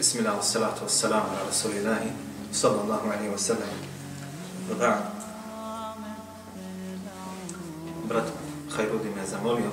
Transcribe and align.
Bismillah, 0.00 0.40
salatu 0.40 0.88
wassalamu 0.88 1.28
ala 1.28 1.44
rasulillahi, 1.44 2.08
sallallahu 2.48 3.04
alaihi 3.04 3.28
wa 3.28 3.36
sallam. 3.36 3.68
Ba'd. 4.80 5.04
Brat 8.08 8.32
Hajrudi 8.72 9.12
me 9.12 9.26
zamolio 9.26 9.68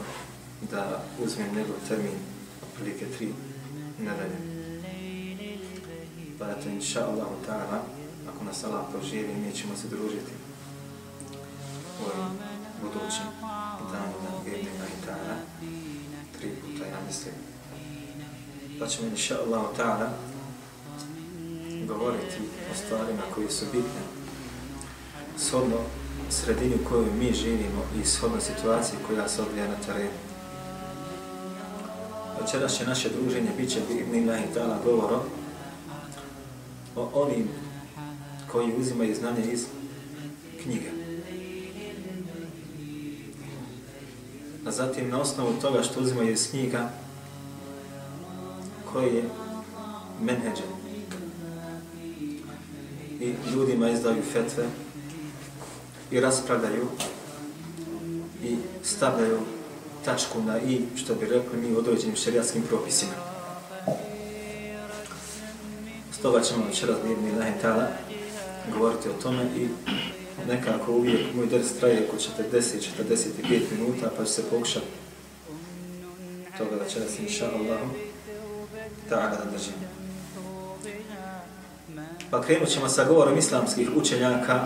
da 0.67 0.99
uzmem 1.23 1.55
njegov 1.55 1.79
termin 1.87 2.19
prilike 2.75 3.05
tri 3.15 3.31
nedelje. 3.99 4.35
Pa 6.39 6.51
eto, 6.51 6.69
inša 6.75 7.07
Allah 7.07 7.31
ta'ala, 7.47 7.79
ako 8.27 8.43
nas 8.43 8.63
Allah 8.63 8.83
poživi, 8.91 9.31
mi 9.33 9.55
ćemo 9.55 9.77
se 9.79 9.87
družiti 9.87 10.33
u 11.99 12.03
ovim 12.03 12.35
budućim 12.81 13.31
na 13.91 14.03
vjernima 14.45 14.85
i 14.91 15.07
ta'ala, 15.07 15.35
tri 16.39 16.51
puta, 16.51 16.85
ja 16.85 16.99
mislim, 17.07 17.33
pa 18.79 18.87
ćemo 18.87 19.07
inša 19.07 19.35
Allah 19.45 19.65
ta'ala 19.77 20.09
govoriti 21.87 22.37
o 22.71 22.75
stvarima 22.75 23.21
koje 23.35 23.49
su 23.49 23.65
bitne 23.65 24.01
shodno 25.37 25.77
sredini 26.29 26.75
u 26.75 26.89
kojoj 26.89 27.11
mi 27.19 27.33
živimo 27.33 27.83
i 28.01 28.05
shodno 28.05 28.41
situaciji 28.41 28.99
koja 29.07 29.29
se 29.29 29.41
odvija 29.41 29.67
na 29.67 29.75
terenu. 29.85 30.17
Večeras 32.41 32.77
će 32.77 32.85
naše 32.85 33.09
druženje 33.09 33.49
bit 33.57 33.69
će 33.69 33.79
Nila 34.11 34.37
i 34.37 34.53
Tala 34.53 34.79
govorom 34.85 35.21
o 36.95 37.09
onim 37.13 37.49
koji 38.51 38.75
uzimaju 38.79 39.15
znanje 39.15 39.43
iz 39.51 39.65
knjiga. 40.63 40.89
A 44.65 44.71
zatim 44.71 45.09
na 45.09 45.21
osnovu 45.21 45.53
toga 45.61 45.83
što 45.83 45.99
uzimaju 45.99 46.31
iz 46.31 46.49
knjiga 46.49 46.89
koji 48.97 49.15
je 49.15 49.23
menheđe. 50.21 50.63
I 53.19 53.33
ljudima 53.53 53.89
izdaju 53.89 54.23
fetve 54.33 54.65
i 56.11 56.19
raspravljaju 56.19 56.87
i 58.43 58.55
stavljaju 58.83 59.39
tačku 60.05 60.41
na 60.41 60.59
i, 60.59 60.81
što 60.95 61.15
bi 61.15 61.25
rekli 61.25 61.61
mi, 61.61 61.75
određenim 61.75 62.15
šerijatskim 62.15 62.63
propisima. 62.63 63.11
Stoga 66.19 66.41
ćemo 66.41 66.65
večeras 66.65 66.97
mirni 67.07 67.39
lahentala 67.39 67.87
govoriti 68.73 69.09
o 69.09 69.21
tome 69.23 69.43
i 69.57 69.67
nekako 70.47 70.91
uvijek 70.91 71.35
moj 71.35 71.45
dres 71.45 71.73
traje 71.79 72.07
oko 72.07 72.17
40-45 72.51 73.61
minuta, 73.71 74.11
pa 74.17 74.25
ću 74.25 74.31
se 74.31 74.49
pokušati 74.49 74.85
toga 76.57 76.75
večeras, 76.83 77.19
inša 77.19 77.45
Allahom, 77.45 78.06
ta'ala 79.09 79.29
da 79.29 79.51
držim. 79.51 79.73
Pa 82.31 82.41
krenut 82.41 82.69
ćemo 82.69 82.89
sa 82.89 83.05
govorom 83.05 83.37
islamskih 83.37 83.89
učenjaka 83.95 84.65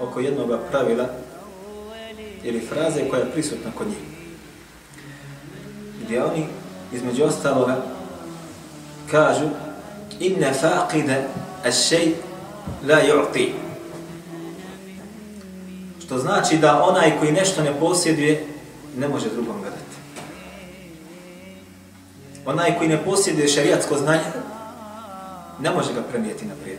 oko 0.00 0.20
jednog 0.20 0.50
pravila 0.70 1.08
ili 2.42 2.60
fraze 2.60 3.08
koja 3.10 3.20
je 3.20 3.30
prisutna 3.32 3.70
kod 3.78 3.86
njih. 3.86 3.98
Gdje 6.04 6.24
oni, 6.24 6.46
između 6.92 7.24
ostaloga, 7.24 7.82
kažu 9.10 9.48
inna 10.20 10.52
faqida 10.62 11.22
as-shay 11.64 12.12
la 12.88 12.96
yu'ti. 12.96 13.52
Što 16.04 16.18
znači 16.18 16.56
da 16.56 16.82
onaj 16.82 17.18
koji 17.18 17.32
nešto 17.32 17.62
ne 17.62 17.80
posjeduje, 17.80 18.46
ne 18.96 19.08
može 19.08 19.30
drugom 19.30 19.47
Onaj 22.48 22.78
koji 22.78 22.88
ne 22.88 23.04
posjeduje 23.04 23.48
šarijatsko 23.48 23.98
znanje, 23.98 24.24
ne 25.60 25.70
može 25.70 25.92
ga 25.92 26.02
prenijeti 26.10 26.44
naprijed. 26.44 26.78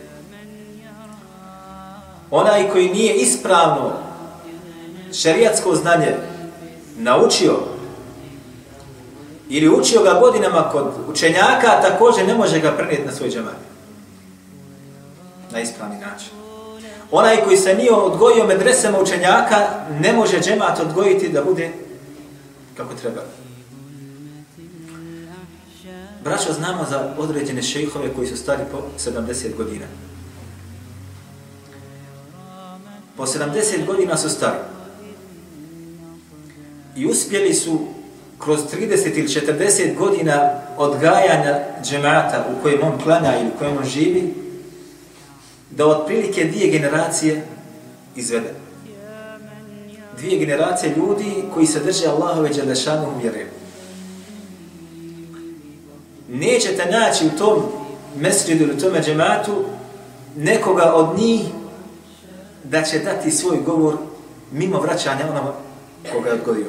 Onaj 2.30 2.68
koji 2.70 2.88
nije 2.88 3.14
ispravno 3.14 3.92
šarijatsko 5.12 5.74
znanje 5.74 6.16
naučio 6.96 7.58
ili 9.48 9.68
učio 9.68 10.02
ga 10.02 10.20
godinama 10.20 10.70
kod 10.72 10.84
učenjaka, 11.08 11.80
također 11.82 12.26
ne 12.26 12.34
može 12.34 12.60
ga 12.60 12.72
prenijeti 12.72 13.06
na 13.06 13.12
svoj 13.12 13.30
džemat. 13.30 13.56
Na 15.52 15.60
ispravni 15.60 15.98
način. 15.98 16.30
Onaj 17.10 17.44
koji 17.44 17.56
se 17.56 17.74
nije 17.74 17.92
odgojio 17.92 18.46
medresama 18.46 18.98
učenjaka, 18.98 19.68
ne 20.00 20.12
može 20.12 20.40
džemat 20.40 20.80
odgojiti 20.80 21.28
da 21.28 21.44
bude 21.44 21.72
kako 22.76 22.94
treba. 22.94 23.20
Braćo, 26.24 26.52
znamo 26.52 26.86
za 26.90 27.14
određene 27.18 27.62
šejhove 27.62 28.14
koji 28.14 28.28
su 28.28 28.36
stari 28.36 28.62
po 28.72 28.78
70 28.98 29.56
godina. 29.56 29.86
Po 33.16 33.26
70 33.26 33.86
godina 33.86 34.16
su 34.16 34.28
stari. 34.28 34.58
I 36.96 37.06
uspjeli 37.06 37.54
su 37.54 37.78
kroz 38.38 38.60
30 38.60 39.18
ili 39.18 39.28
40 39.28 39.96
godina 39.96 40.50
odgajanja 40.76 41.60
džemata 41.82 42.46
u 42.50 42.62
kojem 42.62 42.82
on 42.82 42.98
klanja 43.02 43.40
ili 43.40 43.48
u 43.48 43.58
kojem 43.58 43.76
on 43.76 43.84
živi, 43.84 44.34
da 45.70 45.86
otprilike 45.86 46.44
dvije 46.44 46.70
generacije 46.70 47.46
izvede. 48.16 48.54
Dvije 50.18 50.38
generacije 50.38 50.94
ljudi 50.96 51.44
koji 51.54 51.66
se 51.66 51.80
drže 51.80 52.06
Allahove 52.06 52.48
Đelešanu 52.48 53.08
u 53.16 53.20
vjeru 53.20 53.59
nećete 56.30 56.90
naći 56.90 57.26
u 57.26 57.38
tom 57.38 57.62
mesridu 58.16 58.64
ili 58.64 58.78
tome 58.78 59.02
džematu 59.02 59.64
nekoga 60.36 60.92
od 60.94 61.18
njih 61.18 61.40
da 62.64 62.82
će 62.82 62.98
dati 62.98 63.30
svoj 63.30 63.56
govor 63.66 63.96
mimo 64.52 64.80
vraćanja 64.80 65.30
onama 65.30 65.52
koga 66.12 66.28
je 66.28 66.34
odgodio. 66.34 66.66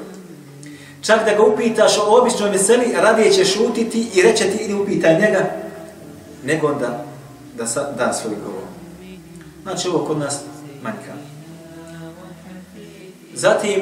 Čak 1.01 1.25
da 1.25 1.33
ga 1.33 1.43
upitaš 1.43 1.97
o 1.97 2.21
običnoj 2.21 2.51
meseli, 2.51 2.93
radije 2.93 3.31
će 3.31 3.45
šutiti 3.45 4.07
i 4.15 4.21
reće 4.21 4.43
ti 4.43 4.63
ili 4.63 4.81
upitaj 4.81 5.21
njega, 5.21 5.45
nego 6.43 6.73
da, 6.73 7.05
da 7.57 7.67
sa, 7.67 7.91
da 7.91 8.13
svoj 8.13 8.35
govor. 8.45 8.63
Znači 9.63 9.87
ovo 9.87 10.05
kod 10.05 10.17
nas 10.17 10.39
manjka. 10.83 11.13
Zatim, 13.33 13.81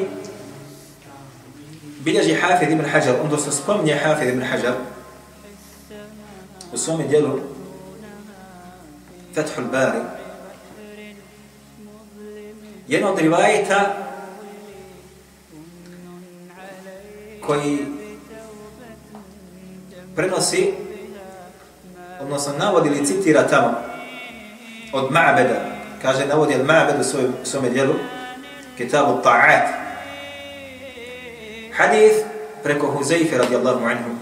bilježi 1.99 2.33
Hafid 2.33 2.71
ibn 2.71 2.85
Hajar, 2.85 3.15
on 3.23 3.29
dosta 3.29 3.51
spominje 3.51 3.95
Hafid 4.03 4.29
ibn 4.29 4.43
Hajar, 4.43 4.73
u 6.73 6.77
svome 6.77 7.07
dijelu 7.07 7.39
Fethul 9.35 9.65
Bari. 9.71 9.99
Jedan 12.87 13.11
od 13.11 13.19
rivajeta 13.19 13.95
koji 17.45 17.85
prenosi 20.15 20.73
odnosno 22.21 22.53
navodi 22.57 22.89
ili 22.89 23.05
citira 23.05 23.47
tamo 23.47 23.73
od 24.93 25.11
Ma'beda 25.11 25.79
kaže 26.01 26.25
navodi 26.25 26.55
od 26.55 26.65
Ma'beda 26.67 26.99
u 26.99 27.45
svome 27.45 27.69
dijelu 27.69 27.93
kitabu 28.77 29.21
Ta'at. 29.23 29.67
Hadith 31.73 32.15
preko 32.63 32.87
Huzeyfe 32.87 33.37
radijallahu 33.37 33.85
anhu 33.85 34.18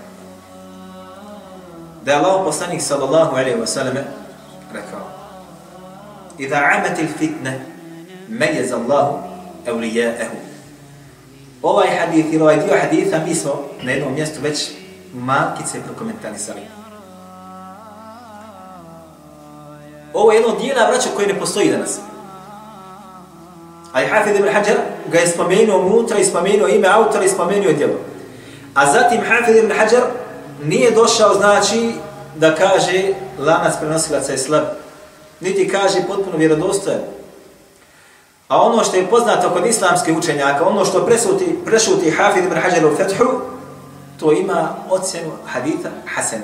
da 2.07 2.13
je 2.13 2.19
Allah 2.19 2.40
poslanik 2.45 2.81
sallallahu 2.81 3.35
alaihi 3.35 3.59
wa 3.59 3.68
sallam 3.68 3.97
rekao 4.73 5.03
Iza 6.38 6.56
amat 6.56 7.00
il 7.00 7.07
fitne 7.19 7.59
mejez 8.28 8.72
Allahu 8.72 9.18
evlijaehu 9.66 10.38
Ovaj 11.62 11.88
hadith 12.00 12.34
ili 12.34 12.41
ovaj 12.41 12.56
dio 12.56 12.78
haditha 12.81 13.19
mi 13.28 13.35
smo 13.35 13.51
na 13.81 13.91
jednom 13.91 14.13
mjestu 14.13 14.40
već 14.41 14.72
malkice 15.13 15.81
prokomentarisali. 15.81 16.62
Ovo 20.13 20.31
je 20.31 20.38
jedno 20.38 20.56
dijela 20.56 20.89
vraća 20.89 21.10
koje 21.15 21.27
ne 21.27 21.39
postoji 21.39 21.71
danas. 21.71 22.00
A 23.94 24.01
i 24.01 24.07
Hafid 24.07 24.36
ibn 24.36 24.48
Hajar 24.48 24.77
ga 25.12 25.19
je 25.19 25.27
spomenuo 25.27 25.80
unutra 25.80 26.18
i 26.18 26.25
spomenuo 26.25 26.68
ime 26.68 26.88
autora 26.88 27.24
i 27.24 27.30
spomenuo 27.30 27.74
djelo. 27.74 28.00
A 28.74 28.92
zatim 28.92 29.21
Hafid 29.21 29.56
ibn 29.56 29.71
Hajar 29.77 30.26
nije 30.63 30.92
došao 30.92 31.33
znači 31.33 31.94
da 32.36 32.56
kaže 32.56 33.13
lanac 33.39 33.74
prenosilaca 33.80 34.31
je 34.31 34.38
slab. 34.38 34.63
Niti 35.39 35.69
kaže 35.69 36.00
potpuno 36.07 36.38
vjerodostojan. 36.38 37.00
A 38.48 38.62
ono 38.62 38.83
što 38.83 38.98
je 38.98 39.07
poznato 39.07 39.50
kod 39.50 39.65
islamskih 39.65 40.18
učenjaka, 40.18 40.68
ono 40.68 40.86
što 40.86 41.06
presuti, 41.06 41.59
prešuti 41.65 42.12
Hafid 42.12 42.44
ibn 42.44 42.56
Hajar 42.56 42.86
u 42.86 42.95
Fethu, 42.95 43.42
to 44.19 44.31
ima 44.31 44.75
ocenu 44.89 45.31
haditha 45.45 45.89
Hasan. 46.15 46.42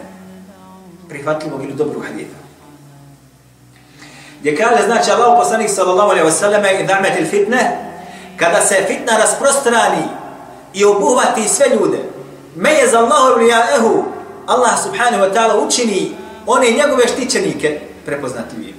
Prihvatljivog 1.09 1.63
ili 1.63 1.73
dobrog 1.73 2.03
haditha. 2.05 2.43
Gdje 4.39 4.57
kaže, 4.57 4.85
znači, 4.85 5.11
Allah 5.11 5.37
poslanik 5.39 5.69
sallallahu 5.69 6.09
alaihi 6.09 6.27
wasallam 6.27 6.83
i 6.83 6.87
damet 6.87 7.19
il 7.19 7.29
fitne, 7.29 7.93
kada 8.37 8.61
se 8.61 8.85
fitna 8.87 9.17
rasprostrani 9.17 10.03
i 10.73 10.85
obuhvati 10.85 11.49
sve 11.49 11.65
ljude, 11.69 11.97
me 12.55 12.87
za 12.91 12.99
Allahu 12.99 13.39
ehu 13.77 14.03
Allah 14.47 14.83
subhanahu 14.83 15.23
wa 15.23 15.33
ta'ala 15.33 15.65
učini 15.67 16.11
one 16.45 16.71
njegove 16.71 17.07
štićenike 17.07 17.79
prepoznatljivim. 18.05 18.75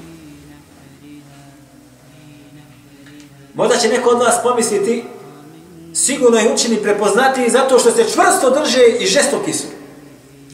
Možda 3.54 3.76
će 3.76 3.88
neko 3.88 4.10
od 4.10 4.18
vas 4.18 4.42
pomisliti, 4.42 5.04
sigurno 5.94 6.38
je 6.38 6.52
učini 6.52 6.82
prepoznati 6.82 7.50
zato 7.50 7.78
što 7.78 7.90
se 7.90 8.04
čvrsto 8.12 8.50
drže 8.50 8.86
i 9.00 9.06
žestoki 9.06 9.52
su. 9.52 9.64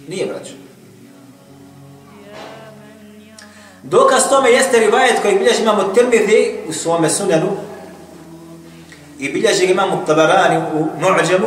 Nije, 0.08 0.26
braćo. 0.26 0.52
Dokaz 3.82 4.28
tome 4.28 4.50
jeste 4.50 4.78
rivajet 4.78 5.22
koji 5.22 5.38
bilježi 5.38 5.62
imamo 5.62 5.82
Tirmidhi 5.82 6.54
u 6.68 6.72
svome 6.72 7.10
sunenu 7.10 7.48
i 9.18 9.28
bilježi 9.32 9.64
imamo 9.64 10.04
Tabarani 10.06 10.56
u 10.74 10.86
Nu'đemu 11.00 11.46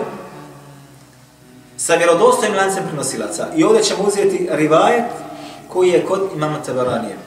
sa 1.77 1.95
vjerodostojnim 1.95 2.57
lancem 2.57 2.83
prenosilaca. 2.87 3.47
I 3.55 3.63
ovdje 3.63 3.83
ćemo 3.83 4.03
uzeti 4.03 4.47
rivajet 4.51 5.05
koji 5.67 5.89
je 5.89 6.05
kod 6.05 6.29
imama 6.35 6.63
Tabaranije. 6.65 7.17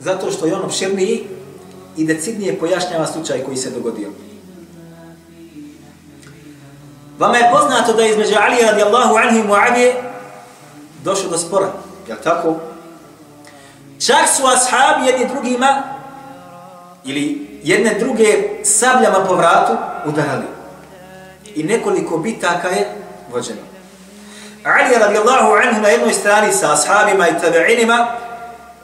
Zato 0.00 0.30
što 0.30 0.46
je 0.46 0.54
on 0.54 0.64
opširniji 0.64 1.26
i 1.96 2.06
decidnije 2.06 2.58
pojašnjava 2.58 3.06
slučaj 3.06 3.44
koji 3.44 3.56
se 3.56 3.70
dogodio. 3.70 4.08
Vama 7.18 7.36
je 7.36 7.50
poznato 7.52 7.92
da 7.92 8.02
je 8.02 8.10
između 8.10 8.34
Ali 8.40 8.62
radijallahu 8.62 9.16
anhu 9.16 9.38
i 9.38 9.42
Muavije 9.42 9.94
došlo 11.04 11.30
do 11.30 11.38
spora. 11.38 11.72
Jel 12.08 12.16
tako? 12.24 12.56
Čak 14.06 14.28
su 14.36 14.42
ashabi 14.46 15.06
jedni 15.06 15.26
drugima 15.34 15.82
ili 17.04 17.48
jedne 17.62 17.98
druge 17.98 18.48
sabljama 18.64 19.24
po 19.28 19.34
vratu 19.34 19.72
udarali. 20.06 20.61
I 21.54 21.62
nekoliko 21.62 22.18
bitaka 22.18 22.68
je 22.68 22.86
vođeno. 23.32 23.60
Ali 24.64 24.98
radijallahu 24.98 25.52
anhu 25.52 25.82
na 25.82 25.88
jednoj 25.88 26.12
strani 26.12 26.52
sa 26.52 26.72
ashabima 26.72 27.28
i 27.28 27.32
tabi'inima, 27.32 28.06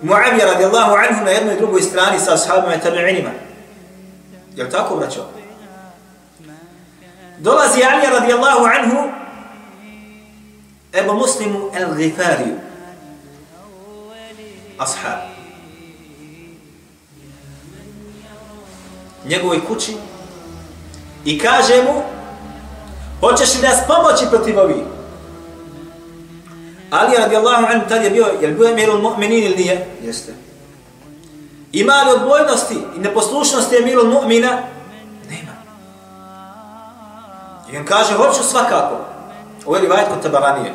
Muavija 0.03 0.47
radijallahu 0.47 0.95
anhu 0.95 1.25
na 1.25 1.31
jednoj 1.31 1.57
drugoj 1.57 1.83
strani 1.83 2.19
sa 2.19 2.35
ashabima 2.35 2.75
i 2.75 2.81
tabi'inima. 2.81 3.31
Je 4.57 4.71
tako, 4.71 4.97
braćo? 4.97 5.27
Dolazi 7.39 7.83
Ali 7.85 8.07
radijallahu 8.21 8.65
anhu 8.65 9.11
Ebu 10.93 11.15
Muslimu 11.15 11.71
el-Ghifariju. 11.75 12.57
Ashab. 14.79 15.19
Njegovoj 19.25 19.65
kući 19.67 19.97
i 21.25 21.39
kaže 21.39 21.83
mu 21.83 22.18
hoćeš 23.21 23.55
li 23.55 23.63
nas 23.63 23.79
pomoći 23.87 24.31
protiv 24.31 24.59
ovih? 24.59 24.83
Ali 26.91 27.17
radijallahu 27.17 27.67
anhu 27.67 27.89
tad 27.89 28.05
je 28.05 28.11
bio, 28.11 28.27
je 28.41 28.49
li 28.49 28.55
bio 28.55 28.69
emirul 28.69 29.01
mu'minin 29.01 29.45
ili 29.45 29.57
nije? 29.57 29.87
Jeste. 30.03 30.35
Ima 31.73 31.93
li 32.03 32.13
odbojnosti 32.13 32.77
i 32.97 32.99
neposlušnosti 32.99 33.77
emirul 33.77 34.07
mu'mina? 34.07 34.63
Nema. 35.31 35.53
I 37.73 37.77
on 37.77 37.85
kaže, 37.85 38.15
hoću 38.15 38.43
svakako. 38.43 38.97
Ovo 39.67 39.77
je 39.77 39.83
rivajt 39.83 40.09
kod 40.09 40.23
tabaranije. 40.23 40.75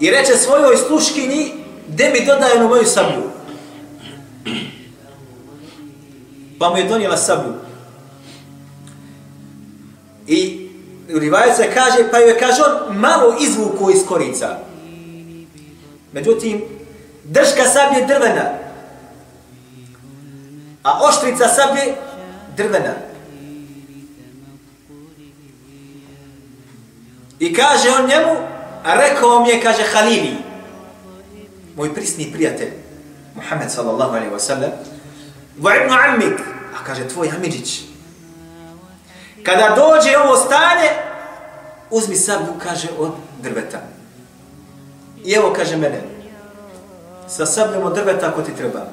I 0.00 0.10
reče 0.10 0.36
svojoj 0.36 0.76
sluškinji, 0.76 1.52
gde 1.88 2.10
mi 2.10 2.26
dodaje 2.26 2.58
na 2.58 2.68
moju 2.68 2.84
sablju? 2.84 3.30
Pa 6.58 6.70
mu 6.70 6.76
je 6.76 6.84
donijela 6.84 7.16
sablju. 7.16 7.52
I 10.26 10.68
u 11.14 11.18
rivaju 11.18 11.52
se 11.56 11.70
kaže, 11.74 12.10
pa 12.10 12.18
joj 12.18 12.38
kaže 12.38 12.62
on 12.62 12.98
malo 12.98 13.36
izvuku 13.40 13.90
iz 13.90 14.06
korica. 14.08 14.58
Međutim, 16.12 16.62
drška 17.24 17.64
sablje 17.64 18.06
drvena, 18.06 18.50
a 20.82 21.00
oštrica 21.08 21.48
sablje 21.48 21.94
drvena. 22.56 22.94
I 27.38 27.54
kaže 27.54 27.88
on 27.90 28.08
njemu, 28.08 28.36
a 28.84 28.94
rekao 28.94 29.42
mi 29.42 29.48
je, 29.48 29.62
kaže 29.62 29.82
Halili, 29.92 30.36
moj 31.76 31.94
prisni 31.94 32.32
prijatelj, 32.32 32.70
Muhammed 33.34 33.70
sallallahu 33.70 34.16
alaihi 34.16 34.34
wa 34.34 34.40
sallam, 34.40 34.70
wa 35.60 35.84
ibn 35.84 35.92
amik, 35.92 36.40
a 36.80 36.84
kaže 36.84 37.08
tvoj 37.08 37.30
amidžić, 37.36 37.91
Kada 39.42 39.76
dođe 39.76 40.18
ovo 40.18 40.36
stanje, 40.36 40.88
uzmi 41.90 42.16
sablju, 42.16 42.52
kaže, 42.62 42.88
od 42.98 43.12
drveta. 43.42 43.80
I 45.24 45.32
evo, 45.32 45.52
kaže 45.56 45.76
mene, 45.76 46.02
sa 47.28 47.46
sabljom 47.46 47.82
od 47.82 47.94
drveta 47.94 48.28
ako 48.28 48.42
ti 48.42 48.56
treba. 48.56 48.86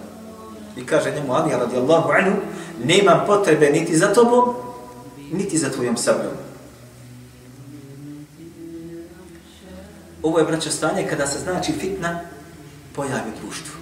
I 0.77 0.85
kaže 0.85 1.11
njemu 1.11 1.33
Ali 1.33 1.51
radijallahu 1.51 2.11
anhu, 2.11 2.37
nemam 2.83 3.23
potrebe 3.27 3.69
niti 3.69 3.97
za 3.97 4.13
tobom, 4.13 4.55
niti 5.31 5.57
za 5.57 5.69
tvojom 5.69 5.97
sabljom. 5.97 6.33
Ovo 10.23 10.39
je 10.39 10.45
braćo 10.45 10.71
stanje 10.71 11.07
kada 11.09 11.27
se 11.27 11.39
znači 11.39 11.71
fitna 11.79 12.19
pojavi 12.95 13.29
u 13.35 13.45
društvu. 13.45 13.73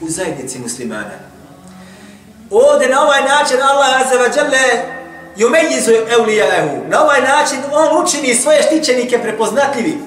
U 0.00 0.08
zajednici 0.08 0.58
muslimana. 0.58 1.18
Ovdje 2.50 2.88
na 2.88 3.02
ovaj 3.02 3.22
način 3.22 3.56
Allah 3.62 4.00
azza 4.00 4.14
wa 4.14 4.36
jalla 4.36 5.05
Jumejizu 5.36 5.90
eulijahu. 6.18 6.76
Na 6.88 7.02
ovaj 7.02 7.20
način 7.20 7.58
on 7.72 8.04
učini 8.04 8.34
svoje 8.34 8.62
štićenike 8.62 9.18
prepoznatljivi. 9.22 9.98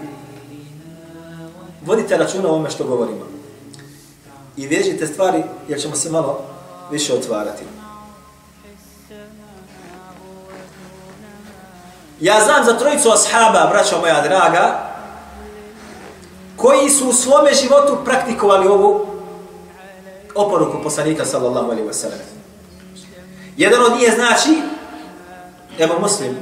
Vodite 1.86 2.18
računa 2.18 2.48
o 2.48 2.52
ovome 2.52 2.70
što 2.70 2.84
govorimo. 2.84 3.28
I 4.58 4.68
vježite 4.68 5.08
stvari 5.08 5.44
jer 5.68 5.82
ćemo 5.82 5.96
se 5.96 6.10
malo 6.10 6.42
više 6.92 7.14
otvarati. 7.14 7.64
Ja 12.20 12.44
znam 12.44 12.66
za 12.66 12.78
trojicu 12.78 13.10
ashaba, 13.12 13.70
braćo 13.72 14.00
moja 14.00 14.22
draga, 14.22 14.90
koji 16.56 16.90
su 16.90 17.10
u 17.10 17.14
svome 17.14 17.54
životu 17.54 17.98
praktikovali 18.06 18.68
ovu 18.68 19.06
oporuku 20.36 20.84
poslanika 20.84 21.26
sallallahu 21.26 21.72
alaihi 21.72 21.88
wa 21.90 21.94
sallam. 21.94 22.20
Jedan 23.58 23.84
od 23.84 24.00
njih 24.00 24.14
znači 24.16 24.62
Ebu 25.80 25.96
Muslim 26.00 26.36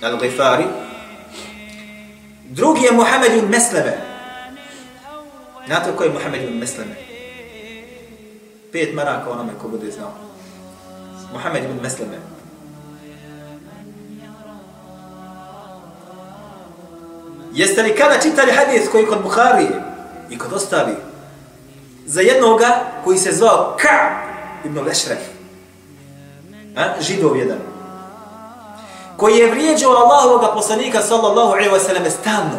al-Ghifari. 0.00 0.64
Drugi 2.48 2.88
je 2.88 2.92
Muhammed 2.92 3.36
ibn 3.36 3.48
Mesleme. 3.52 4.00
Znate 5.66 5.92
ko 5.96 6.04
je 6.04 6.10
Muhammed 6.10 6.42
ibn 6.42 6.56
Mesleme? 6.56 6.96
Pet 8.72 8.94
maraka 8.94 9.30
onome 9.30 9.52
ko 9.60 9.68
bude 9.68 9.92
znao. 9.92 10.16
Muhammed 11.32 11.64
ibn 11.64 11.82
Mesleme. 11.82 12.16
Jeste 17.52 17.82
li 17.82 17.96
kada 17.96 18.20
čitali 18.20 18.52
hadith 18.52 18.88
koji 18.88 19.06
kod 19.06 19.22
Bukhari 19.22 19.68
i 20.30 20.38
kod 20.38 20.52
ostali 20.52 20.96
za 22.06 22.20
jednoga 22.20 22.88
koji 23.04 23.18
se 23.18 23.32
zvao 23.32 23.76
Ka 23.76 24.24
ibn 24.64 24.80
Lešref? 24.80 25.20
Židov 27.00 27.36
jedan 27.36 27.71
koji 29.16 29.36
je 29.36 29.50
vrijeđao 29.50 29.92
Allahovog 29.92 30.54
poslanika 30.54 31.02
sallallahu 31.02 31.52
alejhi 31.52 31.70
ve 31.70 31.80
selleme 31.80 32.10
stalno. 32.10 32.58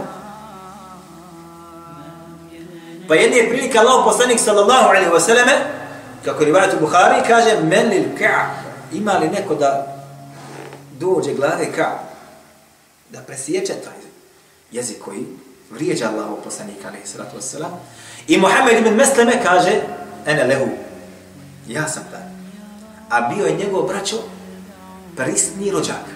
Pa 3.07 3.15
jedne 3.15 3.37
je 3.37 3.49
prilika 3.49 3.79
Allahov 3.79 4.03
poslanik 4.03 4.39
sallallahu 4.39 4.89
alejhi 4.89 5.09
ve 5.09 5.19
selleme 5.19 5.51
kako 6.25 6.43
rivajet 6.43 6.73
u 6.73 6.79
Buhari 6.79 7.27
kaže 7.27 7.59
men 7.63 7.89
lil 7.89 8.03
ka'b. 8.19 8.49
Ima 8.93 9.11
li 9.11 9.29
neko 9.29 9.55
da 9.55 9.87
dođe 10.99 11.33
glave 11.33 11.71
ka 11.75 11.99
da 13.09 13.19
presječe 13.19 13.73
taj 13.73 13.93
jezik 14.71 14.97
koji 15.05 15.25
vrijeđa 15.71 16.09
Allahov 16.09 16.35
poslanika 16.43 16.87
alejhi 16.87 17.07
salatu 17.07 17.35
vesselam 17.35 17.71
i 18.27 18.37
Muhammed 18.37 18.77
ibn 18.77 18.95
Mesleme 18.95 19.43
kaže 19.43 19.81
ene 20.25 20.43
lehu 20.43 20.67
ja 21.67 21.87
sam 21.87 22.03
taj. 22.11 22.21
A 23.09 23.21
bio 23.21 23.45
je 23.45 23.55
njegov 23.55 23.87
braćo 23.87 24.17
prisni 25.15 25.71
rođak 25.71 26.12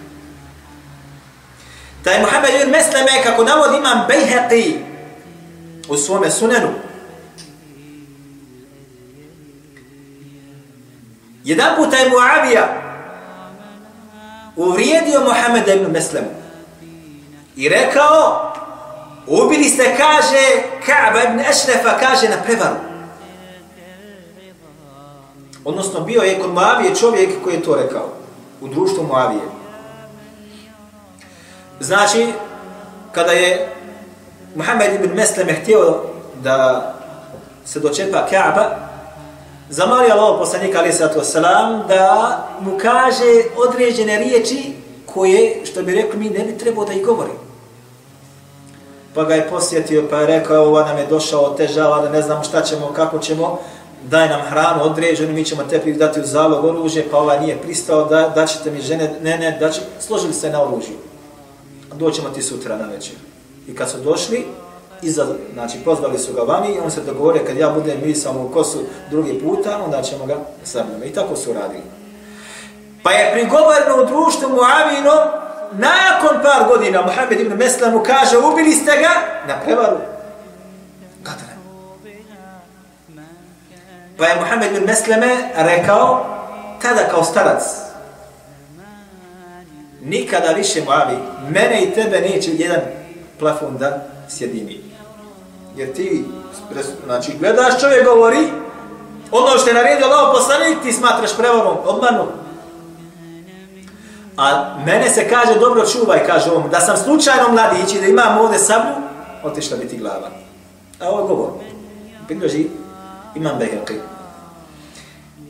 da 2.08 2.14
je 2.14 2.22
Muhammed 2.22 2.54
ibn 2.62 2.72
Mesleme, 2.72 3.24
kako 3.24 3.44
navod 3.44 3.76
imam 3.78 4.08
Bejheqi 4.08 4.78
u 5.90 5.98
svome 5.98 6.32
sunenu, 6.32 6.68
jedan 11.44 11.76
puta 11.76 11.98
je 11.98 12.10
Muavija 12.10 12.68
uvrijedio 14.56 15.20
Muhammed 15.20 15.68
ibn 15.68 15.92
Meslemu 15.92 16.28
i 17.56 17.70
rekao, 17.70 18.54
ubili 19.28 19.64
ste, 19.64 19.84
kaže, 19.98 20.64
Ka'ba 20.86 21.24
ibn 21.30 21.40
Ešrefa, 21.40 22.00
kaže, 22.00 22.30
na 22.30 22.44
prevaru. 22.46 22.76
Odnosno, 25.66 26.00
bio 26.02 26.22
je 26.22 26.40
kod 26.40 26.54
Muavije 26.54 26.96
čovjek 26.96 27.30
koji 27.44 27.56
je 27.56 27.64
to 27.64 27.76
rekao 27.76 28.10
u 28.62 28.68
društvu 28.68 29.04
Muavije. 29.04 29.57
Znači, 31.88 32.28
kada 33.12 33.32
je 33.32 33.68
Muhammed 34.56 34.94
ibn 34.94 35.16
Mesleme 35.16 35.54
htio 35.54 35.96
da 36.44 36.94
se 37.66 37.80
dočepa 37.80 38.26
Kaaba, 38.30 38.76
zamolio 39.70 40.14
Allah 40.14 40.40
poslanika 40.40 40.80
alaih 40.80 40.96
sallatu 40.96 41.20
wasalam 41.20 41.88
da 41.88 42.38
mu 42.60 42.78
kaže 42.78 43.44
određene 43.68 44.18
riječi 44.18 44.74
koje, 45.06 45.66
što 45.66 45.84
bi 45.84 45.96
rekli 45.96 46.20
mi, 46.20 46.30
ne 46.30 46.44
bi 46.44 46.58
trebao 46.58 46.86
da 46.86 46.94
ih 46.94 47.06
govori. 47.06 47.32
Pa 49.14 49.24
ga 49.24 49.36
je 49.36 49.50
posjetio, 49.50 50.08
pa 50.10 50.18
je 50.18 50.28
rekao, 50.28 50.56
evo 50.56 50.80
nam 50.80 50.98
je 50.98 51.06
došao, 51.06 51.54
težava, 51.58 52.02
da 52.02 52.10
ne 52.10 52.22
znamo 52.22 52.44
šta 52.44 52.62
ćemo, 52.62 52.94
kako 52.96 53.20
ćemo, 53.20 53.60
daj 54.04 54.30
nam 54.30 54.42
hranu 54.42 54.84
određenu, 54.84 55.34
mi 55.34 55.46
ćemo 55.46 55.64
tebi 55.64 55.94
dati 55.94 56.20
u 56.20 56.26
zalog 56.26 56.66
oružje, 56.66 57.08
pa 57.12 57.18
ova 57.18 57.40
nije 57.40 57.58
pristao, 57.62 58.06
da, 58.06 58.30
da 58.36 58.46
ćete 58.46 58.72
mi 58.72 58.82
žene, 58.82 59.14
ne, 59.22 59.38
ne, 59.38 59.58
da 59.60 59.70
će, 59.70 59.82
složili 60.00 60.34
se 60.34 60.50
na 60.50 60.64
oružju. 60.64 61.07
Doćemo 61.98 62.30
ti 62.30 62.42
sutra 62.42 62.78
na 62.78 62.86
večer. 62.86 63.16
I 63.68 63.76
kad 63.76 63.90
su 63.90 63.98
došli, 63.98 64.46
iza, 65.02 65.26
znači 65.54 65.78
pozvali 65.86 66.20
su 66.20 66.34
ga 66.34 66.42
vani 66.42 66.76
i 66.76 66.80
on 66.80 66.92
se 66.92 67.02
dogovore 67.02 67.46
kad 67.46 67.58
ja 67.58 67.70
budem 67.70 67.98
misao 68.06 68.46
u 68.46 68.50
kosu 68.50 68.80
drugi 69.10 69.40
puta, 69.40 69.84
onda 69.86 70.02
ćemo 70.02 70.26
ga 70.26 70.36
sabljama. 70.64 71.06
I 71.06 71.14
tako 71.14 71.36
su 71.36 71.54
radili. 71.54 71.84
Pa 73.04 73.12
je 73.12 73.32
prigovorno 73.34 74.04
u 74.04 74.06
društvu 74.06 74.50
Muavinom, 74.50 75.28
nakon 75.72 76.42
par 76.44 76.68
godina 76.68 77.02
Muhammed 77.02 77.40
ibn 77.40 77.54
Mesla 77.58 77.90
mu 77.90 78.04
kaže, 78.04 78.38
ubili 78.38 78.72
ste 78.72 78.92
ga 78.92 79.10
na 79.48 79.60
prevaru. 79.66 79.98
Gatane. 81.24 81.58
Pa 84.18 84.26
je 84.26 84.36
Muhammed 84.36 84.76
ibn 84.76 84.86
Mesleme 84.86 85.50
rekao, 85.56 86.26
tada 86.82 87.10
kao 87.12 87.24
starac, 87.24 87.64
nikada 90.08 90.52
više 90.52 90.84
Muavi, 90.84 91.18
mene 91.50 91.84
i 91.84 91.92
tebe 91.92 92.22
neće 92.22 92.52
jedan 92.54 92.80
plafon 93.40 93.78
da 93.78 94.08
sjedini. 94.30 94.82
Jer 95.76 95.94
ti, 95.94 96.26
znači, 97.06 97.32
gledaš 97.40 97.82
čovjek 97.82 98.06
govori, 98.06 98.48
ono 99.32 99.58
što 99.58 99.70
je 99.70 99.74
naredio 99.74 100.06
Allah 100.06 100.36
poslanik, 100.36 100.78
ti 100.84 100.94
smatraš 100.94 101.38
prevarom, 101.38 101.78
obmanom. 101.86 102.28
A 104.38 104.76
mene 104.86 105.10
se 105.10 105.30
kaže, 105.30 105.60
dobro 105.60 105.86
čuvaj, 105.86 106.28
kaže 106.28 106.52
on, 106.52 106.70
da 106.72 106.80
sam 106.80 106.98
slučajno 106.98 107.52
mladić 107.52 107.96
i 107.96 108.00
da 108.00 108.08
imam 108.08 108.38
ovdje 108.38 108.60
sablju, 108.60 108.94
otišla 109.44 109.78
biti 109.78 109.98
glava. 109.98 110.30
A 111.00 111.10
ovo 111.10 111.22
je 111.22 111.28
govor. 111.28 111.50
Priloži, 112.28 112.68
imam 113.36 113.60
Behelki. 113.60 113.94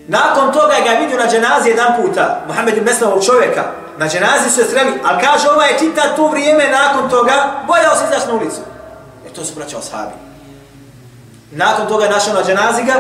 Nakon 0.08 0.54
toga 0.54 0.76
ga 0.86 1.00
vidio 1.00 1.18
na 1.18 1.28
dženazi 1.32 1.70
jedan 1.70 1.94
puta, 2.02 2.42
Muhammed 2.48 2.86
Meslavog 2.86 3.26
čovjeka, 3.26 3.64
na 3.98 4.08
dženazi 4.08 4.50
su 4.50 4.60
je 4.60 4.68
sreli, 4.68 4.92
ali 5.04 5.24
kaže, 5.24 5.50
ovaj 5.50 5.72
je 5.72 5.80
čita 5.80 6.16
to 6.16 6.28
vrijeme 6.28 6.68
nakon 6.72 7.10
toga, 7.10 7.34
bojao 7.68 7.96
se 7.96 8.04
izaći 8.06 8.28
na 8.28 8.34
ulicu. 8.34 8.62
E 9.28 9.34
to 9.34 9.46
su 9.46 9.56
braća 9.56 9.78
oshabi. 9.78 10.14
Nakon 11.52 11.88
toga 11.88 12.04
je 12.04 12.12
našao 12.12 12.34
na 12.34 12.44
dženazi 12.44 12.84
ga 12.84 12.94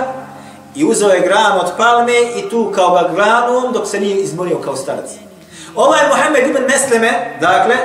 i 0.76 0.86
uzeo 0.86 1.10
je 1.10 1.22
gran 1.22 1.52
od 1.52 1.72
palme 1.78 2.22
i 2.36 2.50
tu 2.50 2.72
kao 2.76 2.94
ga 2.94 3.10
granom 3.16 3.74
dok 3.74 3.88
se 3.88 4.00
nije 4.00 4.16
izmorio 4.16 4.58
kao 4.58 4.76
starac. 4.76 5.10
Ovaj 5.76 6.08
Muhammed 6.08 6.48
ibn 6.48 6.64
Mesleme, 6.68 7.38
dakle, 7.42 7.76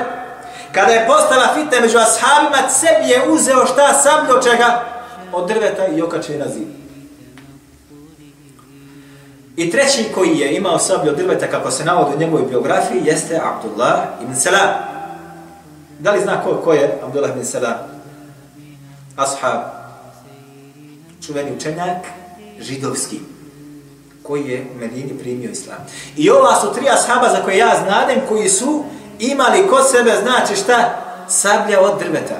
kada 0.71 0.91
je 0.91 1.07
postala 1.07 1.53
fitna 1.53 1.79
među 1.81 1.97
ashabima, 1.97 2.69
sebi 2.69 3.09
je 3.09 3.29
uzeo 3.29 3.65
šta 3.65 3.93
sam 3.93 4.27
do 4.27 4.41
čega 4.41 4.83
od 5.31 5.47
drveta 5.47 5.87
i 5.87 6.01
okače 6.01 6.37
na 6.37 6.47
zid. 6.47 6.82
I 9.55 9.71
treći 9.71 10.05
koji 10.15 10.37
je 10.39 10.55
imao 10.55 10.79
sablju 10.79 11.11
od 11.11 11.17
drveta, 11.17 11.47
kako 11.47 11.71
se 11.71 11.85
navodi 11.85 12.15
u 12.15 12.19
njegovoj 12.19 12.45
biografiji, 12.49 13.01
jeste 13.05 13.41
Abdullah 13.43 13.99
ibn 14.21 14.35
Salam. 14.35 14.69
Da 15.99 16.11
li 16.11 16.21
zna 16.21 16.43
ko, 16.43 16.61
ko 16.63 16.73
je 16.73 16.99
Abdullah 17.03 17.31
ibn 17.31 17.45
Salam? 17.45 17.77
Ashab, 19.15 19.61
čuveni 21.25 21.55
učenjak, 21.55 21.97
židovski 22.59 23.19
koji 24.23 24.49
je 24.49 24.65
u 24.75 24.79
Medini 24.79 25.19
primio 25.19 25.49
islam. 25.49 25.77
I 26.17 26.29
ova 26.29 26.61
su 26.61 26.73
tri 26.73 26.89
ashaba 26.89 27.29
za 27.29 27.43
koje 27.43 27.57
ja 27.57 27.83
znadem 27.85 28.21
koji 28.29 28.49
su 28.49 28.83
imali 29.19 29.67
kod 29.67 29.89
sebe, 29.91 30.11
znači 30.23 30.55
šta? 30.55 30.99
Sablja 31.27 31.81
od 31.81 31.99
drveta. 31.99 32.35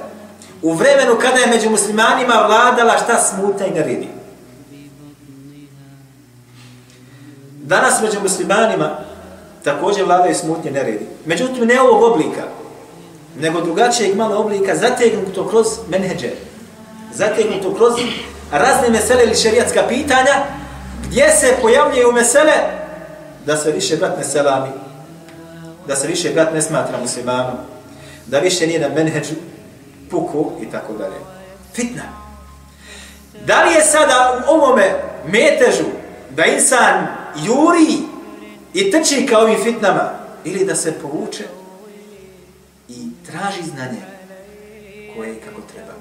U 0.62 0.74
vremenu 0.74 1.15
kada 1.22 1.38
je 1.38 1.48
među 1.48 1.70
muslimanima 1.70 2.34
vladala 2.48 2.98
šta 3.03 3.17
smuta 3.20 3.65
i 3.65 3.72
naridi. 3.72 4.08
Danas 7.63 8.01
među 8.01 8.20
muslimanima 8.22 8.98
također 9.63 10.05
vladaju 10.05 10.36
smutnje 10.36 10.72
neredi. 10.72 11.05
Međutim, 11.25 11.67
ne 11.67 11.82
ovog 11.82 12.03
oblika, 12.03 12.43
nego 13.39 13.62
drugačijeg 13.62 14.15
malo 14.15 14.38
oblika, 14.38 14.75
zategnuto 14.75 15.48
kroz 15.48 15.67
menheđe, 15.89 16.29
zategnuto 17.13 17.75
kroz 17.75 17.93
razne 18.51 18.89
mesele 18.89 19.24
ili 19.24 19.36
šerijatska 19.36 19.84
pitanja, 19.89 20.34
gdje 21.08 21.29
se 21.29 21.55
pojavljaju 21.62 22.12
mesele 22.12 22.53
da 23.46 23.58
se 23.58 23.72
više 23.72 23.98
brat 23.98 24.17
ne 24.17 24.24
selami, 24.24 24.70
da 25.88 25.96
se 25.96 26.08
više 26.08 26.29
brat 26.34 26.53
ne 26.53 26.62
smatra 26.62 26.98
muslimanom, 26.98 27.55
da 28.25 28.39
više 28.39 28.67
nije 28.67 28.79
na 28.79 28.89
menheđu, 28.89 29.36
puku 30.12 30.51
i 30.62 30.72
tako 30.72 30.93
dalje. 30.93 31.15
Fitna. 31.74 32.03
Da 33.46 33.63
li 33.63 33.74
je 33.74 33.82
sada 33.82 34.43
u 34.48 34.51
ovome 34.51 34.96
metežu 35.27 35.86
da 36.29 36.46
insan 36.46 37.22
juri 37.35 37.97
i 38.73 38.91
trči 38.91 39.25
kao 39.25 39.41
ovim 39.41 39.63
fitnama 39.63 40.11
ili 40.43 40.65
da 40.65 40.75
se 40.75 40.93
povuče 41.01 41.43
i 42.89 43.07
traži 43.25 43.63
znanje 43.63 44.01
koje 45.15 45.35
kako 45.39 45.61
treba. 45.73 45.93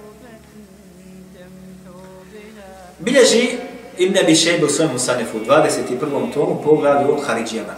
Bilježi 2.98 3.58
Ibn 3.98 4.18
Abi 4.18 4.34
Shayba 4.34 4.66
u 4.66 4.68
svojom 4.68 4.98
Sanefu, 4.98 5.38
21. 5.38 6.32
tomu, 6.34 6.60
poglavlju 6.64 7.14
od 7.14 7.26
Haridžijama. 7.26 7.74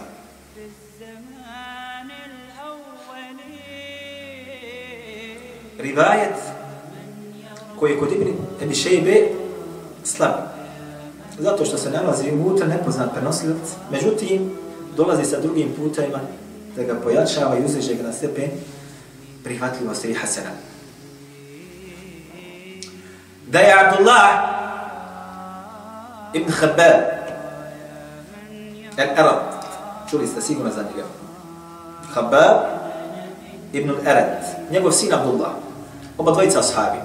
Rivajet 5.79 6.35
koji 7.79 7.91
je 7.91 7.99
kod 7.99 8.11
Ibn 8.11 8.33
Abi 8.63 8.75
Shaybe 8.75 9.27
slab. 10.03 10.54
Zato 11.39 11.65
što 11.65 11.77
se 11.77 11.89
nalazi 11.89 12.31
unutra 12.31 12.67
nepoznat 12.67 13.13
prenosilac, 13.13 13.67
međutim, 13.91 14.51
dolazi 14.97 15.25
sa 15.25 15.39
drugim 15.39 15.73
putajima 15.77 16.19
da 16.75 16.83
ga 16.83 16.95
pojačava 17.03 17.57
i 17.57 17.65
uzreže 17.65 17.95
ga 17.95 18.03
na 18.03 18.13
stepen 18.13 18.49
prihvatljivosti 19.43 20.09
i 20.09 20.13
hasena. 20.13 20.49
Da 23.47 23.59
je 23.59 23.73
Abdullah 23.85 24.55
Ibn 26.33 26.51
Khabbab 26.51 27.01
Al-Arab. 28.97 29.39
Čuli 30.09 30.27
ste 30.27 30.41
sigurno 30.41 30.71
za 30.71 30.83
njega. 30.83 31.07
Khabbab 32.13 32.57
Ibn 33.73 33.89
Al-Arad 33.89 34.71
njegov 34.71 34.91
sin 34.91 35.13
Abdullah. 35.13 35.51
Oba 36.17 36.31
dvojica 36.31 36.59
ashabi 36.59 36.97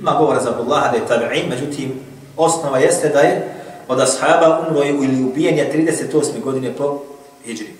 ima 0.00 0.12
govora 0.18 0.40
za 0.40 0.50
Abdullah 0.50 0.92
da 0.92 0.96
je 0.96 1.06
tabi'in 1.08 1.48
međutim 1.48 2.00
osnova 2.36 2.78
jeste 2.78 3.08
da 3.08 3.20
je 3.20 3.54
od 3.88 4.00
ashaba 4.00 4.66
umro 4.68 4.84
ili 4.84 5.24
ubijen 5.24 5.58
je 5.58 5.72
38. 6.12 6.40
godine 6.40 6.72
po 6.76 7.02
hijri 7.44 7.74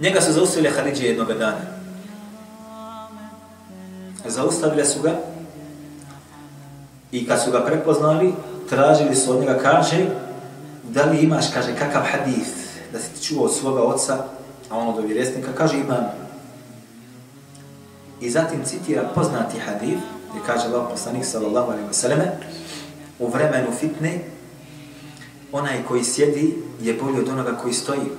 njega 0.00 0.20
su 0.20 0.32
zaustavili 0.32 0.74
Haridžije 0.74 1.08
jednog 1.08 1.32
dana 1.32 1.60
zaustavili 4.26 4.84
su 4.84 5.02
ga 5.02 5.10
I 7.14 7.26
kad 7.26 7.42
su 7.42 7.50
ga 7.50 7.64
prepoznali, 7.64 8.34
tražili 8.68 9.14
su 9.14 9.32
od 9.32 9.40
njega, 9.40 9.58
kaže, 9.62 10.06
da 10.82 11.04
li 11.04 11.18
imaš, 11.18 11.44
kaže, 11.54 11.76
kakav 11.78 12.02
hadith 12.02 12.50
da 12.92 12.98
si 12.98 13.14
ti 13.14 13.22
čuo 13.22 13.44
od 13.44 13.54
svoga 13.54 13.82
oca, 13.82 14.24
a 14.70 14.78
on 14.78 14.96
do 14.96 15.02
vjeresnika, 15.02 15.48
kaže, 15.56 15.78
imam. 15.78 16.23
I 18.20 18.30
zatim 18.30 18.64
citira 18.64 19.02
poznati 19.14 19.58
hadif 19.58 19.98
gdje 20.30 20.40
kaže 20.46 20.66
Allah 20.66 20.86
poslanik 20.90 21.24
sallallahu 21.24 21.70
alaihi 21.70 21.88
wa 21.88 22.30
u 23.18 23.28
vremenu 23.28 23.66
fitne, 23.80 24.18
onaj 25.52 25.82
koji 25.88 26.04
sjedi 26.04 26.54
je 26.80 26.94
bolji 26.94 27.20
od 27.20 27.28
onoga 27.28 27.56
koji 27.62 27.74
stoji. 27.74 28.10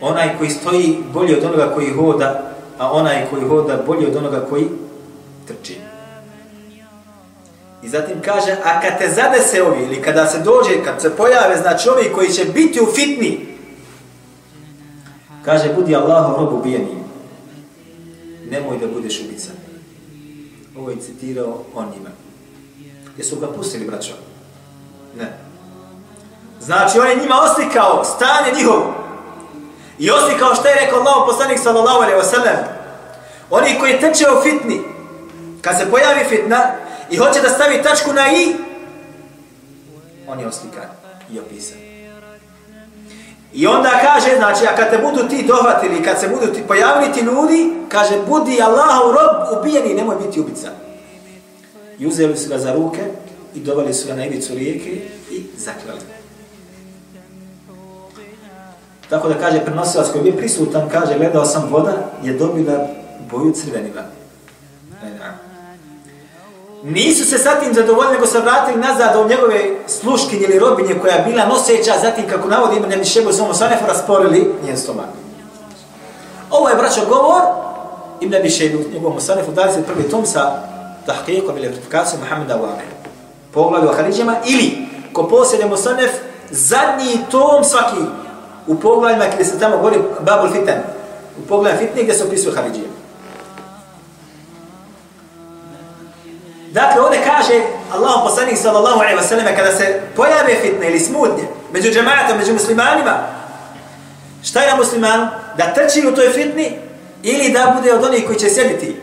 Onaj 0.00 0.38
koji 0.38 0.50
stoji 0.50 0.98
bolji 1.12 1.34
od 1.34 1.44
onoga 1.44 1.74
koji 1.74 1.90
hoda, 1.90 2.52
a 2.78 2.92
onaj 2.92 3.26
koji 3.30 3.42
hoda 3.42 3.82
bolji 3.86 4.06
od 4.06 4.16
onoga 4.16 4.46
koji 4.50 4.68
trči. 5.46 5.80
I 7.82 7.88
zatim 7.88 8.20
kaže, 8.24 8.56
a 8.64 8.80
kad 8.80 8.98
te 8.98 9.08
zadese 9.08 9.62
ovi, 9.62 9.84
ili 9.84 10.02
kada 10.02 10.26
se 10.26 10.38
dođe, 10.38 10.84
kad 10.84 11.02
se 11.02 11.16
pojave, 11.16 11.56
znači 11.62 11.88
ovi 11.88 12.12
koji 12.14 12.28
će 12.28 12.44
biti 12.44 12.80
u 12.80 12.86
fitni, 12.86 13.56
kaže, 15.44 15.74
budi 15.74 15.96
Allahu 15.96 16.36
rob 16.36 16.52
ubijeni. 16.52 17.00
Nemoj 18.50 18.78
da 18.78 18.86
budeš 18.86 19.20
ubica. 19.20 19.50
Ovo 20.78 20.90
je 20.90 20.96
citirao 20.96 21.64
on 21.74 21.86
njima. 21.96 22.10
Jesu 23.18 23.36
ga 23.36 23.46
pustili, 23.46 23.86
braćo? 23.86 24.12
Ne. 25.18 25.38
Znači, 26.60 26.98
on 26.98 27.08
je 27.08 27.16
njima 27.16 27.34
oslikao 27.40 28.04
stanje 28.04 28.56
njihovo. 28.56 28.94
I 29.98 30.10
oslikao 30.10 30.54
što 30.54 30.68
je 30.68 30.74
rekao 30.74 30.98
Allah 30.98 31.24
poslanik 31.26 31.58
sallallahu 31.58 32.02
alaihi 32.02 32.20
wa 32.20 32.30
sallam, 32.30 32.56
oni 33.50 33.78
koji 33.80 34.00
teče 34.00 34.24
u 34.30 34.42
fitni, 34.42 34.80
kad 35.62 35.78
se 35.78 35.90
pojavi 35.90 36.24
fitna 36.28 36.74
i 37.10 37.16
hoće 37.16 37.40
da 37.40 37.48
stavi 37.48 37.82
tačku 37.82 38.12
na 38.12 38.32
i, 38.32 38.54
on 40.28 40.40
je 40.40 40.46
oslikan 40.46 40.88
i 41.32 41.38
opisan. 41.38 41.89
I 43.52 43.66
onda 43.66 43.90
kaže, 44.02 44.36
znači, 44.36 44.66
a 44.66 44.76
kad 44.76 44.90
te 44.90 44.98
budu 44.98 45.28
ti 45.28 45.46
dohvatili, 45.46 46.02
kad 46.02 46.20
se 46.20 46.28
budu 46.28 46.52
ti 46.52 46.62
pojavili 46.68 47.12
ti 47.12 47.20
ljudi, 47.20 47.72
kaže, 47.88 48.14
budi 48.28 48.62
Allahov 48.62 49.10
rob 49.10 49.58
ubijeni, 49.58 49.94
nemoj 49.94 50.16
biti 50.26 50.40
ubica. 50.40 50.68
I 51.98 52.06
uzeli 52.06 52.36
su 52.36 52.48
ga 52.48 52.58
za 52.58 52.72
ruke 52.72 53.00
i 53.54 53.60
dovali 53.60 53.94
su 53.94 54.08
ga 54.08 54.14
na 54.14 54.26
ivicu 54.26 54.54
rijeke 54.54 54.90
i 55.30 55.44
zaklali. 55.56 56.00
Tako 59.08 59.28
da 59.28 59.34
kaže 59.34 59.64
prenosilac 59.64 60.08
koji 60.12 60.26
je 60.26 60.36
prisutan, 60.36 60.88
kaže, 60.88 61.18
gledao 61.18 61.44
sam 61.44 61.68
voda, 61.70 62.10
je 62.22 62.32
dobila 62.32 62.86
boju 63.30 63.52
crvenila. 63.52 64.19
Nisu 66.82 67.24
se 67.24 67.38
sa 67.38 67.60
tim 67.60 67.74
zadovoljni, 67.74 68.12
nego 68.12 68.26
se 68.26 68.40
vratili 68.40 68.80
nazad 68.80 69.16
u 69.16 69.28
njegove 69.28 69.60
sluškinje 69.86 70.42
ili 70.42 70.58
robinje 70.58 70.98
koja 71.00 71.14
je 71.14 71.24
bila 71.26 71.46
noseća, 71.46 71.92
zatim 72.02 72.28
kako 72.28 72.48
navodi 72.48 72.76
ima 72.76 72.86
nemi 72.86 73.04
šebu 73.04 73.32
samo 73.32 73.54
sanefu 73.54 73.86
rasporili 73.86 74.54
njen 74.66 74.76
stomak. 74.76 75.06
Ovo 76.50 76.68
je 76.68 76.76
braćo 76.76 77.00
govor 77.08 77.42
im 78.20 78.30
ne 78.30 78.40
bi 78.40 78.50
šebu 78.50 78.78
njegovom 78.92 79.20
sanefu 79.20 79.52
21. 79.52 80.10
tom 80.10 80.26
sa 80.26 80.52
tahqiqom 81.06 81.56
ili 81.56 81.68
verifikacijom 81.68 82.20
Muhammeda 82.20 82.56
u 82.56 82.64
Ameru. 82.64 82.96
Poglavi 83.54 83.86
o 83.86 83.92
Haridžima 83.92 84.36
ili 84.46 84.88
ko 85.12 85.28
posljede 85.28 85.66
Musanef 85.66 86.10
zadnji 86.50 87.18
tom 87.30 87.64
svaki 87.64 88.00
u 88.66 88.74
poglavima 88.74 89.24
gdje 89.34 89.44
se 89.44 89.58
tamo 89.58 89.76
govori 89.76 89.98
Babul 90.20 90.50
Fitan. 90.52 90.78
U 91.44 91.46
poglavima 91.48 91.80
fitne 91.80 92.02
gdje 92.02 92.14
se 92.14 92.24
opisuje 92.24 92.54
Haridžima. 92.54 92.89
Dakle, 96.72 97.02
ovdje 97.02 97.20
kaže 97.24 97.62
Allah 97.92 98.20
poslanik 98.24 98.58
sallallahu 98.58 99.00
alaihi 99.00 99.18
wa 99.18 99.28
sallam 99.28 99.46
kada 99.56 99.72
se 99.76 100.00
pojave 100.16 100.54
fitne 100.62 100.90
ili 100.90 101.00
smutnje 101.00 101.42
među 101.72 101.90
džematom, 101.90 102.38
među 102.38 102.52
muslimanima, 102.52 103.26
šta 104.42 104.62
je 104.62 104.70
na 104.70 104.76
musliman? 104.76 105.28
Da 105.56 105.74
trči 105.74 106.08
u 106.08 106.14
toj 106.14 106.30
fitni 106.30 106.78
ili 107.22 107.52
da 107.52 107.74
bude 107.76 107.94
od 107.94 108.04
onih 108.04 108.26
koji 108.26 108.38
će 108.38 108.48
sjediti? 108.48 108.96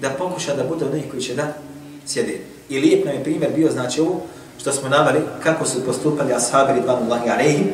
Da 0.00 0.10
pokuša 0.10 0.54
da 0.54 0.64
bude 0.64 0.84
od 0.84 0.92
onih 0.92 1.10
koji 1.10 1.22
će 1.22 1.34
da 1.34 1.52
sjedi. 2.06 2.40
I 2.68 2.78
lijep 2.78 3.04
nam 3.04 3.14
je 3.14 3.24
primjer 3.24 3.52
bio, 3.56 3.72
znači 3.72 4.00
ovo, 4.00 4.20
što 4.60 4.72
smo 4.72 4.88
navali, 4.88 5.20
kako 5.42 5.66
su 5.66 5.84
postupali 5.84 6.34
ashabi 6.34 6.72
ridvanullahi 6.72 7.30
alaihim 7.30 7.72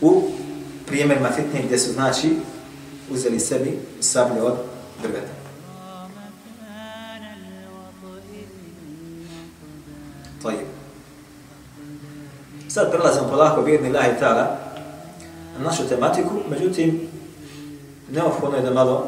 u 0.00 0.22
primjerima 0.86 1.28
fitne 1.36 1.62
gdje 1.64 1.78
su, 1.78 1.92
znači, 1.92 2.36
uzeli 3.10 3.40
sebi 3.40 3.78
sablje 4.00 4.42
od 4.42 4.54
drveta. 5.02 5.39
Sad 12.72 12.90
prelazimo 12.90 13.28
polako, 13.28 13.62
vjerni 13.62 13.92
lahi 13.92 14.10
ta'ala, 14.20 14.56
na 15.58 15.64
našu 15.64 15.88
tematiku, 15.88 16.30
međutim, 16.50 17.08
neophodno 18.10 18.56
je 18.56 18.62
da 18.62 18.70
malo 18.70 19.06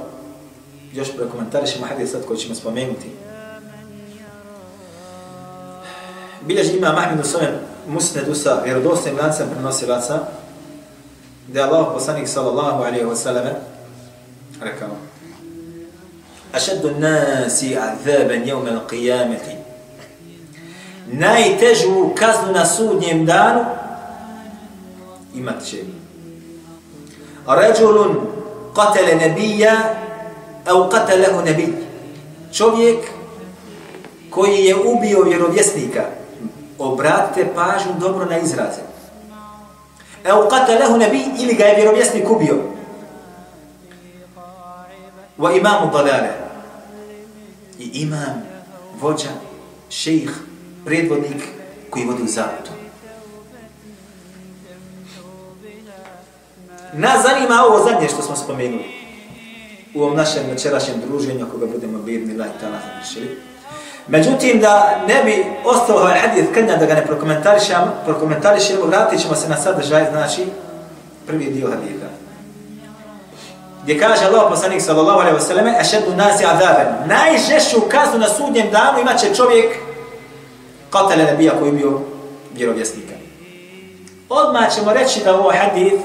još 0.92 1.16
prekomentarišemo 1.16 1.87
hadis 1.87 2.11
sad 2.11 2.26
koji 2.26 2.38
ćemo 2.38 2.54
spomenuti. 2.54 3.11
Bilježi 6.47 6.76
ima 6.76 6.92
Mahmed 6.92 7.21
u 7.21 7.28
svojem 7.28 7.54
musnedu 7.88 8.35
sa 8.35 8.61
vjerodostojnim 8.64 9.21
lancem 9.21 9.49
prenosilaca, 9.50 10.19
gdje 11.49 11.59
je 11.61 11.64
Allah 11.64 11.87
poslanik 11.95 12.28
sallallahu 12.28 12.83
alaihi 12.83 13.04
wa 13.04 13.16
sallam 13.16 13.45
rekao 14.61 14.88
Ašeddu 16.52 16.90
nasi 16.98 17.77
azaban 17.77 18.46
jevme 18.46 18.70
l'qiyameti 18.70 19.62
najtežu 21.06 22.10
kaznu 22.14 22.52
na 22.52 22.66
sudnjem 22.66 23.26
danu 23.26 23.64
imat 25.34 25.64
će. 25.64 25.76
Rajulun 27.46 28.16
katele 28.74 29.14
nebija 29.14 29.94
au 30.66 30.90
katelehu 30.90 31.42
nebij 31.42 31.68
čovjek 32.52 32.98
koji 34.30 34.64
je 34.64 34.76
ubio 34.76 35.22
vjerovjesnika 35.22 36.04
obratite 36.78 37.54
pažnju 37.54 37.92
dobro 38.00 38.24
na 38.24 38.38
izraze. 38.38 38.80
Au 40.30 40.48
katelehu 40.48 40.96
nebij 40.96 41.24
ili 41.38 41.54
ga 41.54 41.64
je 41.64 41.76
vjerovjesnik 41.76 42.30
ubio. 42.30 42.56
Wa 45.38 45.56
imamu 45.56 45.90
dalale. 45.92 46.30
I 47.78 47.90
imam 47.94 48.42
vođa 49.00 49.28
šejh 49.90 50.30
predvodnik 50.85 51.42
koji 51.90 52.05
vodi 52.05 52.23
u 52.23 52.27
zavutu. 52.27 52.71
Nas 56.92 57.23
zanima 57.23 57.64
ovo 57.68 57.85
zadnje 57.85 58.09
što 58.09 58.23
smo 58.23 58.37
spomenuli 58.37 58.85
u 59.95 60.03
ovom 60.03 60.16
našem 60.16 60.42
večerašnjem 60.51 61.01
druženju 61.07 61.47
ako 61.47 61.59
ga 61.59 61.66
budemo 61.66 61.99
birni 61.99 62.37
laj 62.37 62.49
tala 62.61 62.79
završili. 62.87 63.38
Međutim, 64.09 64.61
da 64.61 65.01
ne 65.09 65.25
bi 65.25 65.45
ostao 65.64 65.97
ovaj 65.97 66.18
hadith 66.18 66.53
krnja 66.55 66.77
da 66.77 66.87
ga 66.87 66.95
ne 66.95 67.07
prokomentarišemo, 67.07 67.92
prokomentarišemo, 68.05 68.87
vratit 68.87 69.21
ćemo 69.21 69.35
se 69.35 69.49
na 69.49 69.57
sadržaj, 69.57 70.07
znači 70.11 70.47
prvi 71.27 71.45
dio 71.45 71.71
haditha. 71.71 72.07
Gdje 73.83 73.99
kaže 73.99 74.25
Allah 74.25 74.47
poslanik 74.51 74.83
sallallahu 74.83 75.21
alaihi 75.21 75.38
wa 75.38 75.47
sallam, 75.47 75.66
ašedu 75.81 76.16
nasi 76.16 76.45
azaben, 76.45 76.87
najžešću 77.07 77.81
kaznu 77.88 78.18
na 78.18 78.29
sudnjem 78.29 78.71
danu 78.71 79.01
imat 79.01 79.21
će 79.21 79.35
čovjek 79.35 79.77
katale 80.92 81.24
nebija 81.24 81.52
koji 81.59 81.72
bio 81.72 82.00
vjerovjesnika. 82.55 83.14
Odmah 84.28 84.74
ćemo 84.74 84.92
reći 84.92 85.20
da 85.24 85.35
ovo 85.35 85.52
hadith 85.52 86.02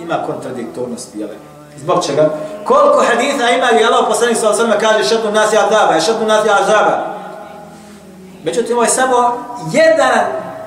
ima 0.00 0.22
kontradiktornost, 0.26 1.08
jel? 1.14 1.28
Zbog 1.76 2.06
čega? 2.06 2.30
Koliko 2.64 3.04
haditha 3.08 3.50
ima 3.50 3.80
i 3.80 3.84
Allah 3.84 4.04
poslanik 4.08 4.36
sa 4.36 4.50
osvrme 4.50 4.78
kaže 4.80 5.08
šednu 5.08 5.32
nas 5.32 5.52
je 5.52 5.58
azaba, 5.58 6.00
šednu 6.00 6.26
nas 6.26 6.46
je 6.46 6.52
azaba. 6.52 7.16
Međutim, 8.44 8.76
ovo 8.76 8.82
je 8.82 8.88
samo 8.88 9.44
jedan 9.72 10.24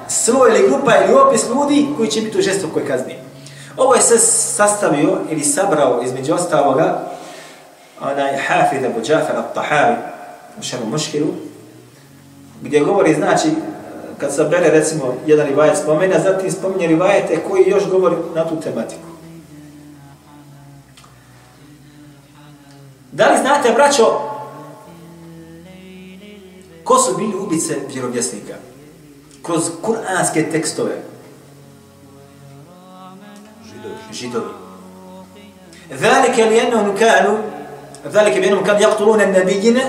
sloj 0.07 0.49
ili 0.49 0.69
grupa 0.69 0.91
ili 0.95 1.13
opis 1.13 1.45
ljudi 1.49 1.87
koji 1.97 2.09
će 2.09 2.21
biti 2.21 2.39
u 2.39 2.41
žestokoj 2.41 2.87
kazni. 2.87 3.15
Ovo 3.77 3.95
je 3.95 4.01
se 4.01 4.17
sastavio 4.17 5.17
ili 5.29 5.43
sabrao 5.43 6.01
između 6.03 6.33
ostaloga 6.33 7.01
onaj 8.01 8.37
Hafid 8.37 8.85
Abu 8.85 9.01
Džafar 9.01 9.35
al-Tahari 9.35 9.95
u 10.59 10.63
šemu 10.63 10.85
muškilu 10.85 11.27
gdje 12.61 12.79
govori, 12.79 13.13
znači, 13.13 13.49
kad 14.17 14.35
se 14.35 14.43
bere, 14.43 14.69
recimo, 14.69 15.13
jedan 15.25 15.47
rivajet 15.47 15.77
spomene, 15.77 16.15
a 16.15 16.19
zatim 16.19 16.51
spominje 16.51 16.87
rivajete 16.87 17.43
koji 17.49 17.63
još 17.67 17.89
govori 17.89 18.15
na 18.35 18.49
tu 18.49 18.61
tematiku. 18.61 19.09
Da 23.11 23.29
li 23.29 23.37
znate, 23.41 23.71
braćo, 23.73 24.21
ko 26.83 26.97
su 26.97 27.17
bili 27.17 27.35
ubice 27.35 27.77
vjerovjesnika? 27.93 28.53
Kroz 29.43 29.61
kuranske 29.81 30.51
tekstove. 30.51 31.01
Židovi. 33.65 33.95
Židovi. 34.11 34.49
Zalike 35.89 36.45
li 36.45 36.55
jednom 36.55 36.85
kanu, 36.97 37.37
zalike 38.05 38.39
li 38.39 38.45
jednom 38.45 38.65
kanu 38.65 38.79
jaktulune 38.81 39.27
nebijine, 39.27 39.81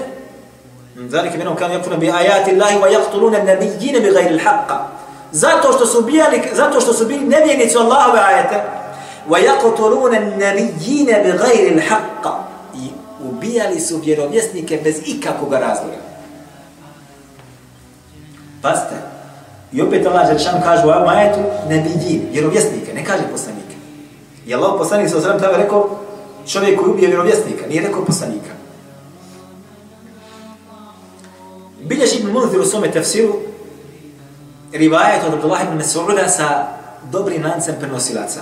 ذلك 1.09 1.37
منهم 1.37 1.55
كانوا 1.55 1.77
يكفرون 1.77 1.99
بآيات 1.99 2.49
الله 2.49 2.83
ويقتلون 2.83 3.35
النبيين 3.35 3.99
بغير 3.99 4.31
الحق 4.31 4.91
zato 5.33 5.73
što 5.73 5.87
su 5.87 5.99
ubijali 5.99 6.43
zato 6.53 6.81
što 6.81 6.93
su 6.93 7.07
bili 7.07 7.27
nevjernici 7.27 7.79
Allahove 7.79 8.21
ajete 8.21 8.61
ويقتلون 9.29 10.15
النبيين 10.15 11.07
بغير 11.07 11.73
الحق 11.73 12.27
i 12.75 12.91
ubijali 13.29 13.81
su 13.81 13.97
vjerovjesnike 13.97 14.81
bez 14.85 14.97
ikakvog 15.07 15.53
razloga 15.53 16.11
Pazite, 18.63 18.95
i 19.73 19.83
opet 19.83 20.07
Allah 20.07 20.33
Žešan 20.33 20.63
kaže 20.63 20.87
u 20.87 20.91
ovom 20.91 21.09
ajetu 21.09 21.41
nebijin, 21.69 22.29
vjerovjesnike, 22.33 22.95
ne 22.95 23.05
kaže 23.05 23.23
poslanike. 23.33 23.77
I 24.47 24.55
Allah 24.55 24.73
poslanik 24.79 25.11
sa 25.11 25.19
osram 25.19 25.41
tada 25.41 25.57
rekao 25.57 25.99
čovjek 26.47 26.81
koji 26.81 26.91
ubije 26.91 27.09
vjerovjesnika, 27.09 27.67
nije 27.67 27.83
rekao 27.83 28.05
poslanika. 28.05 28.60
Bilješ 31.81 32.14
Ibn 32.14 32.31
Munzir 32.33 32.61
u 32.61 32.64
svome 32.64 32.90
tefsiru 32.90 33.37
rivajet 34.73 35.25
od 35.27 35.35
Abdullah 35.35 35.62
ibn 35.62 35.79
Mas'uda 35.79 36.29
sa 36.29 36.69
dobrim 37.12 37.45
lancem 37.45 37.75
prenosilaca. 37.81 38.40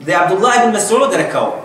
Da 0.00 0.12
je 0.12 0.18
Abdullah 0.18 0.54
ibn 0.64 0.76
Mas'ud 0.76 1.16
rekao 1.16 1.62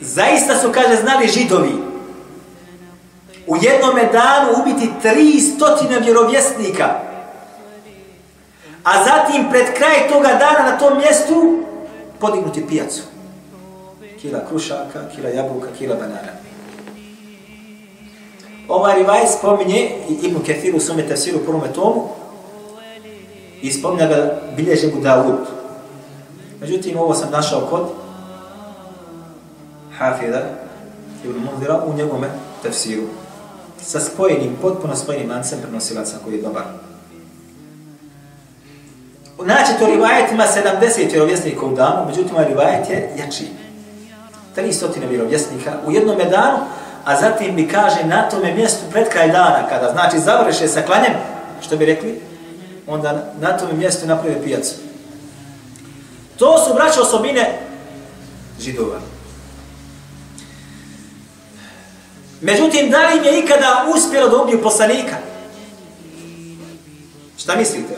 Zaista 0.00 0.58
su, 0.60 0.72
kaže, 0.72 0.96
znali 0.96 1.28
židovi 1.28 1.72
u 3.46 3.56
jednom 3.56 3.94
danu 4.12 4.62
ubiti 4.62 4.92
tri 5.02 5.40
stotine 5.40 6.00
vjerovjesnika, 6.00 7.00
a 8.84 9.04
zatim 9.04 9.50
pred 9.50 9.66
kraj 9.76 10.08
toga 10.08 10.28
dana 10.28 10.70
na 10.70 10.78
tom 10.78 10.98
mjestu 10.98 11.62
podignuti 12.20 12.66
pijacu. 12.68 13.13
Kila 14.24 14.40
krušaka, 14.48 15.08
kila 15.14 15.28
jabuka, 15.28 15.68
kila 15.78 15.94
banana. 15.94 16.32
Ovaj 18.68 18.98
rivaj 18.98 19.26
spominje 19.38 19.90
Ibn 20.22 20.36
Kathir 20.46 20.76
u 20.76 20.80
svome 20.80 21.08
tafsiru 21.08 21.38
u 21.38 21.44
prvome 21.44 21.72
tomu 21.72 22.08
i 23.62 23.72
spominja 23.72 24.06
ga 24.06 24.40
bilježe 24.56 24.88
Budavud. 24.94 25.38
Međutim, 26.60 26.98
ovo 26.98 27.14
sam 27.14 27.30
našao 27.30 27.60
kod 27.60 27.88
Hafida 29.98 30.42
Ibn 31.24 31.38
Mundira 31.38 31.82
u 31.86 31.96
njegome 31.96 32.28
tafsiru 32.62 33.02
sa 33.82 34.00
spojenim, 34.00 34.56
potpuno 34.62 34.96
spojenim 34.96 35.30
lancem 35.30 35.58
prenosilaca 35.62 36.16
koji 36.24 36.34
je 36.34 36.42
dobar. 36.42 36.64
Naći 39.44 39.78
to 39.78 39.86
rivajetima 39.86 40.44
70 40.80 41.10
vjerovjesnika 41.10 41.66
u 41.66 41.74
danu, 41.74 42.06
međutim, 42.06 42.34
ovaj 42.34 42.48
rivajet 42.48 42.90
je 42.90 43.12
jači. 44.56 44.78
300 44.78 45.08
vjerovjesnika 45.08 45.72
u 45.86 45.92
jednom 45.92 46.18
danu, 46.18 46.58
a 47.04 47.20
zatim 47.20 47.54
mi 47.54 47.68
kaže 47.68 48.04
na 48.04 48.28
tome 48.28 48.54
mjestu 48.54 48.84
pred 48.90 49.08
kraj 49.08 49.28
dana, 49.28 49.68
kada 49.68 49.92
znači 49.92 50.18
završe 50.18 50.68
sa 50.68 50.82
klanjem, 50.82 51.12
što 51.62 51.76
bi 51.76 51.86
rekli, 51.86 52.20
onda 52.86 53.32
na 53.40 53.56
tome 53.58 53.72
mjestu 53.72 54.06
naprave 54.06 54.42
pijacu. 54.44 54.74
To 56.38 56.64
su 56.64 56.74
braće 56.74 57.00
osobine 57.00 57.58
židova. 58.60 58.98
Međutim, 62.40 62.90
da 62.90 63.08
li 63.08 63.18
im 63.18 63.24
je 63.24 63.40
ikada 63.40 63.86
uspjelo 63.94 64.28
da 64.28 64.36
ubiju 64.36 64.62
poslanika? 64.62 65.16
Šta 67.38 67.56
mislite? 67.56 67.94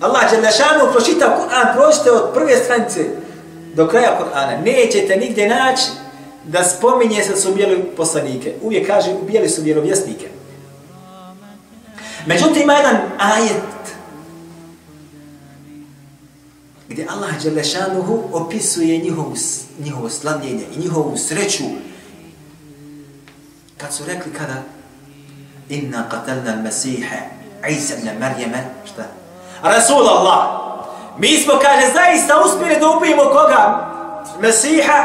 Allah 0.00 0.30
će 0.30 0.42
našanu 0.42 0.92
pročitao 0.92 1.28
Kur'an, 1.28 1.76
pročite 1.76 2.10
od 2.10 2.34
prve 2.34 2.56
stranice 2.56 3.04
do 3.76 3.88
kraja 3.88 4.18
Kur'ana. 4.18 4.64
Nećete 4.64 5.16
nigdje 5.16 5.48
naći 5.48 5.82
da 6.44 6.64
spominje 6.64 7.22
se 7.22 7.30
da 7.30 7.36
su 7.36 7.50
ubijali 7.50 7.84
poslanike. 7.96 8.54
Uvijek 8.62 8.86
kaže, 8.86 9.14
ubijali 9.22 9.48
su 9.48 9.62
vjerovjesnike. 9.62 10.28
Međutim, 12.26 12.62
ima 12.62 12.72
jedan 12.72 12.96
ajet 13.18 13.76
gdje 16.88 17.06
Allah 17.10 17.42
Đelešanuhu 17.42 18.22
opisuje 18.32 18.98
njihovu, 18.98 19.34
njihovo 19.78 20.10
slavljenje 20.10 20.64
i 20.76 20.78
njihovu 20.78 21.16
sreću 21.16 21.64
kad 23.76 23.94
su 23.94 24.04
rekli 24.06 24.32
kada 24.32 24.62
inna 25.68 26.08
qatalna 26.10 26.52
al-Masiha 26.52 27.16
Isa 27.70 27.94
ibn 27.94 28.08
Maryama 28.20 28.58
šta 28.84 29.04
Rasul 29.62 30.08
Allah 30.08 30.65
mi 31.18 31.38
smo 31.38 31.52
kaže 31.62 31.92
zaista 31.94 32.40
uspjeli 32.40 32.80
da 32.80 32.90
ubijemo 32.90 33.22
koga? 33.22 33.88
Mesiha 34.40 35.04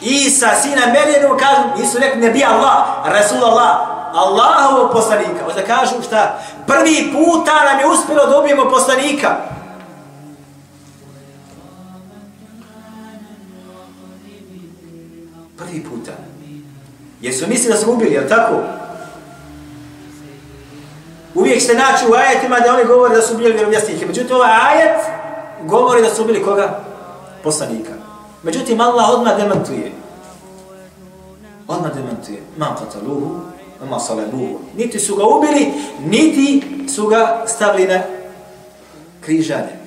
Isa 0.00 0.54
sina 0.62 0.86
Merjenu, 0.86 1.36
kažu 1.38 1.82
nisu 1.82 1.98
rekli 1.98 2.20
ne 2.20 2.30
bi 2.30 2.44
Allah 2.44 2.84
Rasul 3.04 3.44
Allah 3.44 3.76
Allahovog 4.14 4.92
poslanika. 4.92 5.46
Onda 5.48 5.62
kažu 5.62 6.02
šta? 6.02 6.38
Prvi 6.66 7.12
puta 7.12 7.64
nam 7.64 7.78
je 7.80 7.86
uspjelo 7.86 8.26
da 8.26 8.38
ubijemo 8.38 8.70
poslanika. 8.70 9.36
Prvi 15.58 15.84
puta. 15.84 16.12
Jer 17.20 17.34
su 17.34 17.46
misli 17.48 17.70
da 17.70 17.76
smo 17.76 17.92
ubili, 17.92 18.14
jel 18.14 18.28
tako? 18.28 18.54
Uvijek 21.34 21.62
se 21.62 21.74
naći 21.74 22.06
u 22.10 22.14
ajetima 22.14 22.60
da 22.60 22.74
oni 22.74 22.84
govore 22.84 23.14
da 23.14 23.22
su 23.22 23.34
ubili 23.34 23.52
vjerovjesnike. 23.52 24.06
Međutim, 24.06 24.36
ovaj 24.36 24.50
ajet 24.50 25.19
govori 25.66 26.02
da 26.02 26.14
su 26.14 26.22
ubili 26.22 26.42
koga? 26.42 26.80
Poslanika. 27.44 27.92
Međutim, 28.42 28.80
Allah 28.80 29.10
odmah 29.10 29.36
demantuje. 29.36 29.92
Odmah 31.68 31.94
demantuje. 31.94 32.42
Ma 32.56 32.76
kataluhu, 32.78 33.40
ma 33.90 33.98
salabuhu. 33.98 34.58
Niti 34.76 34.98
su 34.98 35.16
ga 35.16 35.24
ubili, 35.24 35.72
niti 36.06 36.62
su 36.88 37.06
ga 37.06 37.44
stavili 37.46 37.88
na 37.88 38.02
križanje. 39.20 39.80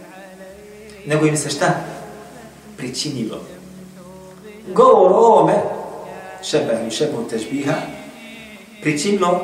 Nego 1.06 1.26
im 1.26 1.38
se 1.38 1.50
šta? 1.50 1.66
Pričinilo. 2.78 3.40
Govor 4.74 5.12
o 5.12 5.16
ovome, 5.16 5.54
šebeh 6.44 6.88
i 6.88 6.92
šebu 6.92 7.24
težbiha, 7.30 7.74
pričinilo 8.82 9.42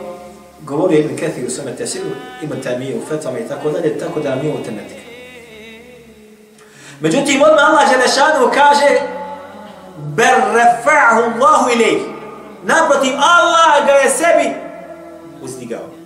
govorio 0.62 1.00
Ibn 1.00 1.16
Kathir 1.16 1.46
u 1.48 1.50
svome 1.50 1.76
tesiru, 1.76 2.10
ima 2.44 2.56
Tamiju 2.64 2.98
u 2.98 3.06
fetama 3.06 3.40
i 3.40 3.48
tako 3.48 3.70
dalje, 3.70 4.00
tako 4.00 4.20
da 4.20 4.36
mi 4.36 4.50
ovo 4.50 4.60
temetik. 4.66 4.99
Međutim, 7.00 7.42
odmah 7.42 7.70
Allah 7.70 7.90
Želešanu 7.92 8.52
kaže 8.54 9.02
ber 9.98 10.36
refa'ahu 10.54 11.22
Allahu 11.34 11.70
ilaih. 11.76 12.02
Naprotiv, 12.64 13.14
Allah 13.14 13.86
ga 13.86 13.92
je 13.92 14.10
sebi 14.10 14.56
uzdigao. 15.42 16.00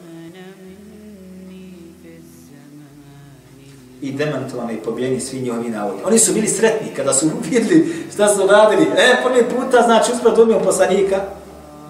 i 4.04 4.12
demantovane 4.12 4.74
i 4.74 4.78
pobijeni 4.78 5.20
svi 5.20 5.42
njihovi 5.42 5.70
navodi. 5.70 6.02
Oni 6.06 6.20
su 6.20 6.34
bili 6.34 6.48
sretni 6.48 6.88
kada 6.96 7.14
su 7.14 7.32
vidjeli 7.44 8.06
šta 8.14 8.36
su 8.36 8.48
radili. 8.48 8.88
E, 8.98 9.24
prvi 9.24 9.44
puta, 9.50 9.82
znači, 9.82 10.12
uspred 10.12 10.40
umio 10.40 10.60
poslanika. 10.60 11.22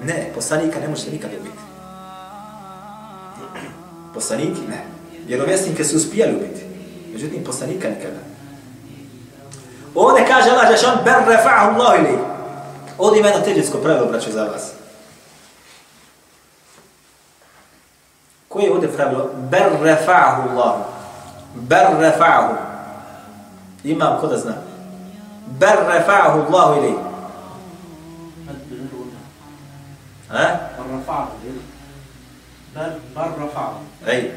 Ne, 0.04 0.32
poslanika 0.36 0.80
ne 0.80 0.88
možete 0.88 1.12
nikad 1.12 1.30
ubiti. 1.40 1.58
Poslaniki, 4.14 4.62
ne. 4.70 4.86
Vjerovjesnike 5.28 5.84
su 5.84 5.98
uspijali 5.98 6.36
ubiti. 6.36 6.62
Međutim, 7.14 7.44
poslanika 7.44 7.90
nikada. 7.90 8.33
Ovdje 9.96 10.26
kaže 10.28 10.50
Allah 10.50 10.70
Đešan, 10.70 10.98
ber 11.04 11.14
refa'ahu 11.28 11.76
Allah 11.76 12.00
ili. 12.00 12.18
Ovdje 12.98 13.20
ima 13.20 13.28
jedno 13.28 13.46
teđetsko 13.46 13.78
pravilo, 13.78 14.06
braću, 14.06 14.32
za 14.32 14.44
vas. 14.44 14.72
Koje 18.48 18.64
je 18.64 18.74
ovdje 18.74 18.92
pravilo? 18.92 19.30
Ber 19.52 19.72
refa'ahu 19.82 20.50
Allah. 20.50 20.74
Ber 21.56 21.86
refa'ahu. 22.00 22.56
Imam, 23.84 24.18
ko 24.22 24.28
da 24.28 24.38
zna? 24.38 24.54
Ber 25.48 25.78
refa'ahu 25.88 26.46
Allah 26.48 26.78
ili. 26.78 26.96
Ha? 30.30 30.60
Ber 30.78 30.86
refa'ahu 30.98 31.28
ili. 31.46 31.62
Ber, 32.74 32.90
bar 33.16 33.30
rafa. 33.38 33.78
Ej. 34.08 34.32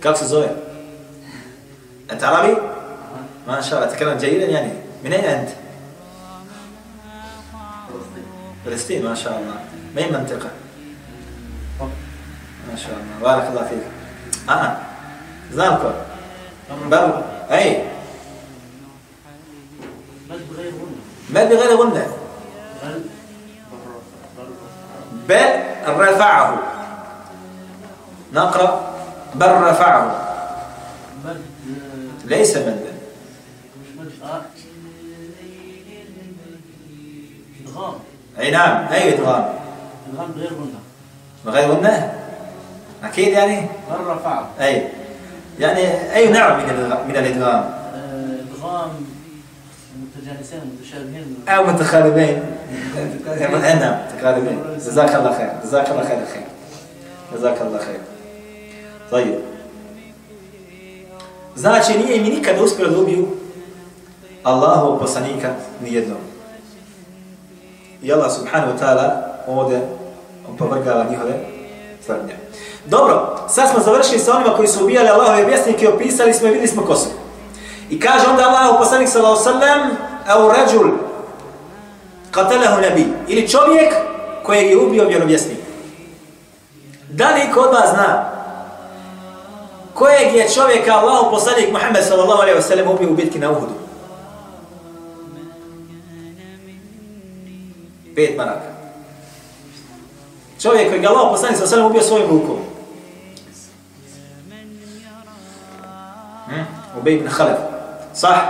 Kako 0.00 0.18
se 0.18 0.24
zove? 0.24 0.48
Ete 2.08 2.26
Arabi? 2.26 2.56
ما 3.48 3.60
شاء 3.60 3.82
الله 3.82 3.92
تتكلم 3.92 4.18
جيدا 4.18 4.46
يعني. 4.46 4.72
من 5.04 5.12
أين 5.12 5.24
أنت؟ 5.24 5.48
فلسطين 7.88 8.24
فلسطين 8.64 9.04
ما 9.04 9.14
شاء 9.14 9.38
الله. 9.38 9.54
من 9.96 10.02
أي 10.02 10.10
منطقة؟ 10.10 10.50
ما 12.70 12.76
شاء 12.76 12.92
الله. 12.92 13.32
بارك 13.32 13.48
الله 13.48 13.64
فيك. 13.64 13.82
آه. 14.50 14.76
زانكو 15.52 15.90
بل 16.90 17.22
أي. 17.50 17.82
بل 21.30 21.46
بغير 21.48 21.76
غنى 21.76 22.04
بل 25.28 25.62
رفعه. 25.86 26.62
نقرأ. 28.32 28.94
بل 29.34 29.50
رفعه. 29.50 30.28
ليس 32.24 32.56
بل. 32.58 32.87
مدا 34.22 34.42
أي 38.38 38.50
نعم 38.50 38.86
اي 38.92 39.14
إدغام؟ 39.14 39.44
إدغام 40.12 40.30
بغير 40.36 40.48
غنة. 40.48 40.80
بغير 41.46 41.70
غنة؟ 41.70 42.12
أكيد 43.04 43.28
يعني؟ 43.28 43.60
بل 43.60 44.06
رفعه 44.06 44.48
أي. 44.60 44.88
يعني 45.58 46.14
أي 46.14 46.32
نوع 46.32 46.56
من 46.56 46.64
من 47.08 47.16
الإدغام؟ 47.16 47.74
إدغام 48.54 48.90
متجانسين 50.02 50.60
متشابهين. 50.80 51.36
أو 51.48 51.64
متقاربين 51.64 52.42
نعم 53.80 53.98
متقاربين 54.14 54.58
جزاك 54.76 55.14
الله 55.14 55.38
خير. 55.38 55.50
جزاك 55.64 55.90
الله 55.90 56.04
خير 56.08 56.26
خير 56.34 56.46
جزاك 57.34 57.62
الله 57.62 57.78
خير. 57.78 58.00
طيب. 59.10 59.38
Znači, 61.56 61.98
nije 61.98 62.20
mi 62.20 62.28
nikada 62.28 62.62
uspio 62.62 62.88
da 62.88 62.98
ubiju 62.98 63.28
Allahov 64.48 64.98
poslanika 64.98 65.48
nijednom. 65.82 66.18
I 68.02 68.12
Allah 68.12 68.32
subhanahu 68.32 68.72
wa 68.72 68.78
ta'ala 68.80 69.06
ovdje 69.46 69.80
opovrgava 70.48 71.04
njihove 71.10 71.32
tvrdnje. 72.06 72.36
Dobro, 72.86 73.36
sad 73.48 73.70
smo 73.70 73.80
završili 73.80 74.18
sa 74.18 74.36
onima 74.36 74.56
koji 74.56 74.68
su 74.68 74.84
ubijali 74.84 75.08
Allahove 75.08 75.44
vjesnike, 75.44 75.88
opisali 75.88 76.34
smo 76.34 76.48
i 76.48 76.50
videli 76.50 76.68
smo 76.68 76.82
ko 76.82 76.96
su. 76.96 77.08
I 77.90 78.00
kaže 78.00 78.28
onda 78.30 78.48
Allahov 78.48 78.78
poslanik 78.78 79.08
sallahu 79.08 79.42
sallam, 79.42 79.80
au 80.28 80.48
rađul, 80.48 80.90
katalehu 82.30 82.80
nabi, 82.80 83.06
ili 83.28 83.48
čovjek 83.48 83.94
kojeg 84.42 84.70
je 84.70 84.78
ubio 84.78 85.08
vjerovjesnik. 85.08 85.58
Da 87.10 87.28
li 87.28 87.52
kod 87.54 87.70
vas 87.72 87.90
zna 87.90 88.30
kojeg 89.94 90.34
je 90.34 90.48
čovjeka 90.54 90.92
Allahov 90.92 91.30
poslanik 91.30 91.72
Muhammed 91.72 92.04
sallallahu 92.04 92.42
alaihi 92.42 92.58
wa 92.58 92.62
sallam 92.62 92.88
ubio 92.88 93.10
u 93.10 93.14
bitki 93.14 93.38
na 93.38 93.50
Uhudu? 93.50 93.87
Pet 98.18 98.36
maraka. 98.36 98.66
Čovjek 100.62 100.88
koji 100.88 101.02
je 101.02 101.08
lao 101.08 101.30
poslani 101.30 101.56
sa 101.56 101.64
alaihi 101.64 101.86
ubio 101.86 102.02
svojim 102.02 102.28
rukom. 102.30 102.56
Hmm? 106.46 106.66
Ubej 107.00 107.14
ibn 107.14 107.28
Halef. 107.28 107.58
Sah? 108.14 108.42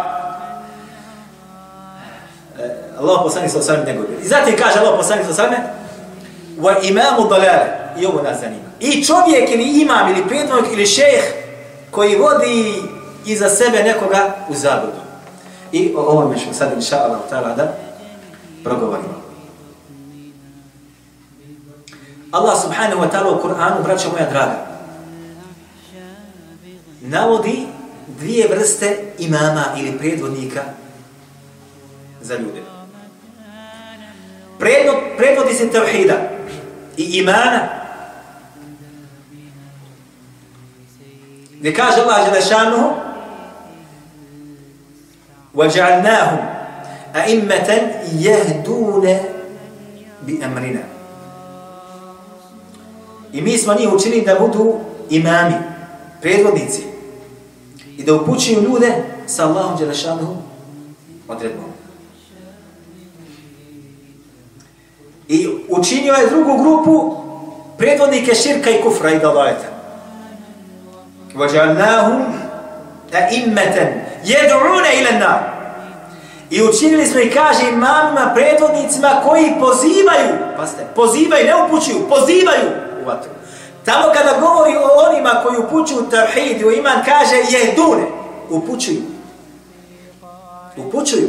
E, 2.59 2.64
Allah 2.98 3.20
poslani 3.22 3.48
sa 3.48 3.62
sveme 3.62 3.85
wa 3.85 3.87
njegov. 3.87 4.04
I 4.24 4.28
zatim 4.28 4.57
kaže 4.57 4.78
Allah 4.78 4.96
poslani 4.96 5.24
sa 5.24 5.35
sveme 5.35 5.57
wa 6.59 6.74
imamu 6.83 7.28
dalale. 7.28 7.92
I 8.00 8.07
ovo 8.07 8.22
nas 8.22 8.40
zanima. 8.40 8.68
I 8.81 9.04
čovjek 9.04 9.50
ili 9.50 9.81
imam 9.81 10.11
ili 10.11 10.28
prednog 10.28 10.64
ili 10.72 10.87
šejh 10.87 11.24
koji 11.90 12.16
vodi 12.16 12.83
iza 13.26 13.48
sebe 13.48 13.83
nekoga 13.83 14.35
u 14.48 14.54
zabludu. 14.54 15.00
I 15.72 15.94
o 15.96 16.00
ovome 16.00 16.38
ćemo 16.38 16.54
sad 16.54 16.72
inša 16.72 16.96
Allah 16.96 17.20
ta'ala 17.31 17.57
da 17.57 17.74
progovorimo. 18.64 19.17
Allah 22.32 22.56
subhanahu 22.62 23.00
wa 23.00 23.08
ta'ala 23.10 23.30
u 23.30 23.42
Kur'anu, 23.42 23.82
braća 23.84 24.08
moja 24.08 24.30
draga, 24.30 24.66
navodi 27.00 27.66
dvije 28.06 28.48
vrste 28.48 29.12
imama 29.18 29.64
ili 29.76 29.98
predvodnika 29.98 30.60
za 32.20 32.34
ljude. 32.34 32.62
Predvod, 34.58 34.96
predvodi 35.16 35.54
se 35.54 35.70
tevhida 35.70 36.14
i 36.96 37.02
imana 37.02 37.68
gdje 41.60 41.74
kaže 41.74 42.00
Allah 42.00 42.28
Đelešanuhu 42.28 43.08
وَجَعَلْنَاهُمْ 45.54 46.40
أَئِمَّةً 47.16 47.70
يَهْدُونَ 48.14 49.04
بِأَمْرِنَا 50.22 50.97
I 53.34 53.41
mi 53.41 53.58
smo 53.58 53.73
njih 53.73 53.93
učinili 53.93 54.21
da 54.21 54.39
budu 54.39 54.73
imami, 55.10 55.56
predvodnici 56.21 56.84
i 57.97 58.03
da 58.03 58.15
upućuju 58.15 58.62
ljude 58.62 58.93
sa 59.27 59.45
Allahom 59.47 59.77
Đelešanuhu 59.77 60.36
odredbom. 61.27 61.73
I 65.27 65.47
učinio 65.69 66.13
je 66.13 66.29
drugu 66.29 66.63
grupu 66.63 67.15
predvodnike 67.77 68.36
širka 68.36 68.69
i 68.69 68.82
kufra 68.82 69.12
i 69.12 69.19
dalajeta. 69.19 69.73
وَجَعَلْنَاهُمْ 71.36 72.21
أَئِمَّةً 73.13 73.75
يَدْعُونَ 74.25 74.86
إِلَى 74.97 75.10
النَّارِ 75.10 75.39
I 76.49 76.62
učinili 76.62 77.06
smo 77.06 77.19
i 77.19 77.29
kaže 77.29 77.69
imamima, 77.69 78.32
predvodnicima 78.36 79.21
koji 79.23 79.53
pozivaju, 79.60 80.36
paste, 80.58 80.86
pozivaju, 80.95 81.45
ne 81.45 81.53
upućuju, 81.65 82.10
pozivaju 82.10 82.69
u 83.09 83.11
vatru. 83.11 83.31
Tamo 83.85 84.12
kada 84.14 84.40
govori 84.40 84.77
o 84.77 85.09
onima 85.09 85.31
koji 85.42 85.59
upućuju 85.59 86.11
tavhid 86.11 86.62
u 86.62 86.71
iman, 86.71 87.05
kaže 87.05 87.37
jedune, 87.37 88.07
upućuju. 88.51 89.03
Upućuju. 90.77 91.29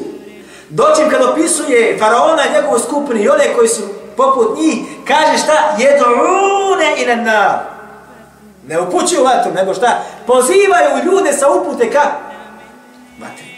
Doćim 0.70 1.10
kad 1.10 1.22
opisuje 1.22 1.98
faraona 2.00 2.42
i 2.46 2.54
njegovu 2.54 2.80
skupinu 2.80 3.20
i 3.20 3.30
one 3.30 3.54
koji 3.56 3.68
su 3.68 3.82
poput 4.18 4.58
njih, 4.58 4.86
kaže 5.08 5.38
šta? 5.38 5.76
Jedune 5.78 7.04
i 7.04 7.06
na 7.06 7.16
nar. 7.16 7.60
Ne 8.68 8.80
upućuju 8.80 9.24
vatru, 9.24 9.54
nego 9.54 9.74
šta? 9.74 10.02
Pozivaju 10.28 11.06
ljude 11.06 11.34
sa 11.34 11.52
upute 11.52 11.92
ka 11.92 12.12
vatri. 13.22 13.50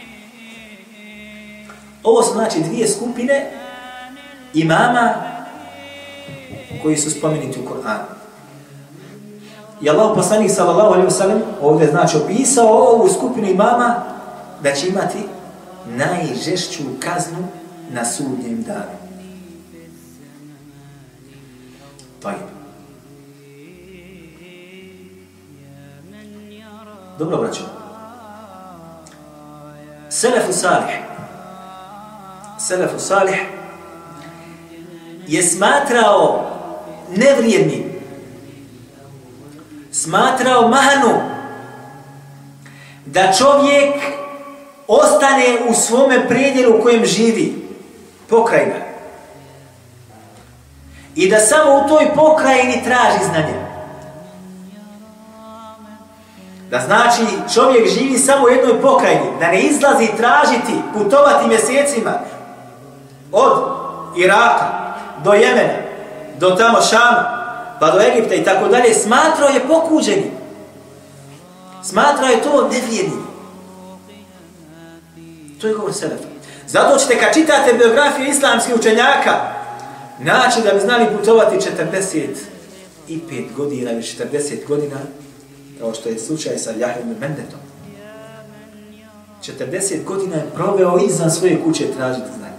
Ovo 2.02 2.22
su 2.22 2.32
znači 2.32 2.60
dvije 2.60 2.88
skupine 2.88 3.50
imama 4.54 5.14
koji 6.82 6.96
su 6.96 7.10
spomenuti 7.10 7.60
u 7.60 7.68
Koranu. 7.68 8.04
I 9.82 9.90
Allah 9.90 10.12
poslanik 10.14 10.50
sallallahu 10.50 10.94
alaihi 10.94 11.08
wa 11.08 11.18
sallam 11.18 11.42
ovdje 11.62 11.90
znači 11.90 12.16
opisao 12.16 12.66
ovu 12.66 13.08
skupinu 13.08 13.48
imama 13.48 13.94
da 14.62 14.72
će 14.72 14.88
imati 14.88 15.18
najžešću 15.86 16.82
kaznu 17.00 17.48
na 17.90 18.04
sudnjem 18.04 18.62
danu. 18.62 19.02
To 22.22 22.28
je. 22.28 22.36
Dobro, 27.18 27.36
braćo. 27.36 27.62
Selefu 30.10 30.52
Salih. 30.52 30.94
Selefu 32.58 32.98
Salih 32.98 33.40
je 35.26 35.42
smatrao 35.42 36.51
nevrijednim, 37.16 37.84
smatrao 39.92 40.68
mahanu 40.68 41.20
da 43.06 43.32
čovjek 43.32 43.94
ostane 44.88 45.58
u 45.68 45.74
svome 45.74 46.28
predjelu 46.28 46.78
u 46.78 46.82
kojem 46.82 47.04
živi, 47.04 47.62
pokrajina. 48.28 48.74
I 51.14 51.30
da 51.30 51.38
samo 51.38 51.74
u 51.74 51.88
toj 51.88 52.14
pokrajini 52.14 52.82
traži 52.84 53.24
znanje. 53.30 53.62
Da 56.70 56.80
znači 56.80 57.22
čovjek 57.54 57.88
živi 57.88 58.18
samo 58.18 58.46
u 58.46 58.48
jednoj 58.48 58.82
pokrajini, 58.82 59.26
da 59.40 59.48
ne 59.48 59.60
izlazi 59.60 60.08
tražiti, 60.16 60.82
putovati 60.94 61.48
mjesecima 61.48 62.12
od 63.32 63.52
Iraka 64.16 64.94
do 65.24 65.32
Jemena, 65.32 65.81
do 66.38 66.50
tamo 66.50 66.80
Šam, 66.80 67.14
pa 67.80 67.90
do 67.90 68.00
Egipta 68.00 68.34
i 68.34 68.44
tako 68.44 68.68
dalje, 68.68 68.94
smatrao 68.94 69.48
je 69.48 69.68
pokuđeni. 69.68 70.30
Smatrao 71.84 72.28
je 72.28 72.42
to 72.42 72.68
nevjednim. 72.68 73.26
To 75.60 75.66
je 75.66 75.74
govor 75.74 75.92
Selefa. 75.92 76.32
Zato 76.66 76.98
ćete 76.98 77.18
kad 77.18 77.34
čitate 77.34 77.72
biografiju 77.72 78.26
islamskih 78.26 78.74
učenjaka, 78.74 79.40
naći 80.18 80.62
da 80.62 80.74
bi 80.74 80.80
znali 80.80 81.06
putovati 81.18 81.56
45 83.08 83.54
godina 83.56 83.92
ili 83.92 84.02
40 84.02 84.66
godina, 84.68 84.96
kao 85.80 85.94
što 85.94 86.08
je 86.08 86.18
slučaj 86.18 86.58
sa 86.58 86.70
Jahim 86.70 87.16
Mendetom. 87.20 87.60
40 89.42 90.04
godina 90.04 90.36
je 90.36 90.50
proveo 90.54 90.98
izvan 91.08 91.30
svoje 91.30 91.62
kuće 91.64 91.92
tražiti 91.96 92.28
znanje. 92.38 92.52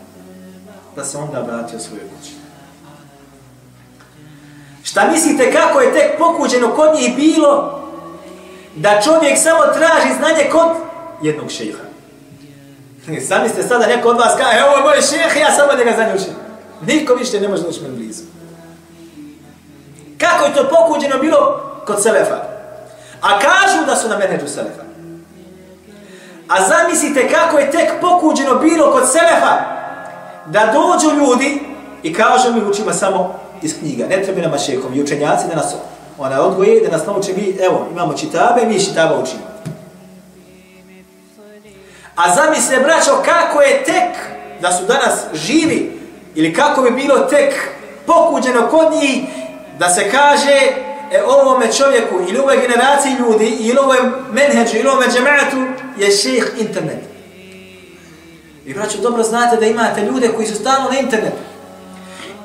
Da 0.96 1.06
se 1.06 1.18
onda 1.18 1.42
vratio 1.42 1.80
svoje 1.80 2.02
kuće. 2.02 2.43
Šta 4.94 5.08
mislite 5.12 5.52
kako 5.52 5.82
je 5.82 5.94
tek 5.94 6.18
pokuđeno 6.18 6.76
kod 6.76 6.96
njih 6.96 7.16
bilo 7.16 7.82
da 8.76 9.02
čovjek 9.02 9.38
samo 9.38 9.60
traži 9.60 10.14
znanje 10.18 10.50
kod 10.52 10.70
jednog 11.22 11.52
šeha? 11.52 11.84
E, 13.08 13.22
sami 13.22 13.50
ste 13.50 13.64
sada 13.64 13.88
neko 13.88 14.10
od 14.10 14.18
vas 14.18 14.34
kaže, 14.38 14.58
evo 14.58 14.76
je 14.76 14.84
moj 14.84 15.02
šeh, 15.02 15.42
ja 15.42 15.52
samo 15.52 15.74
njega 15.74 15.90
ga 15.90 15.96
znanje 15.96 16.14
učim. 16.16 16.34
Niko 16.82 17.14
više 17.14 17.40
ne 17.40 17.48
može 17.48 17.64
doći 17.64 17.82
meni 17.82 17.96
blizu. 17.96 18.24
Kako 20.18 20.46
je 20.46 20.54
to 20.54 20.70
pokuđeno 20.70 21.18
bilo 21.18 21.62
kod 21.86 22.04
Selefa? 22.04 22.38
A 23.22 23.40
kažu 23.40 23.86
da 23.86 23.96
su 23.96 24.10
na 24.10 24.18
menedžu 24.18 24.48
Selefa. 24.48 24.84
A 26.48 26.68
zamislite 26.68 27.30
kako 27.32 27.58
je 27.58 27.72
tek 27.72 27.92
pokuđeno 28.02 28.56
bilo 28.56 28.92
kod 28.92 29.12
Selefa 29.12 29.58
da 30.46 30.74
dođu 30.74 31.16
ljudi 31.16 31.62
i 32.04 32.14
kažu 32.14 32.54
mi 32.54 32.62
učimo 32.62 32.94
samo 32.94 33.43
iz 33.64 33.80
knjiga. 33.80 34.08
Ne 34.08 34.24
treba 34.24 34.42
nama 34.42 34.58
šekom 34.58 34.94
i 34.94 35.02
učenjaci 35.02 35.48
da 35.50 35.56
nas 35.56 35.76
ona 36.18 36.42
odgoje, 36.42 36.82
da 36.82 36.98
nas 36.98 37.06
nauče 37.06 37.34
mi, 37.34 37.58
evo, 37.62 37.88
imamo 37.92 38.14
čitabe, 38.14 38.66
mi 38.66 38.86
čitaba 38.86 39.20
učimo. 39.20 39.54
A 42.16 42.36
zamisle, 42.36 42.80
braćo, 42.80 43.12
kako 43.26 43.62
je 43.62 43.84
tek 43.84 44.34
da 44.62 44.72
su 44.72 44.86
danas 44.86 45.14
živi 45.34 46.00
ili 46.36 46.54
kako 46.54 46.82
bi 46.82 46.92
bilo 46.92 47.20
tek 47.20 47.54
pokuđeno 48.06 48.68
kod 48.68 48.94
njih 49.02 49.24
da 49.80 49.90
se 49.90 50.12
kaže 50.12 50.60
e, 51.12 51.24
ovome 51.24 51.74
čovjeku 51.74 52.16
ili 52.30 52.40
ovoj 52.40 52.58
generaciji 52.58 53.16
ljudi 53.20 53.58
ili 53.60 53.78
ovoj 53.78 53.98
menheđu 54.32 54.78
ili 54.78 54.88
ovome 54.88 55.06
džematu 55.08 55.84
je 55.98 56.12
šejh 56.12 56.52
internet. 56.60 57.00
I 58.66 58.74
braćo, 58.74 58.98
dobro 58.98 59.24
znate 59.24 59.58
da 59.58 59.66
imate 59.66 60.02
ljude 60.02 60.30
koji 60.36 60.48
su 60.48 60.56
stalno 60.56 60.90
na 60.90 61.00
internetu. 61.00 61.38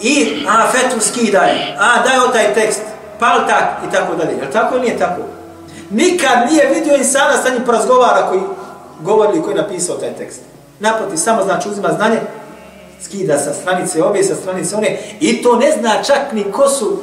I, 0.00 0.46
a, 0.48 0.70
fetu 0.72 1.00
skidaj, 1.00 1.50
a, 1.78 2.02
daj 2.04 2.18
o 2.18 2.32
taj 2.32 2.54
tekst, 2.54 2.82
pal 3.18 3.46
tak 3.48 3.64
i 3.88 3.92
tako 3.92 4.14
dalje. 4.14 4.32
Je 4.32 4.50
tako 4.50 4.74
ili 4.74 4.84
nije 4.84 4.98
tako? 4.98 5.22
Nikad 5.90 6.50
nije 6.50 6.70
vidio 6.74 6.96
insana 6.96 7.42
sa 7.42 7.50
njim 7.50 7.64
porazgovara 7.64 8.28
koji 8.28 8.40
govorili 9.00 9.42
koji 9.42 9.54
je 9.54 9.62
napisao 9.62 9.96
taj 9.96 10.12
tekst. 10.12 10.40
Naproti, 10.80 11.16
samo 11.16 11.42
znači 11.42 11.68
uzima 11.68 11.88
znanje 11.88 12.20
skida 13.02 13.38
sa 13.38 13.52
stranice 13.52 14.04
ove, 14.04 14.22
sa 14.22 14.34
stranice 14.34 14.76
one, 14.76 14.98
i 15.20 15.42
to 15.42 15.56
ne 15.56 15.72
zna 15.80 16.02
čak 16.02 16.32
ni 16.32 16.44
ko 16.52 16.68
su 16.68 16.98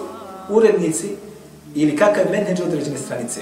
urednici 0.49 1.15
ili 1.75 1.97
kakav 1.97 2.23
menedž 2.31 2.61
određene 2.61 2.97
stranice. 2.97 3.41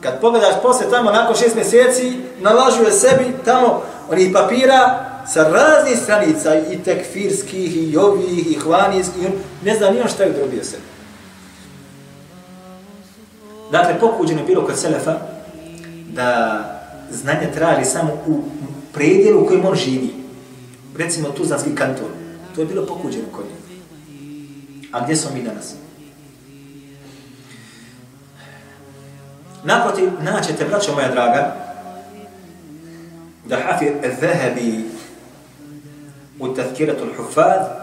Kad 0.00 0.20
pogledaš 0.20 0.54
posle 0.62 0.90
tamo, 0.90 1.10
nakon 1.10 1.36
šest 1.36 1.54
mjeseci, 1.54 2.12
nalažuje 2.40 2.92
sebi 2.92 3.36
tamo 3.44 3.82
onih 4.10 4.30
papira 4.32 5.11
sa 5.26 5.48
raznih 5.48 5.98
stranica, 5.98 6.56
i 6.56 6.78
tekfirskih, 6.84 7.92
i 7.92 7.96
ovih, 7.96 8.50
i 8.50 8.54
hvanijskih, 8.54 9.28
ne 9.64 9.76
zna 9.76 9.90
nijem 9.90 10.08
šta 10.08 10.22
je 10.22 10.32
drobio 10.32 10.64
sebi. 10.64 10.82
Dakle, 13.70 14.00
pokuđeno 14.00 14.40
je 14.40 14.46
bilo 14.46 14.66
kod 14.66 14.78
Selefa 14.78 15.18
da 16.08 16.58
znanje 17.10 17.50
trajali 17.54 17.84
samo 17.84 18.12
u 18.26 18.42
predjelu 18.92 19.42
u 19.42 19.46
kojem 19.46 19.64
on 19.64 19.74
živi. 19.74 20.14
Recimo 20.98 21.28
Tuzanski 21.28 21.74
kanton. 21.74 22.08
To 22.54 22.60
je 22.60 22.66
bilo 22.66 22.86
pokuđeno 22.86 23.24
kod 23.32 23.44
njih. 23.44 23.78
A 24.92 25.04
gdje 25.04 25.16
smo 25.16 25.30
mi 25.34 25.42
danas? 25.42 25.74
Naprotiv, 29.64 30.08
naćete, 30.22 30.64
braćo 30.64 30.94
moja 30.94 31.10
draga, 31.10 31.56
da 33.44 33.56
Hafir 33.56 33.92
Zahabi 34.20 34.84
u 36.42 36.54
Tathkiratul 36.54 37.08
Hufad 37.16 37.82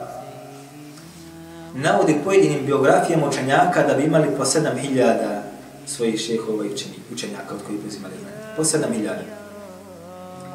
navodi 1.74 2.22
pojedinim 2.24 2.66
biografijama 2.66 3.28
učenjaka 3.28 3.84
da 3.84 3.94
bi 3.94 4.04
imali 4.04 4.28
po 4.38 4.46
7000 4.46 5.40
svojih 5.86 6.20
šehova 6.20 6.66
i 6.66 6.70
učenjaka 7.14 7.56
od 7.56 7.64
kojih 7.66 7.82
bi 7.82 7.88
uzimali 7.88 8.14
ime. 8.22 8.30
Po 8.56 8.64
7000. 8.64 9.10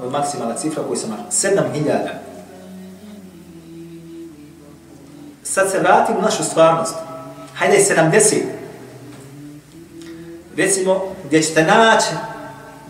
Od 0.02 0.12
maksimalna 0.12 0.54
cifra 0.54 0.82
koju 0.82 0.96
sam 0.96 1.10
našao. 1.10 1.52
7000. 1.52 1.98
Sad 5.42 5.70
se 5.70 5.78
vratim 5.78 6.16
u 6.16 6.22
našu 6.22 6.44
stvarnost. 6.44 6.94
Hajde 7.54 7.78
70. 7.78 8.36
Recimo, 10.56 11.14
gdje 11.24 11.42
ćete 11.42 11.62
naći 11.62 12.08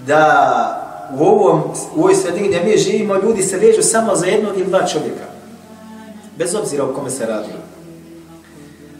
da 0.06 0.80
u, 1.18 1.24
ovom, 1.24 1.62
u 1.96 2.00
ovoj 2.00 2.14
sredini 2.14 2.48
gdje 2.48 2.62
mi 2.64 2.78
živimo, 2.78 3.14
ljudi 3.14 3.42
se 3.42 3.56
vežu 3.56 3.82
samo 3.82 4.16
za 4.16 4.26
jednog 4.26 4.58
ili 4.58 4.66
dva 4.66 4.86
čovjeka. 4.86 5.24
Bez 6.38 6.54
obzira 6.54 6.84
o 6.84 6.92
kome 6.92 7.10
se 7.10 7.26
radi. 7.26 7.48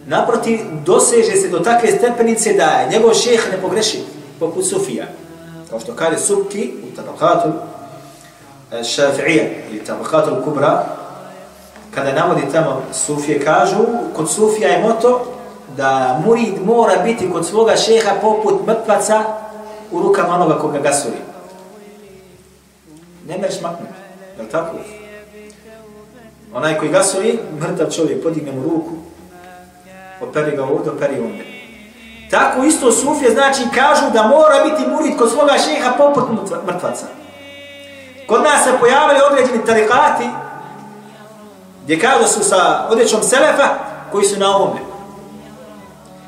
Naproti, 0.07 0.61
doseže 0.85 1.37
se 1.37 1.49
do 1.49 1.59
takve 1.59 1.91
stepenice 1.91 2.53
da 2.53 2.65
je 2.65 2.91
njegov 2.91 3.15
šeh 3.15 3.53
ne 3.53 3.61
pogreši, 3.61 3.99
poput 4.41 4.67
Sufija. 4.67 5.07
Kao 5.71 5.81
što 5.81 5.95
kaže 5.95 6.19
Subki 6.19 6.73
u 6.93 6.97
tabakatu 6.97 7.49
e, 8.73 8.77
Šafi'ija 8.77 9.45
ili 9.71 9.85
tabakatu 9.87 10.37
Kubra, 10.45 10.87
kada 11.95 12.13
navodi 12.13 12.43
tamo 12.53 12.83
Sufije, 12.93 13.41
kažu, 13.41 13.85
kod 14.17 14.31
Sufija 14.31 14.69
je 14.69 14.83
moto 14.83 15.27
da 15.77 16.21
murid 16.27 16.55
mora 16.65 16.97
biti 17.05 17.31
kod 17.33 17.47
svoga 17.47 17.77
šeha 17.77 18.11
poput 18.21 18.67
mrtvaca 18.67 19.25
u 19.91 20.03
rukama 20.03 20.35
onoga 20.35 20.59
koga 20.59 20.79
gasuri. 20.79 21.17
Ne 23.29 23.39
mereš 23.39 23.61
maknuti, 23.61 23.93
je 24.37 24.43
li 24.43 24.49
tako? 24.49 24.77
Onaj 26.55 26.79
koji 26.79 26.91
gasovi, 26.91 27.39
mrtav 27.61 27.91
čovjek, 27.91 28.23
podigne 28.23 28.53
mu 28.53 28.63
ruku, 28.63 28.91
operi 30.21 30.57
ga 30.57 30.65
ovdje, 30.65 30.93
operi 30.93 31.21
ovdje. 31.21 31.45
Tako 32.31 32.65
isto 32.65 32.93
sufje 32.93 33.31
znači 33.31 33.63
kažu 33.75 34.13
da 34.13 34.23
mora 34.23 34.65
biti 34.65 34.91
murid 34.91 35.19
kod 35.19 35.31
svoga 35.31 35.53
šeha 35.59 35.93
poput 35.99 36.25
mrtvaca. 36.67 37.07
Kod 38.27 38.43
nas 38.43 38.65
se 38.65 38.71
pojavili 38.81 39.21
određeni 39.31 39.67
tarikati 39.67 40.29
gdje 41.85 42.01
kažu 42.01 42.29
su 42.29 42.45
sa 42.45 42.89
odjećom 42.91 43.23
selefa 43.23 43.69
koji 44.13 44.25
su 44.25 44.41
na 44.41 44.57
ovome. 44.57 44.81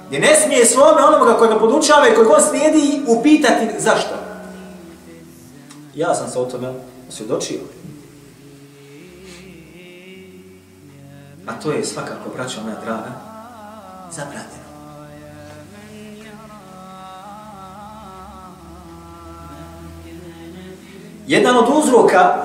Gdje 0.06 0.20
ne 0.20 0.34
smije 0.34 0.66
svome 0.66 1.04
onoga 1.04 1.34
koji 1.34 1.50
ga 1.50 1.58
podučava 1.58 2.08
i 2.08 2.14
koji 2.14 2.26
god 2.26 2.42
slijedi 2.48 3.02
upitati 3.06 3.68
zašto. 3.78 4.25
Ja 5.96 6.14
sam 6.14 6.28
se 6.28 6.38
o 6.38 6.44
tome 6.44 6.72
osvjedočio. 7.08 7.58
A 11.46 11.52
to 11.62 11.72
je 11.72 11.84
svakako, 11.84 12.30
braćo 12.36 12.60
moja 12.62 12.76
draga, 12.84 13.12
zabranjeno. 14.12 14.66
Jedan 21.26 21.56
od 21.56 21.64
uzroka 21.82 22.44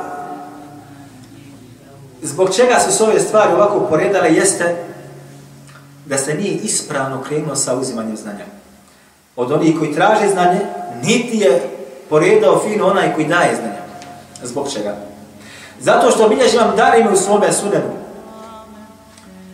zbog 2.21 2.55
čega 2.55 2.79
su 2.79 2.97
se 2.97 3.03
ove 3.03 3.19
stvari 3.19 3.53
ovako 3.53 3.79
poredale 3.79 4.33
jeste 4.33 4.75
da 6.05 6.17
se 6.17 6.33
nije 6.33 6.53
ispravno 6.53 7.21
krenuo 7.23 7.55
sa 7.55 7.75
uzimanjem 7.75 8.17
znanja. 8.17 8.45
Od 9.35 9.51
onih 9.51 9.79
koji 9.79 9.93
traže 9.93 10.29
znanje, 10.29 10.59
niti 11.03 11.37
je 11.37 11.80
poredao 12.11 12.59
fino 12.59 12.87
onaj 12.87 13.13
koji 13.13 13.27
daje 13.27 13.55
znanje. 13.55 13.81
Zbog 14.43 14.73
čega? 14.73 14.95
Zato 15.79 16.11
što 16.11 16.25
obilježi 16.25 16.57
vam 16.57 16.75
dar 16.75 16.99
ime 16.99 17.09
u 17.11 17.15
svome 17.15 17.51
sudenu. 17.51 17.91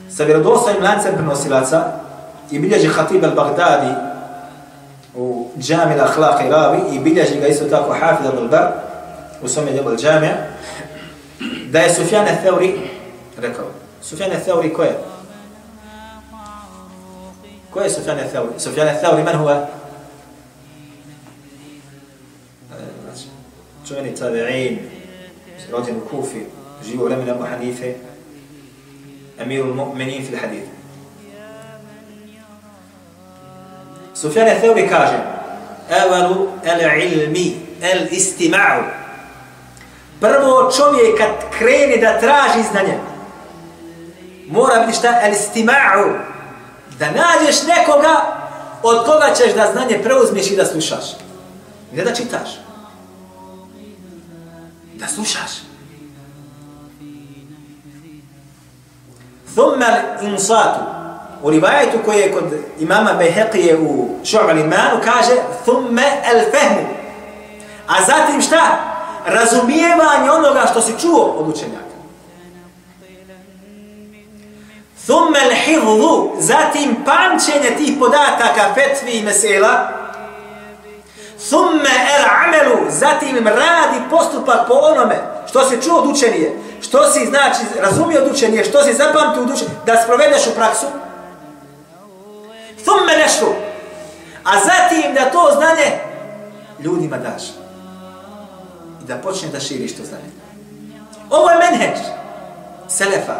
Sa 0.09 0.23
vjerodostojnim 0.23 0.83
lancem 0.83 1.13
prenosilaca 1.13 1.83
i 2.51 2.59
bilježi 2.59 2.87
Hatib 2.87 3.23
al-Baghdadi 3.23 3.93
u 5.15 5.47
džami 5.59 5.95
al-Akhlaq 5.95 6.47
i 6.47 6.51
Ravi 6.51 6.79
i 6.91 6.99
bilježi 6.99 7.39
ga 7.39 7.47
isto 7.47 7.65
tako 7.65 7.93
Hafid 7.93 8.25
al-Bar 8.25 8.67
u 9.41 9.47
svome 9.47 9.71
djelu 9.71 9.89
al-Džamija 9.89 10.33
da 11.71 11.79
je 11.79 11.93
Sufjane 11.93 12.31
al-Thawri 12.31 12.77
rekao 13.37 13.65
Sufjane 14.01 14.35
al-Thawri 14.35 14.73
ko 14.73 14.83
je? 14.83 14.97
Ko 17.69 17.81
je 17.81 17.89
Sufjane 17.89 18.23
al-Thawri? 18.23 18.59
Sufjan 18.59 18.87
man 19.25 19.35
huwa? 19.35 19.76
Čuveni 23.87 24.15
tabi'in, 24.15 24.77
rođen 25.71 25.95
u 25.97 26.09
Kufi, 26.09 26.39
živo 26.85 27.05
vremena 27.05 27.31
Abu 27.31 27.43
Hanife, 27.43 27.93
emirul 29.39 29.73
mu'minin 29.73 30.27
fil 30.27 30.39
hadithu. 30.39 30.69
Sufjane 34.15 34.59
Theuri 34.59 34.89
kaže, 34.89 35.17
evalu 35.89 36.49
el 36.63 37.01
ilmi, 37.01 37.55
el 37.81 38.07
istima'u. 38.11 38.83
Prvo 40.19 40.71
čovjek 40.77 41.17
kad 41.17 41.29
krene 41.57 41.97
da 41.97 42.19
traži 42.19 42.67
znanje, 42.71 42.97
mora 44.47 44.79
biti 44.79 44.97
šta? 44.97 45.19
El 45.23 45.31
istima'u. 45.31 46.19
Da 46.99 47.05
nađeš 47.05 47.63
nekoga 47.63 48.37
od 48.83 49.05
koga 49.05 49.33
ćeš 49.33 49.53
da 49.53 49.71
znanje 49.71 50.03
preuzmeš 50.03 50.51
i 50.51 50.55
da 50.55 50.65
slušaš. 50.65 51.05
Ne 51.93 52.03
da 52.03 52.13
čitaš 52.13 52.66
da 54.99 55.07
slušaš. 55.07 55.51
Thumma 59.53 59.87
insatu. 60.21 60.79
U 61.43 61.49
rivajetu 61.49 61.97
koje 62.05 62.19
je 62.19 62.33
kod 62.33 62.43
imama 62.79 63.13
Behekije 63.13 63.77
u 63.77 64.09
Šu'al 64.23 64.59
imanu 64.59 64.99
kaže 65.03 65.35
thumma 65.63 66.01
el 66.01 66.39
fehmu. 66.51 66.87
A 67.87 67.93
zatim 68.05 68.41
šta? 68.41 68.77
Razumijevanje 69.25 70.31
onoga 70.31 70.65
što 70.71 70.81
si 70.81 70.93
čuo 71.01 71.23
od 71.23 71.49
učenjaka. 71.49 71.87
Thumma 75.05 75.37
el 75.43 75.55
hifzu. 75.65 76.29
Zatim 76.39 76.95
pamćenje 77.05 77.77
tih 77.77 77.97
podataka 77.99 78.73
fetvi 78.73 79.11
i 79.11 79.23
mesela 79.23 80.06
Thumme 81.37 81.89
el 82.17 82.25
amelu, 82.45 82.91
zatim 82.91 83.47
radi 83.47 83.99
postupak 84.09 84.67
po 84.67 84.73
onome 84.73 85.15
što 85.49 85.69
se 85.69 85.81
čuo 85.81 85.99
od 85.99 86.09
učenije, 86.09 86.59
što 86.81 87.11
si 87.11 87.25
znači 87.25 87.59
razumio 87.79 88.21
od 88.21 88.31
učenije, 88.31 88.63
što 88.63 88.83
si 88.83 88.93
zapamtio 88.93 89.41
od 89.41 89.49
učenije, 89.49 89.77
da 89.85 90.01
sprovedeš 90.03 90.47
u 90.47 90.55
praksu. 90.55 90.85
Thumme 92.83 93.17
nešru, 93.17 93.53
a 94.43 94.51
zatim 94.59 95.13
da 95.13 95.31
to 95.31 95.51
znanje 95.55 95.99
ljudima 96.79 97.17
daš. 97.17 97.43
I 99.03 99.05
da 99.07 99.15
počne 99.15 99.49
da 99.49 99.59
širiš 99.59 99.97
to 99.97 100.03
znanje. 100.05 100.31
Ovo 101.29 101.49
je 101.49 101.57
menheđ, 101.57 101.97
selefa, 102.87 103.35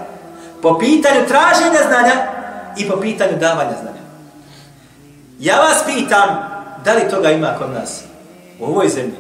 po 0.61 0.79
pitanju 0.79 1.27
traženja 1.27 1.79
znanja 1.87 2.27
i 2.77 2.89
po 2.89 2.97
pitanju 2.99 3.37
davanja 3.37 3.73
znanja. 3.81 4.03
Ja 5.39 5.59
vas 5.59 5.83
pitam, 5.85 6.56
Da 6.83 6.93
li 6.93 7.09
toga 7.09 7.31
ima 7.31 7.55
kod 7.59 7.69
nas? 7.69 8.03
U 8.59 8.65
ovoj 8.65 8.89
zemlji. 8.89 9.17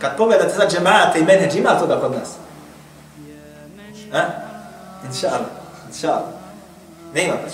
Kad 0.00 0.16
pogledate 0.16 0.54
za 0.54 0.68
džemate 0.68 1.18
i 1.20 1.24
menheđ, 1.24 1.54
ima 1.54 1.78
toga 1.78 2.00
kod 2.00 2.12
nas? 2.12 2.28
A? 4.12 4.22
Inša 5.08 5.26
Allah. 5.26 5.50
Inša 5.88 6.08
Allah. 6.08 6.28
Ne 7.14 7.24
ima 7.24 7.34
pa 7.34 7.50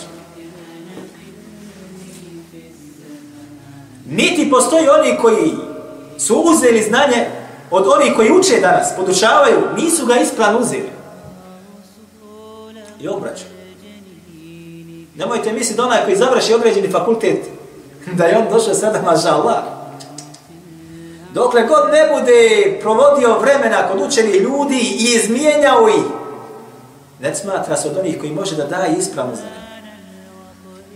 Niti 4.06 4.50
postoji 4.50 4.88
oni 4.88 5.16
koji 5.22 5.52
su 6.18 6.34
uzeli 6.34 6.82
znanje 6.82 7.26
od 7.70 7.86
onih 7.88 8.12
koji 8.16 8.32
uče 8.32 8.60
danas, 8.60 8.96
podučavaju, 8.96 9.58
nisu 9.76 10.06
ga 10.06 10.16
ispravno 10.16 10.60
uzeli. 10.60 10.90
I 13.00 13.08
obraćaju. 13.08 13.50
Nemojte 15.16 15.52
misliti 15.52 15.76
da 15.76 15.84
onaj 15.84 16.04
koji 16.04 16.16
završi 16.16 16.54
određeni 16.54 16.90
fakultet, 16.90 17.51
da 18.06 18.24
je 18.24 18.38
on 18.38 18.44
došao 18.50 18.74
sada, 18.74 19.02
maša 19.02 19.34
Allah. 19.34 19.62
Dokle 21.34 21.62
god 21.62 21.92
ne 21.92 22.08
bude 22.12 22.78
provodio 22.80 23.38
vremena 23.38 23.88
kod 23.88 24.02
učenih 24.02 24.34
ljudi 24.34 24.78
i 24.78 25.14
izmijenjao 25.16 25.88
ih, 25.88 26.04
ne 27.20 27.34
smatra 27.34 27.76
se 27.76 27.88
od 27.88 27.98
onih 27.98 28.20
koji 28.20 28.32
može 28.32 28.56
da 28.56 28.64
daje 28.64 28.96
ispravno 28.98 29.34
znanje. 29.34 29.62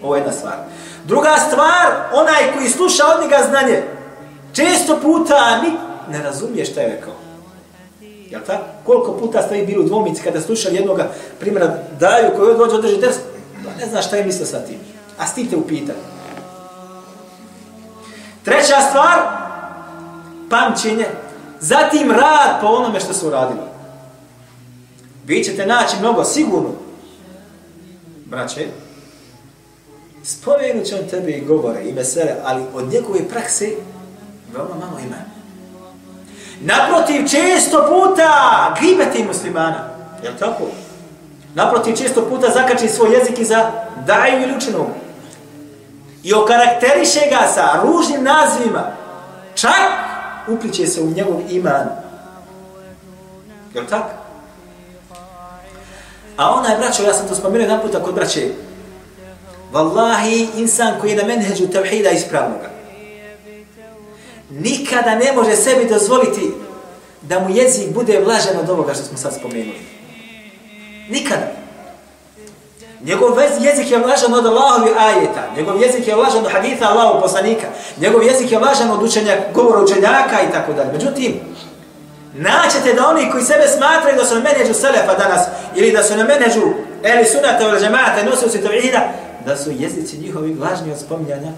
Ovo 0.02 0.14
je 0.14 0.20
jedna 0.20 0.32
stvar. 0.32 0.54
Druga 1.04 1.36
stvar, 1.48 1.86
onaj 2.12 2.52
koji 2.56 2.68
sluša 2.68 3.02
od 3.06 3.22
njega 3.22 3.38
znanje, 3.48 3.82
često 4.52 4.98
puta 5.02 5.60
ni 5.62 5.70
ne 6.12 6.22
razumije 6.22 6.64
šta 6.64 6.80
je 6.80 6.88
rekao. 6.88 7.12
Jel 8.30 8.40
ta? 8.46 8.62
Koliko 8.84 9.12
puta 9.12 9.42
ste 9.42 9.54
vi 9.54 9.66
bili 9.66 9.84
u 9.84 9.88
dvomici 9.88 10.22
kada 10.22 10.40
slušali 10.40 10.76
jednog 10.76 11.00
primjera 11.40 11.78
daju 12.00 12.30
koji 12.36 12.58
dođe 12.58 12.74
održi 12.74 13.00
pa 13.64 13.80
ne 13.80 13.86
zna 13.90 14.02
šta 14.02 14.16
je 14.16 14.24
mislio 14.24 14.46
sa 14.46 14.58
tim. 14.58 14.78
A 15.18 15.26
stite 15.26 15.56
upitati. 15.56 16.15
Treća 18.46 18.80
stvar, 18.88 19.18
pamćenje. 20.50 21.06
Zatim 21.60 22.10
rad 22.10 22.60
po 22.60 22.66
onome 22.66 23.00
što 23.00 23.12
su 23.12 23.26
uradili. 23.26 23.60
Vi 25.26 25.44
ćete 25.44 25.66
naći 25.66 25.96
mnogo, 26.00 26.24
sigurno. 26.24 26.70
Braće, 28.24 28.66
spomenut 30.24 30.84
će 30.84 30.94
on 30.94 31.08
tebe 31.10 31.30
i 31.30 31.44
govore 31.44 31.84
i 31.84 31.92
mesele, 31.92 32.34
ali 32.44 32.62
od 32.74 32.92
njegove 32.92 33.28
prakse 33.28 33.70
veoma 34.54 34.74
malo 34.74 34.98
ima. 35.06 35.16
Naprotiv, 36.60 37.28
često 37.28 37.86
puta 37.88 38.74
gribeti 38.80 39.24
muslimana. 39.24 39.88
Je 40.22 40.30
li 40.30 40.36
tako? 40.38 40.64
Naprotiv, 41.54 41.96
često 41.96 42.28
puta 42.28 42.50
zakači 42.50 42.88
svoj 42.88 43.12
jezik 43.12 43.38
i 43.38 43.44
za 43.44 43.70
daju 44.06 44.42
ili 44.42 44.56
učinu. 44.56 44.86
I 46.26 46.34
okarakteriše 46.34 47.20
ga 47.30 47.48
sa 47.54 47.82
ružnim 47.82 48.24
nazivima. 48.24 48.92
Čak 49.54 49.92
upliče 50.48 50.86
se 50.86 51.00
u 51.00 51.10
njegov 51.10 51.40
iman. 51.50 51.88
Je 53.74 53.80
li 53.80 53.86
tako? 53.86 54.10
A 56.36 56.50
onaj 56.50 56.76
braćo, 56.76 57.02
ja 57.02 57.14
sam 57.14 57.28
to 57.28 57.34
spomenuo 57.34 57.62
jedan 57.62 57.80
puta 57.80 58.02
kod 58.02 58.14
braće, 58.14 58.48
Wallahi, 59.72 60.46
insan 60.56 61.00
koji 61.00 61.10
je 61.10 61.16
na 61.16 61.24
menheđu 61.24 61.68
tevhida 61.68 62.10
ispravnoga, 62.10 62.70
nikada 64.50 65.14
ne 65.14 65.32
može 65.32 65.56
sebi 65.56 65.88
dozvoliti 65.88 66.52
da 67.22 67.40
mu 67.40 67.56
jezik 67.56 67.94
bude 67.94 68.20
vlažan 68.20 68.56
od 68.62 68.70
ovoga 68.70 68.94
što 68.94 69.02
smo 69.02 69.18
sad 69.18 69.34
spomenuli. 69.34 69.80
Nikada. 71.08 71.65
Njegov 73.04 73.38
jezik 73.60 73.90
je 73.90 73.98
vlažan 73.98 74.34
od 74.34 74.46
Allahovi 74.46 74.90
ajeta, 74.98 75.42
njegov 75.56 75.82
jezik 75.82 76.08
je 76.08 76.14
vlažan 76.14 76.44
od 76.44 76.52
haditha 76.52 76.86
Allahov 76.86 77.20
poslanika, 77.20 77.66
njegov 78.00 78.22
jezik 78.22 78.52
je 78.52 78.58
vlažan 78.58 78.90
od 78.90 79.02
učenja, 79.02 79.36
govora 79.54 79.82
učenjaka 79.82 80.42
i 80.48 80.52
tako 80.52 80.72
dalje. 80.72 80.92
Međutim, 80.92 81.40
naćete 82.34 82.92
da 82.92 83.08
oni 83.08 83.30
koji 83.30 83.44
sebe 83.44 83.68
smatraju 83.68 84.16
da 84.16 84.24
su 84.24 84.34
na 84.34 84.40
menedžu 84.40 84.74
Selefa 84.74 85.14
danas, 85.14 85.46
ili 85.74 85.92
da 85.92 86.02
su 86.02 86.16
na 86.16 86.24
menedžu 86.24 86.62
Eli 87.02 87.24
Sunata 87.24 87.68
ili 87.68 87.80
Džemata, 87.80 88.24
nosu 88.30 88.50
se 88.50 88.62
Tavihida, 88.62 89.00
da 89.46 89.56
su 89.56 89.70
jezici 89.70 90.18
njihovi 90.18 90.54
vlažni 90.54 90.92
od 90.92 90.98
spominjanja. 90.98 91.52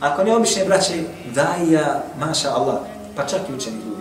Ako 0.00 0.24
ne 0.24 0.36
obične 0.36 0.64
braće, 0.64 0.92
daj 1.34 1.72
ja, 1.72 2.02
maša 2.18 2.50
Allah, 2.50 2.76
pa 3.16 3.26
čak 3.26 3.40
i 3.50 3.54
učeni 3.54 3.76
ljudi 3.76 3.93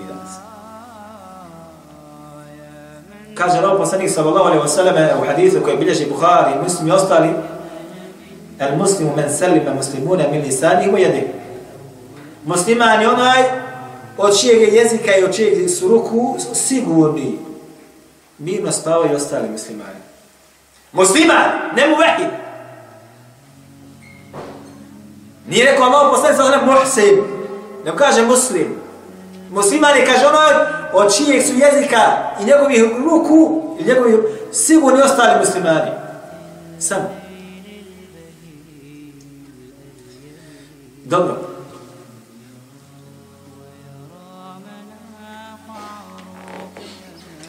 Kaže 3.36 3.58
Allah 3.58 3.78
poslanik 3.78 4.10
sallallahu 4.10 4.46
alaihi 4.46 4.64
wa 4.64 4.68
sallam 4.68 4.96
u 5.22 5.26
hadithu 5.26 5.62
koji 5.64 5.78
bilježi 5.78 6.06
Bukhari, 6.06 6.62
muslim 6.64 6.88
i 6.88 6.92
ostali, 6.92 7.30
el 8.60 8.78
muslimu 8.78 9.16
men 9.16 9.30
selime 9.38 9.74
muslimuna 9.74 10.24
min 10.32 10.42
lisani 10.42 10.94
u 10.94 10.98
jedi. 10.98 11.28
Musliman 12.46 13.02
je 13.02 13.10
onaj 13.10 13.44
od 14.18 14.40
čijeg 14.40 14.74
jezika 14.74 15.16
i 15.16 15.24
od 15.24 15.36
čijeg 15.36 15.70
su 15.70 15.88
ruku 15.88 16.38
sigurni. 16.54 17.40
Mirno 18.38 18.72
spavaju 18.72 19.12
i 19.12 19.16
ostali 19.16 19.50
muslimani. 19.50 20.00
Musliman, 20.92 21.52
ne 21.76 21.88
mu 21.88 21.96
vehid. 21.96 22.32
Nije 25.48 25.72
rekao 25.72 25.86
Allah 25.86 26.12
poslanik 26.12 26.38
sa 26.38 26.44
zrem 26.44 26.66
muhsim. 26.66 27.24
Ne 27.86 27.92
kaže 27.98 28.22
muslim. 28.26 28.76
Musliman 29.50 29.98
je 29.98 30.06
kaže 30.06 30.26
onaj 30.28 30.83
od 30.94 31.16
čijeg 31.16 31.44
su 31.44 31.54
jezika 31.54 32.00
i 32.41 32.46
njegovih 32.46 32.84
ruku 33.06 33.62
i 33.80 33.84
njegovih 33.84 34.16
sigurni 34.52 35.02
ostali 35.02 35.39
muslimani. 35.39 35.91
Samo. 36.80 37.10
Dobro. 41.06 41.36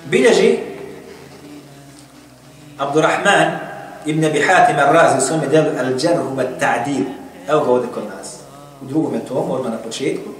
Bilježi 0.04 0.58
Abdurrahman 2.78 3.58
ibn 4.06 4.24
Abi 4.24 4.40
Hatim 4.40 4.76
al-Razi 4.76 5.18
u 5.18 5.20
svome 5.20 5.46
delu 5.46 5.66
Al-Jarhu 5.66 6.36
wa 6.36 6.44
Ta'dil. 6.60 7.04
Evo 7.48 7.64
ga 7.64 7.70
ovdje 7.70 7.88
kod 7.94 8.02
nas. 8.16 8.36
U 8.82 8.84
drugom 8.84 9.20
tomu, 9.28 9.54
odmah 9.54 9.72
na 9.72 9.78
početku. 9.78 10.30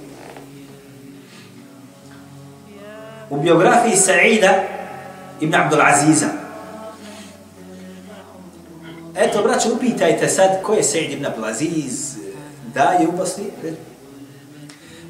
U 3.29 3.37
biografiji 3.37 3.97
Sa'ida 3.97 4.53
ibn 5.39 5.55
Abdul 5.55 5.81
Aziza. 5.81 6.27
Eto, 9.15 9.41
braće, 9.43 9.71
upitajte 9.71 10.29
sad 10.29 10.61
ko 10.63 10.73
je 10.73 10.83
Sa'id 10.83 11.11
ibn 11.11 11.25
Abdul 11.25 11.45
Aziz. 11.45 12.15
Da 12.73 12.83
je 12.99 13.07
u 13.07 13.11
Bosni? 13.11 13.43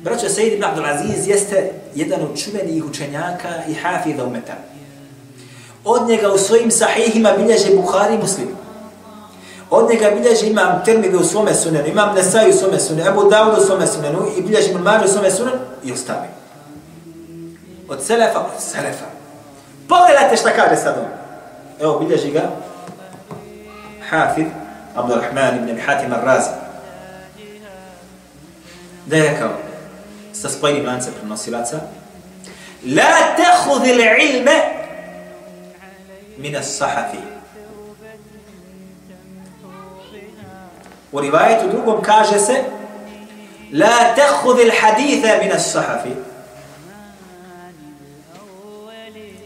Braće, 0.03 0.29
Sa'id 0.29 0.53
ibn 0.53 0.63
Abdul 0.63 0.85
Aziz 0.85 1.27
jeste 1.27 1.71
jedan 1.95 2.21
od 2.21 2.43
čuvenih 2.43 2.85
učenjaka 2.85 3.49
i 3.69 3.73
hafidha 3.73 4.23
umeta. 4.23 4.53
Od 5.85 6.07
njega 6.09 6.31
u 6.33 6.37
svojim 6.37 6.71
sahihima 6.71 7.31
bilježe 7.37 7.75
Bukhari 7.75 8.17
muslim. 8.17 8.47
Od 9.69 9.89
njega 9.89 10.11
bilježe 10.11 10.47
imam 10.47 10.81
Tirmidhi 10.85 11.15
u 11.15 11.23
svome 11.23 11.53
sunenu, 11.53 11.87
imam 11.87 12.15
Nesaj 12.15 12.49
u 12.49 12.53
svome 12.53 12.79
sunenu, 12.79 13.09
Ebu 13.09 13.21
Dawud 13.21 13.57
u 13.57 13.65
svome 13.65 13.87
sunenu 13.87 14.19
i 14.37 14.41
bilježe 14.41 14.71
imam 14.71 15.03
u 15.05 15.07
svome 15.07 15.31
sunenu 15.31 15.57
i 15.83 15.91
ostali. 15.91 16.34
Od 17.87 18.03
Selefa, 18.03 18.39
od 18.39 18.61
Selefa. 18.61 19.05
Pogledajte 19.89 20.37
šta 20.37 20.49
kaže 20.49 20.75
sad 20.75 20.97
on. 20.97 21.09
Evo 21.81 21.99
bilježi 21.99 22.31
ga 22.31 22.41
Hafid 24.09 24.47
Abdurrahman 24.95 25.55
ibn 25.55 25.81
Hatim 25.85 26.13
al-Razi. 26.13 26.49
Da 29.05 29.15
je 29.15 29.31
rekao 29.31 29.49
sa 30.33 30.49
spojenim 30.49 30.85
lancem 30.85 31.13
prenosilaca 31.13 31.79
La 32.85 33.35
tehudi 33.35 33.93
l'ilme 33.93 34.61
min 36.37 36.55
as-sahafi. 36.55 37.17
U 41.11 41.19
rivajetu 41.19 41.67
drugom 41.69 42.01
kaže 42.01 42.39
se 42.39 42.63
La 43.73 44.15
tehudi 44.15 44.63
l'haditha 44.63 45.37
min 45.43 45.51
as-sahafi. 45.51 46.24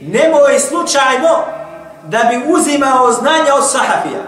Nemoj 0.01 0.59
slučajno 0.59 1.43
da 2.03 2.17
bi 2.17 2.53
uzimao 2.53 3.11
znanja 3.11 3.55
od 3.55 3.69
sahafija. 3.71 4.21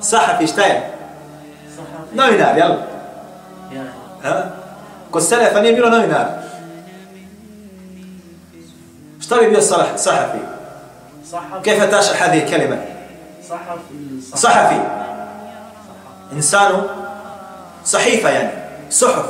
Sahafi 0.00 0.46
šta 0.46 0.62
je? 0.62 0.90
Novinar, 2.12 2.58
jel? 2.58 2.72
Ha? 4.22 4.42
Kod 5.10 5.26
Selefa 5.28 5.60
nije 5.60 5.74
bilo 5.74 5.90
novinar. 5.90 6.26
Šta 9.20 9.36
bi 9.36 9.46
bio 9.46 9.60
sahafi? 9.96 10.38
كيف 11.62 11.84
تشرح 11.84 12.22
هذه 12.22 12.44
الكلمة؟ 12.44 12.78
صحفي 13.48 14.36
صحفي 14.36 14.80
إنسان 16.32 16.86
صحيفة 17.84 18.30
يعني 18.30 18.50
صحف 18.90 19.24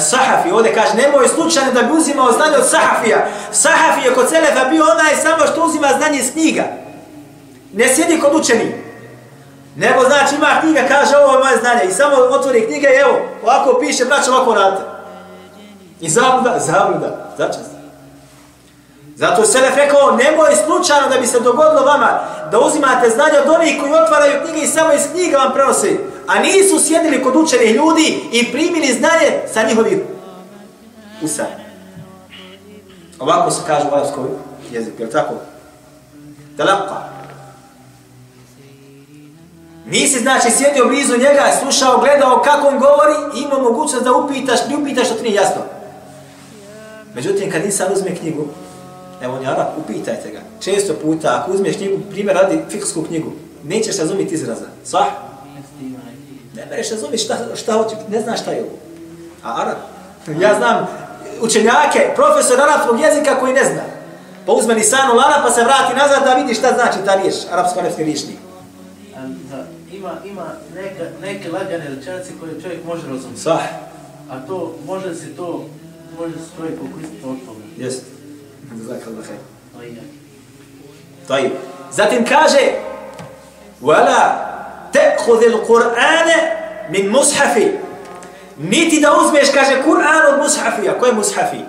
Sahafi, 0.00 0.50
ovdje 0.50 0.74
kaže, 0.74 0.94
nemoj 0.94 1.28
slučajno 1.28 1.72
da 1.72 1.82
bi 1.82 1.98
uzimao 1.98 2.32
znanje 2.32 2.56
od 2.56 2.68
Sahafija. 2.68 3.26
Sahafi 3.52 4.06
je 4.06 4.14
kod 4.14 4.28
Selefa 4.28 4.64
bio 4.64 4.84
onaj 4.84 5.16
samo 5.22 5.46
što 5.52 5.64
uzima 5.64 5.88
znanje 5.98 6.18
iz 6.18 6.32
knjiga. 6.32 6.64
Ne 7.72 7.94
sjedi 7.94 8.20
kod 8.20 8.34
učeni. 8.34 8.86
Nego 9.76 10.00
znači 10.04 10.34
ima 10.34 10.60
knjiga, 10.60 10.80
kaže, 10.88 11.16
ovo 11.16 11.32
je 11.32 11.44
moje 11.44 11.56
znanje. 11.56 11.80
I 11.84 11.92
samo 11.92 12.16
otvori 12.16 12.66
knjige 12.66 12.86
i 12.86 13.00
evo, 13.00 13.18
ovako 13.42 13.78
piše, 13.80 14.04
braće, 14.04 14.30
ovako 14.30 14.54
radite. 14.54 14.82
I 16.00 16.08
zabluda, 16.08 16.58
zabluda, 16.58 17.34
začas. 17.38 17.76
Zato 19.16 19.40
je 19.40 19.46
Selef 19.46 19.76
rekao, 19.76 20.16
nemoj 20.16 20.56
slučajno 20.66 21.08
da 21.08 21.20
bi 21.20 21.26
se 21.26 21.40
dogodilo 21.40 21.84
vama 21.84 22.20
da 22.50 22.60
uzimate 22.60 23.10
znanje 23.10 23.38
od 23.38 23.48
onih 23.48 23.80
koji 23.80 23.92
otvaraju 23.92 24.40
knjige 24.44 24.60
i 24.60 24.68
samo 24.68 24.92
iz 24.92 25.02
knjiga 25.12 25.36
vam 25.36 25.52
prenosi 25.52 26.00
a 26.26 26.38
nisu 26.38 26.86
sjedili 26.86 27.22
kod 27.22 27.36
učenih 27.36 27.74
ljudi 27.74 28.20
i 28.32 28.52
primili 28.52 28.92
znanje 28.92 29.40
sa 29.52 29.62
njihovih 29.62 29.98
usa. 31.22 31.46
Ovako 33.18 33.50
se 33.50 33.60
kaže 33.66 33.86
u 33.92 33.94
arabskom 33.94 34.26
jeziku, 34.72 35.02
je 35.02 35.10
tako? 35.10 35.34
Talaqa. 36.58 37.16
Nisi 39.86 40.18
znači 40.18 40.50
sjedio 40.50 40.86
blizu 40.86 41.12
njega, 41.12 41.52
slušao, 41.62 42.00
gledao 42.00 42.42
kako 42.44 42.68
on 42.68 42.78
govori 42.78 43.14
i 43.36 43.42
imao 43.42 43.60
mogućnost 43.62 44.04
da 44.04 44.12
upitaš, 44.12 44.58
ne 44.68 44.76
upitaš 44.76 45.06
što 45.06 45.14
ti 45.14 45.22
nije 45.22 45.34
jasno. 45.34 45.62
Međutim, 47.14 47.50
kad 47.50 47.64
insan 47.64 47.92
uzme 47.92 48.16
knjigu, 48.16 48.44
evo 49.22 49.36
on 49.36 49.42
je 49.42 49.48
Arab, 49.48 49.66
upitajte 49.78 50.30
ga. 50.30 50.40
Često 50.60 50.94
puta, 51.02 51.40
ako 51.40 51.52
uzmeš 51.52 51.76
knjigu, 51.76 51.98
primjer 52.10 52.36
radi 52.36 52.58
fiksku 52.70 53.02
knjigu, 53.02 53.32
nećeš 53.64 53.98
razumjeti 53.98 54.34
izraza. 54.34 54.66
Sva? 54.84 55.06
Ne 56.56 56.66
mereš 56.70 56.90
razumjeti 56.90 57.18
šta, 57.18 57.36
šta 57.54 57.72
hoće, 57.72 57.94
ne 58.08 58.20
znaš 58.20 58.40
šta 58.40 58.50
je 58.50 58.62
ovo. 58.62 58.78
A 59.42 59.62
Arab? 59.62 59.76
Ja 60.40 60.54
znam 60.58 60.86
učenjake, 61.40 62.12
profesor 62.14 62.60
arabskog 62.60 63.00
jezika 63.00 63.40
koji 63.40 63.52
ne 63.52 63.64
zna. 63.64 63.82
Pa 64.46 64.52
uzme 64.52 64.74
ni 64.74 64.82
sanu 64.82 65.14
lana 65.14 65.42
pa 65.42 65.50
se 65.50 65.64
vrati 65.64 65.94
nazad 65.94 66.24
da 66.24 66.34
vidi 66.34 66.54
šta 66.54 66.72
znači 66.74 66.98
ta 67.04 67.14
riješ, 67.14 67.34
arapsko-arapski 67.52 68.04
riječnik. 68.04 68.36
Ima, 69.92 70.12
ima 70.24 70.46
neka, 70.74 71.04
neke 71.22 71.50
lagane 71.50 71.88
rečenice 71.88 72.30
koje 72.40 72.60
čovjek 72.62 72.84
može 72.84 73.08
razumjeti. 73.08 73.40
Sva? 73.40 73.58
A 74.30 74.46
to, 74.46 74.74
može 74.86 75.14
se 75.14 75.36
to, 75.36 75.64
može 76.18 76.32
se 76.32 76.46
čovjek 76.56 76.74
ukoristiti 76.90 77.26
od 77.26 77.36
toga. 77.46 77.60
Jeste. 77.76 78.04
Zaka 78.86 79.10
Allah 79.10 79.26
hej. 79.26 79.96
Tajib. 81.28 81.52
Zatim 81.92 82.24
kaže 82.24 82.72
Wala 83.82 84.55
tekhudhi 84.96 85.46
l-Qur'ane 85.46 86.38
min 86.88 87.10
mushafi. 87.10 87.66
Niti 88.58 89.00
da 89.00 89.16
uzmeš, 89.20 89.48
kaže 89.54 89.82
Kur'an 89.84 90.34
od 90.34 90.38
mushafija. 90.42 90.98
Ko 90.98 91.06
je 91.06 91.12
mushafi? 91.12 91.60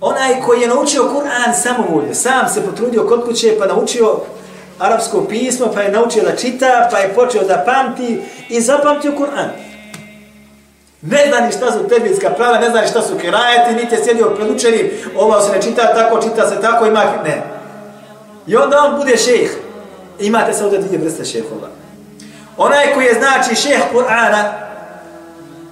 Onaj 0.00 0.40
koji 0.46 0.60
je 0.60 0.68
naučio 0.68 1.02
Kur'an 1.02 1.54
samovoljno, 1.62 2.14
sam 2.14 2.48
se 2.48 2.66
potrudio 2.66 3.06
kod 3.06 3.24
kuće 3.24 3.56
pa 3.58 3.66
naučio 3.66 4.20
arapsko 4.78 5.24
pismo, 5.28 5.66
pa 5.74 5.80
je 5.80 5.92
naučio 5.92 6.22
da 6.22 6.36
čita, 6.36 6.88
pa 6.90 6.98
je 6.98 7.14
počeo 7.14 7.44
da 7.44 7.64
pamti 7.66 8.20
i 8.48 8.60
zapamtio 8.60 9.12
Kur'an. 9.12 9.48
Ne 11.02 11.26
zna 11.28 11.40
ni 11.40 11.52
šta 11.52 11.72
su 11.72 11.88
tebijska 11.88 12.30
prava, 12.30 12.58
ne 12.58 12.70
zna 12.70 12.80
ni 12.80 12.88
šta 12.88 13.02
su 13.02 13.18
kirajeti, 13.18 13.74
niti 13.74 13.94
je 13.94 14.04
sjedio 14.04 14.30
pred 14.36 14.50
učenim, 14.50 14.90
ovo 15.16 15.40
se 15.40 15.52
ne 15.52 15.62
čita 15.62 15.94
tako, 15.94 16.22
čita 16.22 16.48
se 16.48 16.60
tako, 16.60 16.86
ima... 16.86 17.04
Ne. 17.24 17.42
I 18.46 18.56
onda 18.56 18.84
on 18.84 18.96
bude 18.96 19.16
šejh. 19.16 19.63
Imate 20.18 20.52
se 20.52 20.64
ovdje 20.64 20.78
dvije 20.78 20.98
vrste 20.98 21.24
šehova. 21.24 21.68
Onaj 22.56 22.94
koji 22.94 23.06
je 23.06 23.14
znači 23.14 23.54
šeh 23.54 23.80
Kur'ana, 23.94 24.44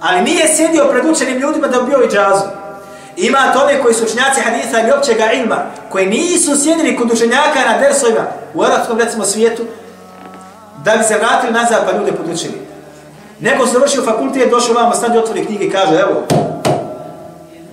ali 0.01 0.21
nije 0.21 0.55
sjedio 0.55 0.87
pred 0.91 1.05
učenim 1.05 1.37
ljudima 1.37 1.67
da 1.67 1.81
bio 1.81 2.03
i 2.03 2.09
džazu. 2.09 2.45
Ima 3.17 3.53
to 3.53 3.59
one 3.59 3.81
koji 3.81 3.93
su 3.93 4.03
učenjaci 4.03 4.41
haditha 4.41 4.79
ili 4.79 4.91
općega 4.91 5.31
ilma, 5.31 5.57
koji 5.89 6.05
nisu 6.05 6.63
sjedili 6.63 6.97
kod 6.97 7.11
učenjaka 7.11 7.59
na 7.67 7.77
dersovima 7.79 8.25
u 8.53 8.63
arabskom 8.63 8.99
recimo 8.99 9.25
svijetu, 9.25 9.63
da 10.83 10.95
bi 10.97 11.03
se 11.03 11.17
vratili 11.17 11.53
nazad 11.53 11.85
pa 11.85 11.97
ljude 11.97 12.11
podučili. 12.11 12.53
Neko 13.39 13.67
se 13.67 13.79
vršio 13.79 14.03
fakultet, 14.03 14.49
došao 14.49 14.75
vama, 14.75 14.95
stadi 14.95 15.17
otvori 15.17 15.45
knjige 15.45 15.65
i 15.65 15.71
kaže, 15.71 15.95
evo, 15.95 16.23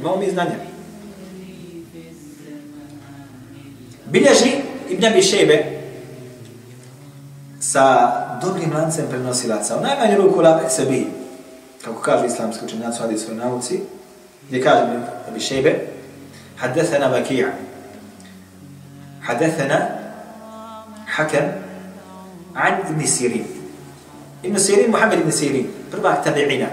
imamo 0.01 0.17
mi 0.17 0.31
znanje. 0.31 0.57
Bilježi 4.07 4.51
Ibn 4.89 5.05
Abi 5.05 5.23
Šebe 5.23 5.80
sa 7.60 8.12
dobrim 8.42 8.74
lancem 8.74 9.06
prenosilaca. 9.10 9.78
U 9.78 9.82
najmanju 9.82 10.18
ruku 10.18 10.42
labe 10.42 10.70
sebi, 10.70 11.08
kako 11.86 12.02
kaže 12.02 12.26
islamski 12.26 12.66
učenjac 12.66 13.00
u 13.00 13.02
hadijskoj 13.02 13.36
nauci, 13.36 13.80
gdje 14.48 14.64
kaže 14.64 14.84
Ibn 14.84 15.04
Abi 15.30 15.40
Šebe, 15.40 15.96
حدثنا 16.58 17.08
بكيع 17.08 17.48
حدثنا 19.22 20.00
حكم 21.08 21.52
عن 22.56 22.74
ابن 22.74 23.06
سيرين 23.06 23.46
ابن 24.46 24.58
سيرين 24.58 24.92
محمد 24.92 25.14
ابن 25.14 25.32
سيرين 25.32 25.68
prvak 25.92 26.24
tabi'ina 26.26 26.68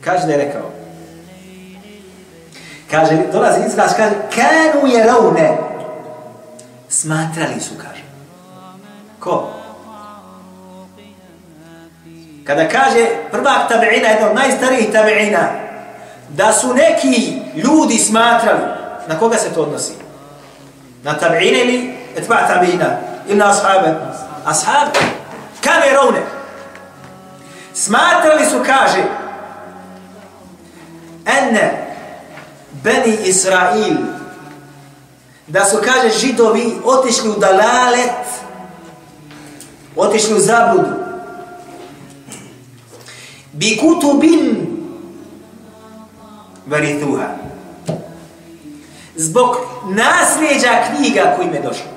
kaže 0.00 0.26
da 0.26 0.32
je 0.32 0.38
rekao 0.38 0.70
kaže 2.90 3.16
dolazi 3.32 3.66
izraz 3.66 3.96
kaže 3.96 4.14
kanu 4.34 4.86
jerovne 4.86 5.58
smatrali 6.88 7.60
su 7.60 7.74
kaže 7.82 8.04
ko? 9.21 9.53
Kada 12.43 12.67
kaže 12.67 13.31
prvak 13.31 13.69
tabi'ina 13.69 14.07
jedan 14.07 14.29
od 14.29 14.35
najstarijih 14.35 14.91
tabi'ina 14.91 15.43
da 16.29 16.53
su 16.53 16.73
neki 16.73 17.41
ljudi 17.55 17.97
smatrali 17.97 18.61
na 19.07 19.19
koga 19.19 19.37
se 19.37 19.53
to 19.53 19.61
odnosi? 19.61 19.93
Na 21.03 21.15
tabi'ina 21.19 21.61
ili 21.63 21.93
etba 22.17 22.35
tabi'ina? 22.35 22.89
Ili 23.27 23.37
na 23.37 23.49
ashabe? 23.49 23.95
Ashabe. 24.45 24.99
Kada 25.63 25.85
je 25.85 25.95
rovne? 25.95 26.41
smatrali 27.73 28.45
su, 28.45 28.57
kaže, 28.65 29.03
ene 31.25 31.87
Beni 32.71 33.17
Israil, 33.25 33.97
da 35.47 35.65
su, 35.65 35.77
kaže, 35.85 36.19
židovi 36.19 36.73
otišli 36.85 37.29
u 37.29 37.39
dalalet, 37.39 38.21
otišli 39.95 40.35
u 40.35 40.39
zabludu. 40.39 40.89
Bi 43.51 43.77
kutubin 43.77 44.67
varithuha. 46.65 47.27
Zbog 49.15 49.57
nasljeđa 49.85 50.69
knjiga 50.87 51.33
koji 51.35 51.47
me 51.47 51.61
došlo. 51.61 51.91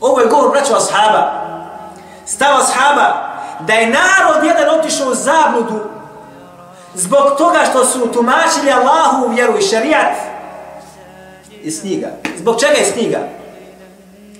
Ovo 0.00 0.20
je 0.20 0.28
govor 0.28 0.50
braćo 0.50 0.74
ashaba. 0.74 1.48
Stav 2.26 2.56
ashaba 2.56 3.28
da 3.60 3.72
je 3.72 3.86
narod 3.86 4.44
jedan 4.44 4.78
otišao 4.78 5.10
u 5.10 5.14
zabludu 5.14 5.80
zbog 6.94 7.38
toga 7.38 7.58
što 7.70 7.84
su 7.84 8.12
tumačili 8.12 8.72
Allahu 8.72 9.26
u 9.26 9.28
vjeru 9.28 9.58
i 9.58 9.62
šarijat 9.62 10.14
iz 11.62 11.80
knjiga. 11.80 12.08
Zbog 12.38 12.60
čega 12.60 12.72
je 12.72 12.92
knjiga? 12.92 13.18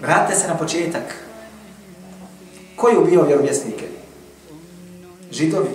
Vratite 0.00 0.38
se 0.38 0.48
na 0.48 0.54
početak. 0.54 1.27
Ko 2.78 2.88
je 2.88 2.98
ubio 2.98 3.22
vjerovjesnike? 3.22 3.84
Židovi. 5.32 5.68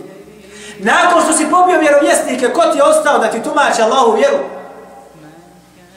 Nakon 0.79 1.21
što 1.23 1.33
si 1.33 1.49
pobio 1.51 1.79
vjerovjesnike, 1.79 2.53
ko 2.53 2.61
ti 2.61 2.77
je 2.77 2.83
ostao 2.83 3.19
da 3.19 3.31
ti 3.31 3.43
tumači 3.43 3.81
Allahu 3.81 4.11
u 4.11 4.15
vjeru? 4.15 4.37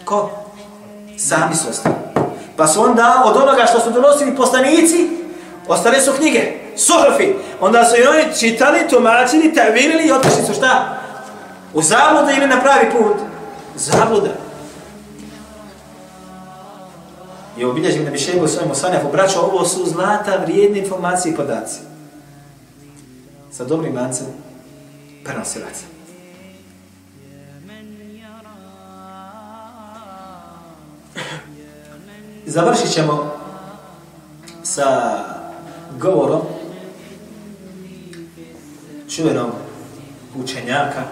Ko? 0.04 0.30
Sami 1.18 1.54
su 1.54 1.68
ostali. 1.70 1.94
Pa 2.56 2.66
su 2.66 2.82
onda 2.82 3.22
od 3.24 3.36
onoga 3.36 3.66
što 3.66 3.80
su 3.80 3.90
donosili 3.90 4.36
poslanici, 4.36 5.08
ostale 5.68 6.00
su 6.00 6.12
knjige 6.12 6.52
suhfi. 6.76 7.34
Onda 7.60 7.84
su 7.84 7.96
i 8.00 8.06
oni 8.06 8.24
čitali, 8.38 8.88
tumačili, 8.88 9.54
tevilili 9.54 10.04
i 10.04 10.12
otišli 10.12 10.44
su 10.46 10.54
šta? 10.54 10.98
U 11.74 11.82
zabludu 11.82 12.30
ili 12.36 12.46
na 12.46 12.60
pravi 12.60 12.90
put? 12.90 13.16
Zabluda. 13.74 14.45
Je 17.56 17.66
obilježen 17.66 18.04
da 18.04 18.10
bi 18.10 18.18
šebu 18.18 18.44
u 18.44 18.48
svojom 18.48 18.70
osanefu 18.70 19.08
braćo, 19.12 19.40
ovo 19.40 19.64
su 19.64 19.86
zlata, 19.86 20.36
vrijedne 20.36 20.78
informacije 20.78 21.32
i 21.32 21.36
podaci. 21.36 21.80
Sa 23.52 23.64
dobrim 23.64 23.92
mancem, 23.92 24.26
prenosilaca. 25.24 25.84
Završit 32.46 32.92
ćemo 32.92 33.32
sa 34.62 35.18
govorom 35.98 36.40
čuvenog 39.08 39.50
učenjaka 40.36 41.02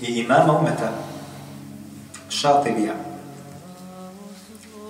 i 0.00 0.06
imama 0.06 0.58
umeta 0.58 0.92
Šatibija. 2.28 3.13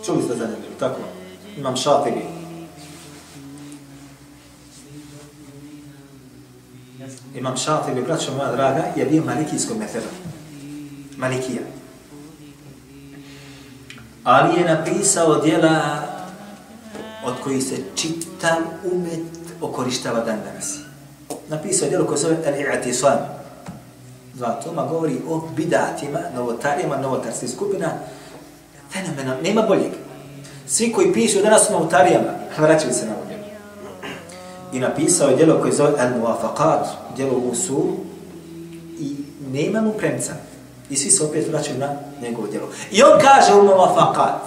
Čuli 0.06 0.22
ste 0.22 0.36
za 0.36 0.44
njega, 0.44 0.78
tako? 0.78 1.00
Imam 1.56 1.76
Šatibija. 1.76 2.26
Imam 7.34 7.56
Šatibija, 7.56 8.04
braćo 8.04 8.34
moja 8.36 8.52
draga, 8.52 8.84
je 8.96 9.04
bio 9.04 9.24
malikijskog 9.24 9.78
metera. 9.78 10.06
Malikija. 11.16 11.62
Ali 14.24 14.60
je 14.60 14.74
napisao 14.74 15.40
dijela 15.40 16.02
od 17.24 17.34
kojih 17.44 17.64
se 17.64 17.76
čitav 17.94 18.58
umet 18.92 19.26
okorištava 19.60 20.20
dan 20.20 20.38
danas. 20.44 20.78
Napisao 21.48 21.86
je 21.86 21.90
djelo 21.90 22.06
koje 22.06 22.18
zove 22.18 22.36
Al-I'atisam. 22.46 23.16
Zato 24.34 24.72
ma 24.72 24.86
govori 24.86 25.20
o 25.28 25.48
bidatima, 25.56 26.18
novotarijama, 26.34 26.96
novotarskih 26.96 27.50
skupina. 27.50 27.86
Fenomenal, 28.94 29.36
nema 29.42 29.62
boljeg. 29.62 29.92
Svi 30.66 30.92
koji 30.92 31.12
pišu 31.12 31.42
danas 31.42 31.70
na 31.70 31.78
utarijama, 31.78 32.30
vraćaju 32.58 32.94
se 32.94 33.06
na 33.06 33.12
ovdje. 33.22 33.38
I 34.72 34.78
napisao 34.78 35.28
je 35.28 35.36
djelo 35.36 35.60
koje 35.60 35.72
zove 35.72 35.92
Al-Muwafaqat, 35.98 36.86
djelo 37.16 37.32
u 37.32 37.54
i 38.98 39.16
nema 39.52 39.80
mu 39.80 39.92
premca. 39.92 40.32
I 40.90 40.96
svi 40.96 41.10
se 41.10 41.24
opet 41.24 41.48
vraćaju 41.48 41.78
na 41.78 41.88
njegovo 42.22 42.48
djelo. 42.48 42.68
I 42.90 43.02
on 43.02 43.20
kaže 43.20 43.54
u 43.54 43.62
Muafakat. 43.62 44.40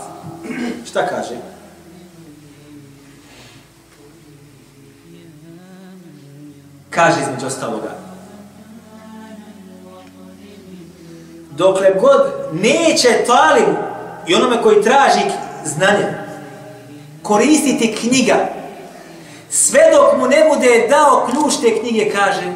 Šta 0.86 1.08
kaže? 1.08 1.36
Kaže 6.90 7.22
između 7.22 7.48
ostaloga. 7.48 7.92
Dokle 11.52 11.88
god 12.00 12.22
neće 12.54 13.08
talim 13.28 13.76
i 14.28 14.36
onome 14.36 14.62
koji 14.62 14.84
traži 14.84 15.22
znanje, 15.66 16.06
koristiti 17.24 17.96
knjiga, 17.96 18.36
sve 19.50 19.82
dok 19.94 20.20
mu 20.20 20.28
ne 20.28 20.46
bude 20.54 20.88
dao 20.90 21.28
ključ 21.32 21.54
te 21.62 21.80
knjige, 21.80 22.12
kaže 22.12 22.54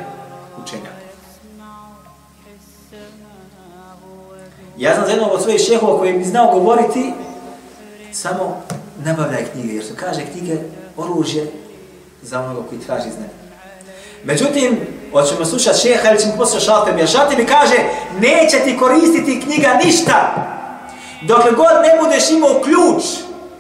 učenjak. 0.64 0.92
Ja 4.78 4.94
znam 4.96 5.06
za 5.06 5.12
jednog 5.12 5.32
od 5.34 5.42
svojih 5.42 5.62
šehova 5.62 6.00
koji 6.00 6.14
mi 6.14 6.24
znao 6.24 6.54
govoriti, 6.54 7.14
samo 8.12 8.62
nabavljaj 9.06 9.46
knjige, 9.54 9.74
jer 9.74 9.86
su 9.86 9.94
kaže 9.96 10.22
knjige 10.32 10.58
oružje 10.98 11.52
za 12.22 12.40
onoga 12.40 12.68
koji 12.70 12.82
traži 12.82 13.10
znanje. 13.10 13.42
Međutim, 14.24 14.80
hoćemo 15.12 15.46
slušati 15.46 15.80
šeha 15.80 16.10
ili 16.10 16.20
ćemo 16.20 16.34
poslušati 16.38 16.66
šatem, 16.66 16.98
jer 16.98 17.10
šatem 17.10 17.38
mi 17.38 17.46
kaže, 17.46 17.76
neće 18.20 18.60
ti 18.64 18.78
koristiti 18.78 19.42
knjiga 19.42 19.80
ništa, 19.86 20.48
dokle 21.22 21.52
god 21.52 21.74
ne 21.82 22.02
budeš 22.04 22.32
imao 22.32 22.62
ključ 22.64 23.04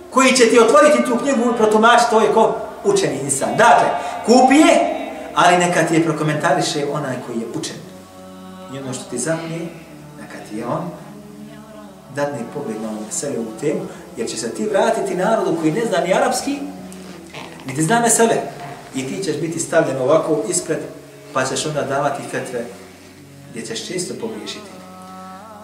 koji 0.09 0.33
će 0.33 0.49
ti 0.49 0.59
otvoriti 0.59 1.05
tu 1.05 1.17
knjigu 1.17 1.51
i 1.53 1.57
protumačiti, 1.57 2.09
to 2.09 2.19
je 2.19 2.33
ko 2.33 2.55
učeni 2.83 3.19
insan. 3.23 3.49
Dakle, 3.57 3.87
kupi 4.25 4.55
je, 4.55 5.01
ali 5.35 5.57
neka 5.57 5.83
ti 5.83 5.93
je 5.93 6.03
prokomentariše 6.03 6.85
onaj 6.93 7.15
koji 7.27 7.39
je 7.39 7.47
učen. 7.55 7.75
I 8.73 8.77
ono 8.77 8.93
što 8.93 9.03
ti 9.03 9.17
zapne, 9.17 9.59
neka 10.21 10.37
ti 10.49 10.57
je 10.57 10.65
on 10.65 10.89
dadne 12.15 12.39
pogled 12.53 12.81
na 12.81 12.89
ovu 12.89 13.05
mesele 13.05 13.39
u 13.39 13.59
temu, 13.59 13.81
jer 14.17 14.29
će 14.29 14.37
se 14.37 14.49
ti 14.49 14.65
vratiti 14.65 15.15
narodu 15.15 15.57
koji 15.59 15.71
ne 15.71 15.85
zna 15.85 15.97
ni 15.97 16.13
arapski, 16.13 16.57
ni 17.65 17.75
ti 17.75 17.83
zna 17.83 17.99
mesele. 17.99 18.35
I 18.95 19.07
ti 19.07 19.23
ćeš 19.23 19.35
biti 19.35 19.59
stavljen 19.59 19.97
ovako 19.97 20.43
ispred, 20.49 20.79
pa 21.33 21.45
ćeš 21.45 21.65
onda 21.65 21.81
davati 21.81 22.23
fetve 22.31 22.65
gdje 23.51 23.65
ćeš 23.65 23.87
često 23.87 24.13
pogriješiti. 24.21 24.80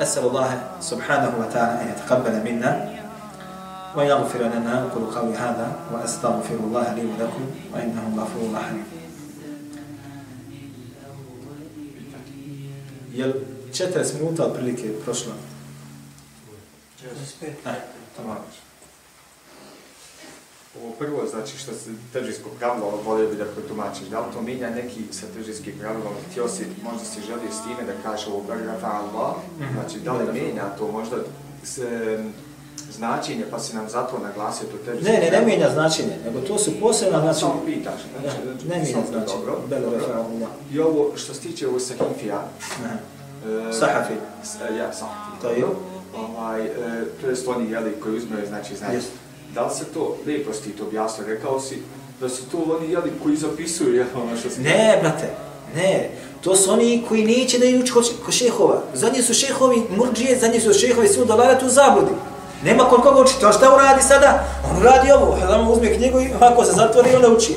أسأل 0.02 0.24
الله 0.26 0.50
سبحانه 0.82 1.32
وتعالى 1.40 1.82
أن 1.82 1.88
يتقبل 1.90 2.36
منا 2.46 2.72
ويغفر 3.96 4.40
لنا 4.40 4.82
أقول 4.86 5.04
قولي 5.16 5.36
هذا 5.38 5.68
وأستغفر 5.94 6.56
الله 6.56 6.94
لي 6.94 7.02
ولكم 7.06 7.46
وإنه 7.74 8.04
غفور 8.18 8.54
رحيم 8.54 8.84
Jel 13.18 13.90
40 13.94 14.14
minuta 14.22 14.46
otprilike 14.46 14.94
prošlo? 15.06 15.34
45. 17.02 17.66
Ne, 17.66 17.76
tamo. 18.16 18.36
Ovo 20.78 20.92
prvo, 20.94 21.26
znači 21.28 21.58
što 21.58 21.72
se 21.74 21.90
tržijskog 22.14 22.52
pravila, 22.60 22.92
volio 23.06 23.30
bi 23.30 23.36
da 23.36 23.46
protumačiš, 23.46 24.08
da 24.08 24.20
li 24.20 24.26
to 24.34 24.42
minja 24.42 24.70
neki 24.72 25.02
sa 25.12 25.26
tržijskim 25.28 25.74
pravilom, 25.80 26.14
htio 26.26 26.48
si, 26.48 26.64
možda 26.84 27.06
si 27.06 27.22
želio 27.22 27.52
s 27.52 27.64
time 27.64 27.84
da 27.86 28.02
kaže 28.04 28.30
ovo 28.30 28.44
paragrafa 28.44 28.88
Allah, 28.88 29.36
Mhm. 29.60 29.74
znači 29.74 30.00
da 30.00 30.14
li 30.14 30.34
mijenja 30.34 30.64
to 30.70 30.88
možda 30.90 31.16
s, 31.64 31.78
em, 31.78 32.34
značenje, 32.92 33.46
pa 33.52 33.60
si 33.60 33.76
nam 33.76 33.90
zato 33.90 34.20
naglasio 34.20 34.68
to 34.68 34.78
tržijsko 34.78 35.12
Ne, 35.12 35.20
ne, 35.22 35.32
ne 35.32 35.46
mijenja 35.46 35.70
značenje, 35.70 36.16
nego 36.26 36.40
to 36.42 36.58
su 36.58 36.72
posebna 36.80 37.18
Samo 37.20 37.34
značenja. 37.34 37.66
pitaš, 37.68 38.02
znači, 38.22 38.38
ne 38.68 38.76
mijenja 38.76 38.86
samo- 38.94 39.08
značenje. 39.08 39.40
Dobro, 39.40 39.60
Belo 39.70 39.82
dobro. 39.84 40.26
I 40.72 40.80
ovo 40.80 41.12
što 41.16 41.34
se 41.34 41.40
tiče 41.42 41.68
ovo 41.68 41.80
sahifija, 41.80 42.48
Aha. 42.76 42.94
e, 43.70 43.74
Sahafi. 43.74 44.14
ja, 44.78 44.94
sahafi. 44.94 45.42
To 45.42 45.50
je? 45.50 45.66
Ovaj, 46.18 46.66
e, 46.66 46.70
to 47.22 47.30
je 47.30 47.36
oni, 47.48 47.72
jeli, 47.72 47.92
koji 47.94 48.18
uzmeju, 48.18 48.48
znači, 48.48 48.76
znači, 48.76 48.96
Jest. 48.96 49.08
Da 49.58 49.64
li 49.66 49.76
se 49.76 49.86
to, 49.86 50.18
lijepo 50.26 50.54
si 50.54 50.64
ti 50.64 50.70
to 50.70 50.84
objasnio, 50.84 51.28
rekao 51.28 51.60
si, 51.60 51.82
da 52.22 52.30
su 52.30 52.50
to 52.52 52.58
oni, 52.78 52.92
jeli, 52.92 53.12
koji 53.24 53.36
zapisuju, 53.36 53.96
jel, 53.96 54.06
ono 54.16 54.38
što 54.38 54.50
se... 54.50 54.62
Ne, 54.62 54.98
brate, 55.02 55.28
ne. 55.76 56.10
To 56.42 56.56
su 56.56 56.72
oni 56.72 57.04
koji 57.08 57.26
neće 57.26 57.60
da 57.60 57.66
idu 57.66 57.84
uči 57.84 57.94
kod 57.94 58.06
kod 58.26 58.34
šehova. 58.34 58.82
Zadnji 58.94 59.22
su 59.22 59.34
šehovi 59.34 59.82
murđije, 59.98 60.40
zadnji 60.40 60.60
su 60.60 60.74
šehovi 60.74 61.08
su 61.08 61.26
dolalet 61.26 61.64
u 61.64 61.70
zabludi. 61.70 62.12
Nema 62.64 62.84
kod 62.84 63.02
koga 63.02 63.22
učiti. 63.22 63.46
On 63.46 63.54
šta 63.54 63.76
uradi 63.76 64.04
sada? 64.04 64.44
On 64.72 64.82
uradi 64.82 65.12
ovo. 65.12 65.38
Adam 65.44 65.72
uzme 65.72 65.94
knjigu 65.94 66.20
i 66.20 66.30
ovako 66.42 66.66
se 66.66 66.72
zatvori 66.72 67.10
i 67.12 67.16
onda 67.16 67.30
uči. 67.30 67.56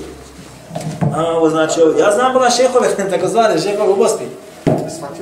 A, 1.15 1.25
ovo 1.27 1.51
znači 1.51 1.81
ovo. 1.83 1.99
Ja 1.99 2.11
znam 2.11 2.33
bila 2.33 2.51
šehove, 2.51 2.89
tako 3.11 3.29
zvane, 3.29 3.61
šehove 3.61 3.93
u 3.93 3.97
Bosni, 3.97 4.27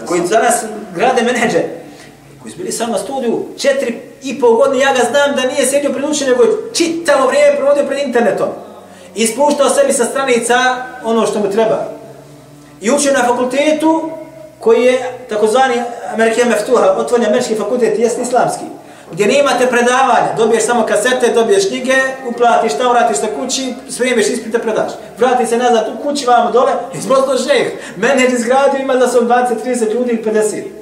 koji 0.06 0.20
sam. 0.20 0.28
danas 0.28 0.54
grade 0.94 1.22
menedže, 1.22 1.62
koji 2.48 2.52
su 2.52 2.58
bili 2.58 2.72
samo 2.72 2.92
na 2.92 2.98
studiju, 2.98 3.44
četiri 3.58 4.00
i 4.22 4.40
pol 4.40 4.56
godine, 4.56 4.84
ja 4.84 4.92
ga 4.92 5.00
znam 5.10 5.36
da 5.36 5.52
nije 5.52 5.66
sjedio 5.66 5.92
pred 5.92 6.04
učenjem, 6.04 6.32
nego 6.32 6.44
je 6.44 6.72
čitavo 6.74 7.26
vrijeme 7.26 7.56
provodio 7.56 7.86
pred 7.86 8.06
internetom. 8.06 8.48
I 9.14 9.26
spuštao 9.26 9.70
sebi 9.70 9.92
sa 9.92 10.04
stranica 10.04 10.54
ono 11.04 11.26
što 11.26 11.38
mu 11.38 11.50
treba. 11.50 11.84
I 12.80 12.90
učio 12.90 13.12
na 13.12 13.24
fakultetu 13.24 14.10
koji 14.60 14.84
je 14.84 15.18
takozvani 15.28 15.82
Amerike 16.14 16.44
Meftuha, 16.44 16.94
otvoren 16.96 17.26
američki 17.26 17.54
fakultet, 17.54 17.98
jesni 17.98 18.22
islamski. 18.22 18.64
Gdje 19.12 19.26
nemate 19.26 19.66
predavanja, 19.66 20.34
dobiješ 20.36 20.64
samo 20.64 20.86
kasete, 20.86 21.32
dobiješ 21.34 21.68
knjige, 21.68 21.96
uplatiš 22.28 22.72
šta, 22.72 22.88
vratiš 22.88 23.22
na 23.22 23.28
kući, 23.28 23.74
spremiš 23.88 24.26
ispite, 24.26 24.58
predaš. 24.58 24.92
Vrati 25.18 25.46
se 25.46 25.56
nazad 25.56 25.88
u 25.94 26.02
kući, 26.02 26.26
vamo 26.26 26.50
dole, 26.50 26.72
izbrozno 26.94 27.36
žeh. 27.36 27.72
Mene 27.96 28.22
je 28.22 28.28
izgradio, 28.28 28.80
ima 28.80 28.94
da 28.94 29.08
sam 29.08 29.28
20, 29.28 29.46
30 29.64 29.94
ljudi 29.94 30.10
ili 30.10 30.24
50. 30.24 30.77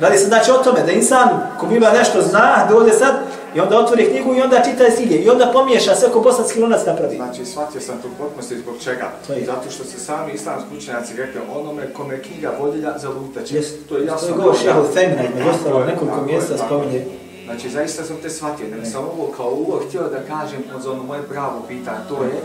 Radi 0.00 0.18
se 0.18 0.24
znači 0.24 0.50
o 0.50 0.58
tome 0.64 0.82
da 0.82 0.92
insan 0.92 1.28
ko 1.60 1.66
bila 1.66 1.92
nešto 1.92 2.22
zna, 2.22 2.66
dođe 2.70 2.92
sad 2.92 3.14
i 3.54 3.60
onda 3.60 3.78
otvori 3.78 4.10
knjigu 4.10 4.34
i 4.34 4.40
onda 4.40 4.62
čita 4.64 4.90
silje 4.90 5.16
i 5.16 5.28
onda 5.30 5.50
pomiješa 5.52 5.94
sve 5.94 6.10
ko 6.10 6.20
bosanski 6.20 6.60
lunac 6.60 6.86
napravi. 6.86 7.16
Znači, 7.16 7.44
shvatio 7.44 7.80
sam 7.80 7.98
to 8.02 8.08
potpunosti 8.18 8.58
zbog 8.58 8.74
čega? 8.84 9.10
To 9.26 9.32
je. 9.32 9.44
Zato 9.46 9.70
što 9.70 9.84
se 9.84 9.98
sami 10.00 10.32
islamski 10.32 10.76
učenjaci 10.76 11.16
rekli 11.16 11.40
onome 11.56 11.92
kome 11.92 12.22
knjiga 12.22 12.52
vodilja 12.60 12.98
za 12.98 13.08
lutaće. 13.08 13.56
Jest, 13.56 13.88
to 13.88 13.96
je 13.96 14.06
jasno. 14.06 14.28
To 14.28 14.34
je 14.34 14.38
govor 14.38 14.56
šeha 14.58 14.82
Femina, 14.94 15.22
Tako 15.38 15.50
ostalo 15.50 15.84
nekoliko 15.84 16.22
mjesta 16.26 16.58
spominje. 16.58 16.96
je. 16.98 17.06
Znači, 17.44 17.68
zaista 17.70 18.04
sam 18.04 18.16
te 18.22 18.30
shvatio, 18.30 18.66
nego 18.68 18.84
sam 18.84 19.04
ovo 19.04 19.32
kao 19.36 19.50
uvod 19.50 19.80
htio 19.88 20.02
da 20.02 20.34
kažem 20.34 20.62
od 20.76 20.86
ono 20.86 21.02
moje 21.02 21.22
pravo 21.22 21.62
pitanje, 21.68 21.98
to 22.08 22.14
je, 22.14 22.40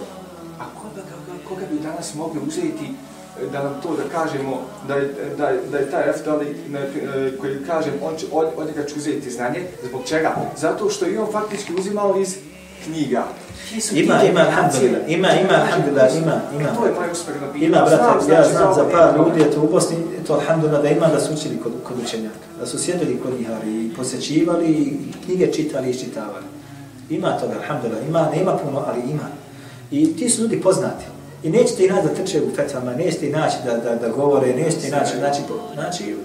a 0.59 0.63
koga, 0.81 1.01
koga, 1.01 1.37
koga 1.49 1.65
bi 1.71 1.79
danas 1.79 2.15
mogli 2.15 2.39
uzeti 2.47 2.87
da 3.51 3.63
nam 3.63 3.81
to 3.83 3.95
da 3.95 4.03
kažemo, 4.19 4.61
da 4.87 4.95
je, 4.95 5.13
da 5.37 5.47
je, 5.47 5.59
da 5.71 5.77
je 5.77 5.91
taj 5.91 6.09
Eftali 6.09 6.55
e, 6.73 7.37
koji 7.37 7.65
kažem, 7.67 7.93
on 8.03 8.15
će, 8.17 8.25
od, 8.31 8.47
od 8.57 8.67
njega 8.67 8.85
ću 8.85 8.95
uzeti 8.97 9.31
znanje, 9.31 9.67
zbog 9.83 10.01
čega? 10.05 10.35
Zato 10.57 10.89
što 10.89 11.05
je 11.05 11.19
on 11.19 11.31
faktički 11.31 11.73
uzimao 11.73 12.19
iz 12.19 12.37
knjiga. 12.85 13.23
Ima, 13.93 14.23
ima, 14.23 14.39
alhamdulillah, 14.39 15.01
ima, 15.07 15.27
ima, 15.31 15.53
alhamdulillah, 15.53 16.15
ima, 16.15 16.41
ima. 16.59 16.69
To 16.75 16.85
je 16.85 16.93
moje 16.93 17.11
usporedno 17.11 17.47
pitanje. 17.53 17.65
Ima, 17.65 17.85
brate, 17.85 18.31
ja 18.31 18.43
znam 18.49 18.73
za 18.73 18.85
par 18.91 19.15
ljudi, 19.17 19.41
eto 19.41 19.61
u 19.61 19.67
Bosni, 19.67 19.97
to 20.27 20.33
alhamdulillah 20.33 20.81
da 20.81 20.89
ima 20.89 21.07
da 21.07 21.19
su 21.19 21.33
učili 21.33 21.59
kod, 21.63 21.71
kod 21.83 21.97
učenjaka, 22.05 22.45
da 22.59 22.65
su 22.65 22.79
sjedili 22.79 23.19
kod 23.19 23.33
njih 23.39 23.47
i 23.65 23.95
posjećivali, 23.95 24.65
i 24.65 24.97
knjige 25.25 25.53
čitali 25.53 25.87
i 25.87 25.91
iščitavali. 25.91 26.45
Ima 27.09 27.37
toga, 27.37 27.53
alhamdulillah, 27.53 28.07
ima, 28.07 28.29
nema 28.35 28.57
puno, 28.57 28.83
ali 28.87 29.01
ima. 29.11 29.27
I 29.91 30.17
ti 30.17 30.29
su 30.29 30.41
ljudi 30.41 30.61
poznati. 30.61 31.05
I 31.45 31.49
nećete 31.49 31.85
ih 31.85 31.91
naći 31.91 32.07
da 32.07 32.13
trče 32.13 32.41
u 32.41 32.55
fetvama, 32.55 32.93
nećete 32.93 33.25
ih 33.27 33.33
naći 33.33 33.57
da, 33.65 33.77
da, 33.77 33.95
da 33.95 34.09
govore, 34.09 34.55
nećete 34.55 34.87
ih 34.87 34.91
naći, 34.91 35.17
znači, 35.17 35.41
znači, 35.73 36.15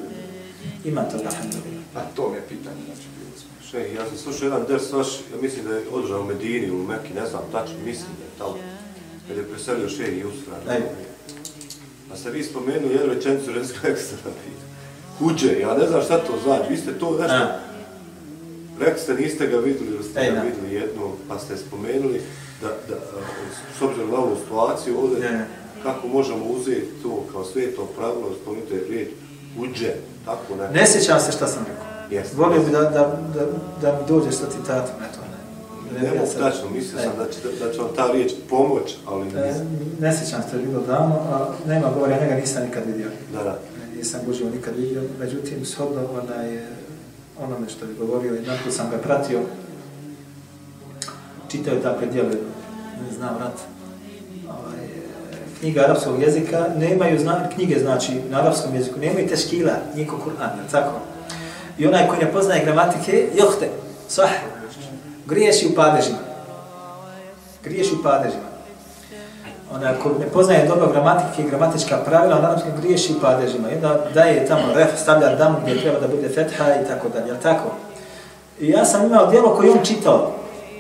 ima 0.84 1.02
toga, 1.02 1.24
alhamdulillah. 1.24 1.84
A 1.96 2.00
to 2.16 2.30
mi 2.30 2.36
je 2.36 2.42
pitanje, 2.48 2.82
znači, 2.86 3.06
bilo 3.18 3.36
smo. 3.40 3.50
Še, 3.70 3.94
ja 3.94 4.06
sam 4.08 4.16
slušao 4.18 4.46
jedan 4.46 4.64
ders 4.68 4.92
vaš, 4.92 5.08
ja 5.32 5.42
mislim 5.42 5.66
da 5.66 5.74
je 5.74 5.82
održao 5.92 6.20
u 6.20 6.24
Medini, 6.24 6.70
u 6.70 6.82
Mekki, 6.82 7.14
ne 7.14 7.26
znam 7.26 7.42
tačno, 7.52 7.74
mislim 7.84 8.08
da 8.18 8.24
je 8.24 8.38
tamo, 8.38 8.56
kad 9.28 9.36
je 9.36 9.48
preselio 9.48 9.88
Šehi 9.88 10.24
Usra. 10.24 10.54
Ej. 10.74 10.82
A 12.12 12.16
ste 12.16 12.30
vi 12.30 12.44
spomenuli 12.44 12.94
jednu 12.94 13.14
rečenicu 13.14 13.52
Renska 13.52 13.88
ekstra 13.88 14.18
Huđe, 15.18 15.60
ja 15.60 15.74
ne 15.74 15.86
znam 15.86 16.02
šta 16.02 16.18
to 16.18 16.38
znači, 16.44 16.72
vi 16.72 16.76
ste 16.76 16.98
to 16.98 17.18
nešto, 17.20 17.48
rekli 18.80 19.00
ste, 19.00 19.14
niste 19.14 19.46
ga 19.46 19.56
vidjeli, 19.56 19.94
ili 19.94 20.04
ste 20.04 20.20
Ej, 20.20 20.32
ga 20.32 20.40
vidjeli 20.40 20.74
jedno, 20.74 21.12
pa 21.28 21.38
ste 21.38 21.56
spomenuli 21.56 22.20
da, 22.62 22.68
da 22.88 23.09
s 23.78 23.82
obzirom 23.82 24.10
na 24.10 24.16
ovu 24.16 24.36
situaciju 24.42 24.98
ovdje, 25.00 25.30
Ne. 25.30 25.46
kako 25.82 26.08
možemo 26.08 26.44
uzeti 26.46 26.86
to 27.02 27.24
kao 27.32 27.44
sveto 27.44 27.88
pravilo, 27.98 28.30
spomenute 28.42 28.80
riječ 28.88 29.08
Huđe, 29.56 29.92
tako 30.24 30.56
ne. 30.56 30.70
Ne 30.70 30.86
sjećam 30.86 31.20
se 31.20 31.32
šta 31.32 31.46
sam 31.46 31.64
rekao. 31.68 31.84
Jeste. 32.10 32.36
Volio 32.36 32.62
bi 32.62 32.70
da, 32.70 32.80
da, 32.80 32.88
da, 33.34 33.46
da 33.82 33.92
mi 33.92 34.08
dođeš 34.08 34.34
sa 34.34 34.46
citatom, 34.46 34.94
eto. 35.10 35.18
Ne, 35.94 36.00
Ne 36.02 36.08
mogu 36.10 36.30
tačno, 36.38 36.70
mislio 36.70 37.00
sam 37.02 37.12
Ej. 37.12 37.18
da 37.18 37.30
će, 37.32 37.38
da, 37.64 37.72
će 37.72 37.78
vam 37.78 37.88
ta 37.96 38.12
riječ 38.12 38.32
pomoć, 38.50 38.96
ali 39.06 39.22
E, 39.22 39.24
nisam. 39.24 39.66
ne 40.00 40.16
sjećam 40.16 40.42
se, 40.50 40.56
je 40.56 40.62
bilo 40.62 40.80
davno, 40.80 41.14
a 41.14 41.48
nema 41.66 41.90
govora, 41.94 42.12
ja 42.12 42.20
njega 42.22 42.34
nisam 42.34 42.62
nikad 42.64 42.82
vidio. 42.86 43.10
Da, 43.32 43.42
da. 43.42 43.58
Nisam 43.96 44.20
uživo 44.28 44.50
nikad 44.50 44.76
vidio, 44.76 45.02
međutim, 45.18 45.64
shodno 45.64 46.00
onaj, 46.22 46.54
e, 46.56 46.66
onome 47.40 47.68
što 47.68 47.84
je 47.84 47.94
govorio, 47.94 48.34
jedan 48.34 48.58
put 48.64 48.72
sam 48.74 48.90
ga 48.90 48.98
pratio, 48.98 49.40
čitao 51.48 51.74
je 51.74 51.82
takve 51.82 52.06
dijele, 52.06 52.34
ne 53.06 53.12
znam, 53.16 53.34
vrat, 53.38 53.58
ovaj, 54.48 54.78
knjiga 55.60 55.80
arapskog 55.80 56.22
jezika, 56.22 56.66
nemaju 56.76 57.18
zna, 57.18 57.48
knjige, 57.54 57.78
znači, 57.78 58.12
na 58.30 58.40
arapskom 58.40 58.74
jeziku, 58.74 58.98
nemaju 58.98 59.28
teškila, 59.28 59.72
niko 59.94 60.16
Kur'an, 60.16 60.56
jel 60.56 60.70
tako? 60.70 60.92
I 61.78 61.86
onaj 61.86 62.08
koji 62.08 62.20
ne 62.20 62.32
poznaje 62.32 62.64
gramatike, 62.64 63.28
johte, 63.34 63.68
sah, 64.08 64.30
griješi 65.26 65.68
u 65.72 65.74
padežima. 65.74 66.18
Griješi 67.64 67.94
u 67.94 68.02
padežima. 68.02 68.50
Onaj 69.74 69.94
ko 70.02 70.10
ne 70.20 70.26
poznaje 70.26 70.68
dobro 70.68 70.92
gramatike 70.92 71.42
i 71.42 71.50
gramatička 71.50 71.96
pravila, 72.06 72.38
on 72.38 72.44
arapskom 72.44 72.72
griješi 72.80 73.12
u 73.12 73.20
padežima. 73.20 73.70
I 73.70 73.74
onda 73.74 74.00
daje 74.14 74.46
tamo 74.46 74.74
ref, 74.74 74.90
stavlja 75.02 75.36
dam 75.36 75.56
gdje 75.62 75.80
treba 75.80 76.00
da 76.00 76.08
bude 76.08 76.28
fetha 76.28 76.64
i 76.84 76.88
tako 76.88 77.08
dalje, 77.08 77.26
jel 77.26 77.36
tako? 77.42 77.70
I 78.60 78.68
ja 78.68 78.84
sam 78.84 79.06
imao 79.06 79.26
dijelo 79.26 79.54
koje 79.54 79.70
on 79.70 79.84
čitao. 79.84 80.32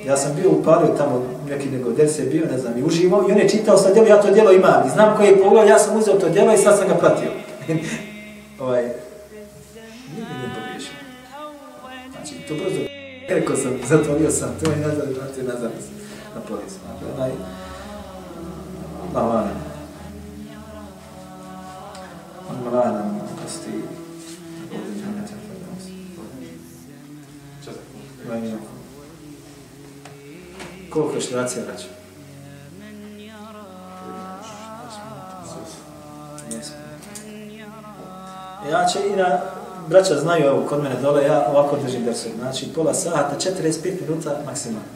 Ja 0.06 0.16
sam 0.16 0.34
bio 0.34 0.50
u 0.50 0.62
paru 0.62 0.96
tamo, 0.96 1.22
neki 1.50 1.70
nego 1.70 1.92
der 1.92 2.08
se 2.08 2.22
bio, 2.22 2.46
ne 2.52 2.58
znam, 2.58 2.78
i 2.78 2.82
uživo, 2.82 3.26
i 3.28 3.32
on 3.32 3.38
je 3.38 3.48
čitao 3.48 3.76
sa 3.76 3.92
djelo, 3.92 4.08
ja 4.08 4.22
to 4.22 4.30
djelo 4.30 4.52
imam. 4.52 4.86
I 4.86 4.90
znam 4.90 5.16
koji 5.16 5.26
je 5.26 5.42
pogledao, 5.42 5.68
ja 5.68 5.78
sam 5.78 5.98
uzeo 5.98 6.14
to 6.14 6.28
djelo 6.28 6.52
i 6.52 6.58
sad 6.58 6.78
sam 6.78 6.88
ga 6.88 6.94
pratio. 6.94 7.30
ovaj, 8.60 8.82
nije 8.82 10.26
mi 10.42 10.54
pogriješio. 10.54 10.94
Znači, 12.10 12.34
to 12.48 12.54
brzo, 12.54 12.80
rekao 13.28 13.56
sam, 13.56 13.72
zatvorio 13.88 14.30
sam, 14.30 14.48
to 14.64 14.70
je 14.70 14.76
nazad, 14.76 15.08
vratio 15.16 15.44
nazad 15.44 15.70
na 16.34 16.40
polis. 16.48 16.72
Dakle, 16.72 17.14
znači, 17.14 17.14
onaj, 17.16 17.30
Lana. 19.14 19.50
Lana, 22.72 23.04
kosti, 23.42 23.70
ovdje 24.72 25.02
džanete, 25.02 25.32
Vajnija. 28.28 28.79
Koliko 30.90 31.14
je 31.14 31.20
štracija 31.20 31.64
vraća? 31.64 31.86
Ja 38.70 38.86
će 38.86 38.98
i 39.08 39.16
na, 39.16 39.40
braća 39.88 40.20
znaju, 40.20 40.46
evo, 40.46 40.66
kod 40.68 40.82
mene 40.82 40.94
dole, 41.02 41.24
ja 41.24 41.46
ovako 41.50 41.76
držim 41.76 42.04
dersu. 42.04 42.28
Znači, 42.38 42.72
pola 42.74 42.94
sata, 42.94 43.36
45 43.38 44.00
minuta 44.00 44.40
maksimalno. 44.46 44.88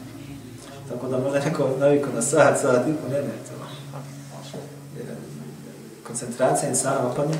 Tako 0.88 1.08
da 1.08 1.18
možda 1.18 1.38
neko 1.38 1.70
naviku 1.78 2.08
na 2.14 2.22
sat, 2.22 2.60
sat, 2.60 2.88
i 2.88 2.92
po 2.92 3.08
ne, 3.08 3.22
ne, 3.22 3.28
to. 3.48 3.54
Koncentracija 6.06 6.68
insana 6.68 7.06
opadne, 7.06 7.34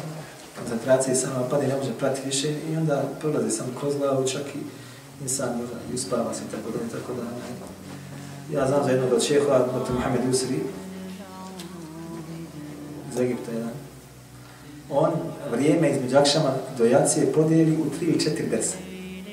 koncentracija 0.58 1.14
insana 1.14 1.40
opadne, 1.46 1.68
ne 1.68 1.76
može 1.76 1.92
pratiti 1.98 2.26
više 2.26 2.54
i 2.70 2.76
onda 2.76 3.02
prolazi 3.20 3.50
samo 3.50 3.68
kroz 3.80 3.96
glavu, 3.96 4.28
čak 4.28 4.42
i 4.54 4.58
insan 5.22 5.48
i 5.92 5.94
uspava 5.94 6.34
se, 6.34 6.42
tako 6.50 6.70
da, 6.70 6.98
tako 6.98 7.12
da, 7.12 7.22
ne. 7.22 7.73
Ja 8.52 8.66
znam 8.66 8.84
za 8.84 8.90
jednog 8.90 9.12
od 9.12 9.22
šehova, 9.22 9.58
dr. 9.58 9.92
Mohamed 9.92 10.20
Usri, 10.30 10.56
iz 13.12 13.20
Egipta 13.20 13.50
jedan. 13.52 13.70
On 14.90 15.10
vrijeme 15.50 15.90
između 15.90 16.16
akšama 16.16 16.54
do 16.78 16.84
jacije 16.84 17.32
podijeli 17.32 17.76
u 17.76 17.90
tri 17.98 18.06
ili 18.06 18.20
četiri 18.20 18.46
desa. 18.46 18.76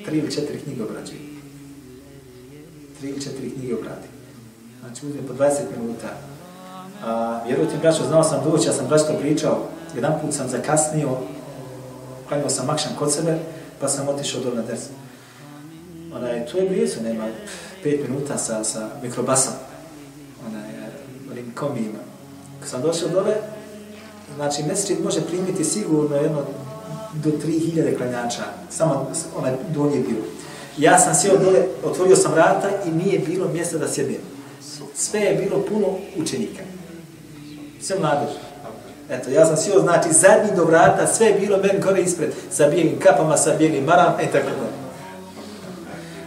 Tri 0.04 0.18
ili 0.18 0.32
četiri 0.32 0.60
knjige 0.60 0.82
obrađuje. 0.82 1.18
Tri 3.00 3.08
ili 3.08 3.20
četiri 3.20 3.50
knjige 3.50 3.74
obradi. 3.74 4.08
Znači 4.80 5.06
uzme 5.06 5.26
po 5.28 5.34
20 5.34 5.50
minuta. 5.76 6.08
A, 7.04 7.40
vjerujte 7.46 7.74
mi, 7.74 7.80
braćo, 7.80 8.06
znao 8.06 8.24
sam 8.24 8.44
doći, 8.44 8.68
ja 8.68 8.72
sam 8.72 8.86
braćo 8.88 9.18
pričao, 9.20 9.68
jedan 9.94 10.12
put 10.20 10.34
sam 10.34 10.48
zakasnio, 10.48 11.16
klanio 12.28 12.48
sam 12.48 12.70
Akšan 12.70 12.92
kod 12.98 13.12
sebe, 13.12 13.38
pa 13.80 13.88
sam 13.88 14.08
otišao 14.08 14.40
do 14.40 14.54
na 14.54 14.62
desu. 14.62 14.90
Onaj, 16.14 16.46
to 16.46 16.58
je 16.58 16.68
blizu, 16.68 17.02
nema, 17.02 17.24
pet 17.82 18.08
minuta 18.08 18.38
sa, 18.38 18.64
sa 18.64 18.88
mikrobasom, 19.02 19.52
onaj, 20.48 20.70
eh, 20.70 21.30
onim 21.30 21.52
komijima. 21.54 21.98
Kad 22.60 22.68
sam 22.68 22.82
došao 22.82 23.08
dole, 23.08 23.34
znači 24.36 24.62
mesečit 24.62 25.04
može 25.04 25.20
primiti 25.20 25.64
sigurno 25.64 26.16
jedno 26.16 26.42
do 27.14 27.30
3000 27.30 27.96
klanjača, 27.96 28.42
samo 28.70 29.10
onaj 29.38 29.52
donji 29.74 30.02
dio. 30.02 30.22
Ja 30.78 30.98
sam 30.98 31.14
sjeo 31.14 31.38
dole, 31.38 31.62
otvorio 31.84 32.16
sam 32.16 32.32
vrata 32.32 32.68
i 32.86 32.90
nije 32.90 33.18
bilo 33.18 33.48
mjesta 33.48 33.78
da 33.78 33.88
sjedim. 33.88 34.20
Sve 34.94 35.20
je 35.20 35.34
bilo 35.34 35.64
puno 35.68 35.86
učenika. 36.16 36.62
Sve 37.80 37.98
mladež. 37.98 38.30
Eto, 39.10 39.30
ja 39.30 39.46
sam 39.46 39.56
sjeo, 39.56 39.80
znači, 39.80 40.12
zadnji 40.12 40.56
do 40.56 40.64
vrata, 40.64 41.06
sve 41.06 41.26
je 41.26 41.38
bilo 41.40 41.56
meni 41.56 41.80
gore 41.80 42.02
ispred, 42.02 42.32
sa 42.50 42.68
bijelim 42.68 42.98
kapama, 42.98 43.36
sa 43.36 43.54
bijelim 43.58 43.84
maram, 43.84 44.20
i 44.20 44.26
tako 44.26 44.48
da. 44.48 44.71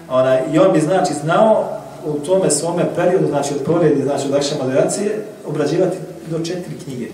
Ona, 0.09 0.39
I 0.53 0.59
on 0.59 0.73
bi, 0.73 0.79
znači, 0.79 1.13
znao 1.13 1.69
u 2.05 2.13
tome 2.13 2.51
svome 2.51 2.85
periodu, 2.95 3.27
znači 3.27 3.53
od 3.53 3.65
poredi, 3.65 4.03
znači 4.03 4.27
od 4.27 4.33
akša 4.33 4.55
moderacije, 4.63 5.25
obrađivati 5.47 5.97
do 6.27 6.39
četiri 6.39 6.79
knjige, 6.83 7.07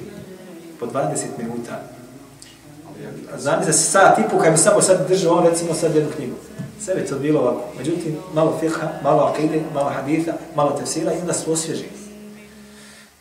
po 0.80 0.86
20 0.86 1.10
minuta. 1.38 1.80
Znam 3.38 3.64
se 3.64 3.74
sat 3.74 4.20
i 4.20 4.24
po, 4.32 4.38
kad 4.38 4.52
bi 4.52 4.58
samo 4.58 4.82
sad 4.82 5.08
držao 5.08 5.38
on, 5.38 5.46
recimo 5.46 5.74
sad 5.74 5.96
jednu 5.96 6.12
knjigu. 6.16 6.36
Sve 6.82 6.96
bi 6.96 7.06
to 7.06 7.20
bilo 7.20 7.40
ovako. 7.40 7.62
Međutim, 7.78 8.18
malo 8.34 8.58
fiha, 8.60 8.88
malo 9.04 9.24
akide, 9.24 9.62
malo 9.74 9.90
haditha, 9.90 10.32
malo 10.56 10.72
tefsira 10.72 11.14
i 11.14 11.20
onda 11.22 11.34
su 11.34 11.52
osvježi. 11.52 12.01